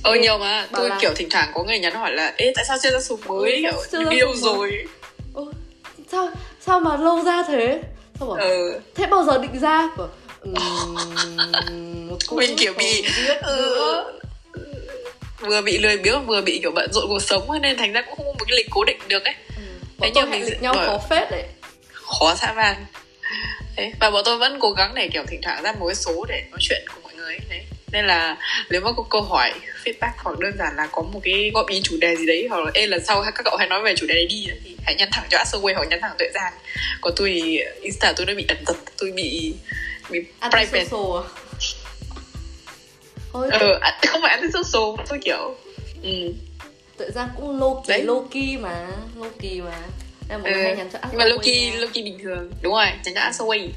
ờ 0.03 0.15
nhiều 0.15 0.39
mà 0.39 0.69
tôi 0.73 0.89
là- 0.89 0.99
kiểu 1.01 1.15
thỉnh 1.17 1.29
thoảng 1.31 1.51
có 1.55 1.63
người 1.65 1.79
nhắn 1.79 1.95
hỏi 1.95 2.13
là 2.13 2.33
ê 2.37 2.53
tại 2.57 2.65
sao 2.69 2.77
chưa 2.83 2.91
ra 2.91 3.01
số 3.01 3.19
mới 3.27 3.65
Ừ, 3.93 4.09
kiểu 4.11 4.27
mới? 4.29 4.37
rồi 4.37 4.85
"Ơ, 5.35 5.43
sao 6.13 6.31
sao 6.61 6.81
mà 6.81 6.97
lâu 6.97 7.23
ra 7.23 7.43
thế 7.49 7.81
sao 8.19 8.29
bảo 8.29 8.37
ừ 8.39 8.81
thế 8.95 9.07
bao 9.07 9.25
giờ 9.25 9.39
định 9.39 9.59
ra 9.61 9.89
bảo, 9.97 10.09
"Ừm, 10.41 10.55
cũng 12.27 12.39
Mình 12.39 12.57
kiểu 12.59 12.73
bị- 12.79 13.05
ừ, 13.43 13.57
nữa." 13.77 14.19
vừa 15.41 15.63
bị 15.63 15.79
lười 15.79 15.97
biếng 15.99 16.27
vừa 16.27 16.41
bị 16.43 16.59
kiểu 16.63 16.71
bận 16.75 16.93
rộn 16.93 17.05
cuộc 17.09 17.23
sống 17.23 17.63
nên 17.63 17.77
thành 17.77 17.93
ra 17.93 18.01
cũng 18.01 18.17
không 18.17 18.27
có 18.27 18.33
một 18.33 18.45
cái 18.49 18.57
lịch 18.57 18.67
cố 18.71 18.85
định 18.85 18.99
được 19.09 19.25
ấy 19.25 19.35
Ừ. 19.57 19.63
Thế 20.01 20.11
nhưng 20.15 20.31
mình 20.31 20.45
lịch 20.45 20.63
nhau 20.63 20.75
ờ. 20.75 20.87
khó 20.87 20.99
phết 21.11 21.31
đấy 21.31 21.43
khó 21.93 22.35
dã 22.35 22.53
man 22.53 22.87
đấy 23.77 23.93
và 24.01 24.11
bọn 24.11 24.23
tôi 24.25 24.39
vẫn 24.39 24.59
cố 24.61 24.71
gắng 24.71 24.95
để 24.95 25.09
kiểu 25.13 25.23
thỉnh 25.29 25.41
thoảng 25.43 25.63
ra 25.63 25.73
một 25.73 25.87
cái 25.87 25.95
số 25.95 26.25
để 26.29 26.43
nói 26.51 26.59
chuyện 26.63 26.83
cùng 26.95 27.03
mọi 27.03 27.15
người 27.15 27.27
ấy. 27.35 27.41
đấy 27.51 27.61
nên 27.93 28.05
là 28.07 28.37
nếu 28.71 28.81
mà 28.81 28.91
có 28.97 29.03
câu 29.11 29.23
hỏi 29.23 29.53
feedback 29.85 30.11
hoặc 30.19 30.39
đơn 30.39 30.53
giản 30.59 30.77
là 30.77 30.87
có 30.93 31.03
một 31.03 31.21
cái 31.25 31.51
góp 31.55 31.69
ý 31.69 31.81
chủ 31.85 31.97
đề 32.01 32.17
gì 32.17 32.27
đấy 32.27 32.47
hoặc 32.51 32.65
là 32.65 32.71
ê 32.75 32.87
lần 32.87 33.05
sau 33.05 33.23
các 33.23 33.43
cậu 33.45 33.57
hãy 33.57 33.69
nói 33.69 33.83
về 33.83 33.95
chủ 33.97 34.07
đề 34.07 34.15
này 34.15 34.27
đi 34.27 34.47
thì 34.65 34.77
hãy 34.85 34.95
nhắn 34.95 35.09
thẳng 35.13 35.25
cho 35.31 35.39
Asaway 35.39 35.75
hoặc 35.75 35.89
nhắn 35.91 35.99
thẳng 36.03 36.15
tuệ 36.19 36.29
giang 36.35 36.53
còn 37.01 37.13
tôi 37.17 37.29
thì 37.43 37.61
insta 37.81 38.13
tôi 38.17 38.27
nó 38.27 38.35
bị 38.35 38.45
ẩn 38.49 38.59
giật 38.67 38.77
tôi 38.99 39.13
bị 39.13 39.55
bị 40.11 40.21
private 40.51 40.81
à? 40.81 41.23
Thôi, 43.33 43.49
ờ 43.53 43.79
à, 43.81 43.99
không 44.07 44.23
phải 44.23 44.31
antisocial 44.37 44.83
tôi 45.09 45.19
kiểu 45.25 45.57
ừ. 46.03 46.33
tự 46.97 47.11
ra 47.15 47.29
cũng 47.37 47.61
key, 47.87 47.97
Đấy. 47.99 48.07
low 48.07 48.27
key 48.29 48.57
mà 48.57 48.87
Low 49.19 49.31
key 49.41 49.61
mà 49.61 49.73
Em 50.29 50.43
mọi 50.43 50.53
Ừ. 50.53 50.63
hay 50.63 50.77
nhắn 50.77 50.89
cho 50.93 50.99
nhưng 51.11 51.19
mà 51.19 51.25
Loki 51.25 51.47
nha. 51.47 51.73
Loki 51.79 51.95
bình 51.95 52.19
thường 52.23 52.51
đúng 52.63 52.75
rồi 52.75 52.87
nhắn 53.05 53.15
cho 53.15 53.21
Asaway 53.21 53.69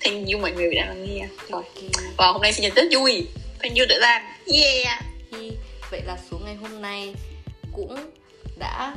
thank 0.00 0.28
you 0.32 0.40
mọi 0.40 0.52
người 0.52 0.74
đã 0.74 0.86
lắng 0.86 1.06
nghe 1.08 1.26
rồi 1.48 1.62
Ok. 1.62 1.84
và 2.16 2.26
hôm 2.26 2.42
nay 2.42 2.52
sinh 2.52 2.62
nhật 2.62 2.74
rất 2.76 2.84
vui 2.92 3.26
thank 3.62 3.76
you 3.78 3.84
tuệ 3.88 3.98
giang 4.00 4.22
yeah 4.46 5.02
Hi. 5.32 5.52
Vậy 5.90 6.02
là 6.06 6.18
số 6.30 6.38
ngày 6.44 6.54
hôm 6.54 6.82
nay 6.82 7.14
cũng 7.72 7.96
đã 8.58 8.94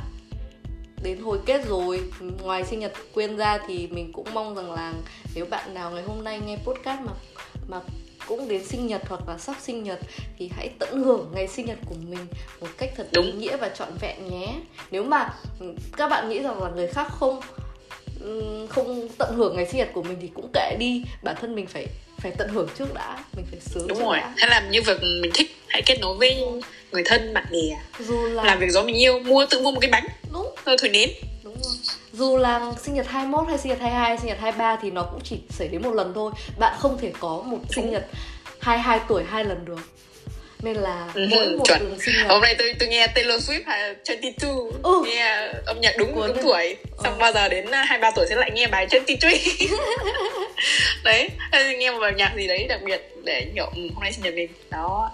đến 1.02 1.18
hồi 1.18 1.38
kết 1.46 1.66
rồi 1.68 2.00
Ngoài 2.42 2.64
sinh 2.64 2.78
nhật 2.78 2.92
Quyên 3.14 3.36
ra 3.36 3.58
thì 3.66 3.86
mình 3.86 4.12
cũng 4.12 4.26
mong 4.34 4.54
rằng 4.54 4.72
là 4.72 4.92
Nếu 5.34 5.46
bạn 5.46 5.74
nào 5.74 5.90
ngày 5.90 6.02
hôm 6.02 6.24
nay 6.24 6.40
nghe 6.46 6.56
podcast 6.56 7.00
mà 7.00 7.12
mà 7.68 7.80
cũng 8.26 8.48
đến 8.48 8.64
sinh 8.64 8.86
nhật 8.86 9.02
hoặc 9.08 9.28
là 9.28 9.38
sắp 9.38 9.56
sinh 9.60 9.82
nhật 9.82 10.00
thì 10.38 10.50
hãy 10.56 10.70
tận 10.78 11.04
hưởng 11.04 11.30
ngày 11.34 11.48
sinh 11.48 11.66
nhật 11.66 11.78
của 11.86 11.94
mình 12.08 12.26
một 12.60 12.68
cách 12.78 12.90
thật 12.96 13.08
ý 13.10 13.22
Đúng. 13.22 13.38
nghĩa 13.38 13.56
và 13.56 13.68
trọn 13.68 13.88
vẹn 14.00 14.30
nhé. 14.30 14.54
Nếu 14.90 15.04
mà 15.04 15.34
các 15.96 16.08
bạn 16.08 16.28
nghĩ 16.28 16.42
rằng 16.42 16.62
là 16.62 16.70
người 16.70 16.86
khác 16.86 17.08
không 17.10 17.40
không 18.68 19.08
tận 19.18 19.34
hưởng 19.36 19.56
ngày 19.56 19.66
sinh 19.66 19.78
nhật 19.78 19.90
của 19.92 20.02
mình 20.02 20.18
thì 20.20 20.30
cũng 20.34 20.50
kệ 20.52 20.76
đi, 20.78 21.04
bản 21.22 21.36
thân 21.40 21.54
mình 21.54 21.66
phải 21.66 21.86
phải 22.24 22.32
tận 22.38 22.48
hưởng 22.48 22.68
trước 22.78 22.94
đã, 22.94 23.24
mình 23.36 23.46
phải 23.50 23.60
sướng 23.60 23.86
đúng 23.88 23.98
trước 23.98 24.04
rồi 24.04 24.16
đã. 24.16 24.32
hãy 24.36 24.50
làm 24.50 24.70
như 24.70 24.82
việc 24.82 25.00
mình 25.22 25.30
thích 25.34 25.56
hãy 25.68 25.82
kết 25.86 25.98
nối 26.00 26.16
với 26.16 26.44
người 26.92 27.02
thân 27.04 27.34
bạn 27.34 27.44
bè 27.50 27.58
Dù 27.98 28.26
là 28.26 28.44
làm 28.44 28.58
việc 28.58 28.70
do 28.70 28.82
mình 28.82 28.96
yêu 28.96 29.18
mua 29.18 29.46
tự 29.50 29.60
mua 29.60 29.70
một 29.72 29.80
cái 29.80 29.90
bánh 29.90 30.06
đúng 30.32 30.54
thôi 30.64 30.76
thổi 30.80 30.90
nến 30.90 31.10
Đúng 31.42 31.56
rồi. 31.62 31.74
Dù 32.12 32.36
là 32.36 32.72
sinh 32.82 32.94
nhật 32.94 33.06
21 33.08 33.48
hay 33.48 33.58
sinh 33.58 33.68
nhật 33.68 33.80
22 33.80 34.08
hay 34.08 34.18
sinh 34.18 34.26
nhật 34.26 34.38
23 34.40 34.76
thì 34.82 34.90
nó 34.90 35.02
cũng 35.02 35.20
chỉ 35.24 35.36
xảy 35.50 35.68
đến 35.68 35.82
một 35.82 35.94
lần 35.94 36.12
thôi. 36.14 36.32
Bạn 36.58 36.76
không 36.78 36.98
thể 36.98 37.12
có 37.20 37.42
một 37.46 37.58
sinh 37.70 37.90
nhật 37.90 38.06
22 38.60 39.00
tuổi 39.08 39.24
hai 39.24 39.44
lần 39.44 39.64
được. 39.64 39.78
Nên 40.62 40.76
là 40.76 41.08
Ừ, 41.14 41.26
mỗi 41.30 41.48
một 41.48 41.64
chuẩn. 41.68 41.80
lần 41.82 42.00
sinh 42.00 42.14
nhật 42.16 42.26
hôm 42.28 42.40
nay 42.42 42.54
tôi 42.58 42.74
tôi 42.78 42.88
nghe 42.88 43.06
Taylor 43.06 43.50
Swift 43.50 43.60
hay 43.66 43.94
22 44.08 44.50
Ừ. 44.82 45.02
nghe 45.06 45.48
âm 45.66 45.80
nhạc 45.80 45.94
đúng 45.98 46.14
Cuốn 46.14 46.28
đúng 46.28 46.38
tuổi 46.42 46.76
xong 47.04 47.12
Ừ. 47.14 47.18
bao 47.18 47.32
giờ 47.32 47.48
đến 47.48 47.70
à, 47.70 47.84
23 47.84 48.10
tuổi 48.16 48.26
sẽ 48.28 48.36
lại 48.36 48.50
nghe 48.54 48.66
bài 48.66 48.86
23 48.90 49.28
đấy 51.04 51.28
là 51.52 51.72
nghe 51.72 51.90
một 51.90 51.98
bài 52.00 52.12
nhạc 52.16 52.32
gì 52.36 52.46
đấy 52.46 52.66
đặc 52.68 52.80
biệt 52.84 53.02
để 53.24 53.46
kiểu 53.54 53.64
ừ, 53.76 53.80
hôm 53.94 54.02
nay 54.02 54.12
sinh 54.12 54.22
nhật 54.24 54.34
mình 54.34 54.48
đó 54.70 55.10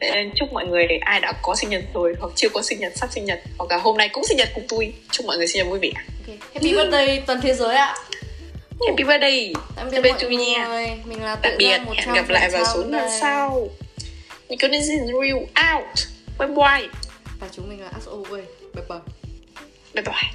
nên 0.00 0.30
chúc 0.36 0.52
mọi 0.52 0.66
người 0.66 0.86
ai 1.00 1.20
đã 1.20 1.32
có 1.42 1.54
sinh 1.54 1.70
nhật 1.70 1.82
rồi 1.94 2.14
hoặc 2.20 2.32
chưa 2.36 2.48
có 2.48 2.62
sinh 2.62 2.80
nhật 2.80 2.92
sắp 2.96 3.08
sinh 3.12 3.24
nhật 3.24 3.40
hoặc 3.58 3.70
là 3.70 3.76
hôm 3.82 3.96
nay 3.96 4.08
cũng 4.08 4.24
sinh 4.24 4.36
nhật 4.36 4.48
cùng 4.54 4.64
tôi 4.68 4.92
chúc 5.10 5.26
mọi 5.26 5.36
người 5.36 5.46
sinh 5.46 5.56
nhật 5.58 5.66
vui 5.70 5.78
vẻ 5.82 5.90
Ok. 6.28 6.36
Happy 6.54 6.72
birthday 6.74 7.22
toàn 7.26 7.40
thế 7.40 7.54
giới 7.54 7.74
ạ. 7.76 7.94
happy 8.86 9.04
birthday 9.04 9.52
Tạm 9.76 9.86
biệt 9.90 9.92
Tạm 9.92 10.02
biệt 10.02 10.10
mọi 10.58 10.68
người. 10.68 10.86
Mình 11.04 11.22
là 11.22 11.36
tạm 11.36 11.52
biệt 11.58 11.78
hẹn 11.96 12.14
gặp 12.14 12.28
lại 12.28 12.50
vào 12.50 12.64
số 12.74 12.82
100% 12.82 12.90
lần 12.90 13.68
đây. 14.48 14.56
sau 14.58 14.70
Nicodemus 14.70 14.88
Real 15.22 15.38
out 15.74 15.98
bye 16.38 16.48
bye 16.48 16.88
Và 17.40 17.48
chúng 17.52 17.68
mình 17.68 17.80
là 17.80 17.88
As 17.88 18.08
Always. 18.08 18.44
Bye 18.74 18.84
bye. 18.88 18.98
bye 19.94 20.04
bye 20.04 20.32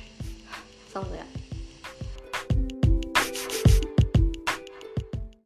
Xong 0.94 1.06
rồi 1.10 1.18
ạ. 1.18 1.29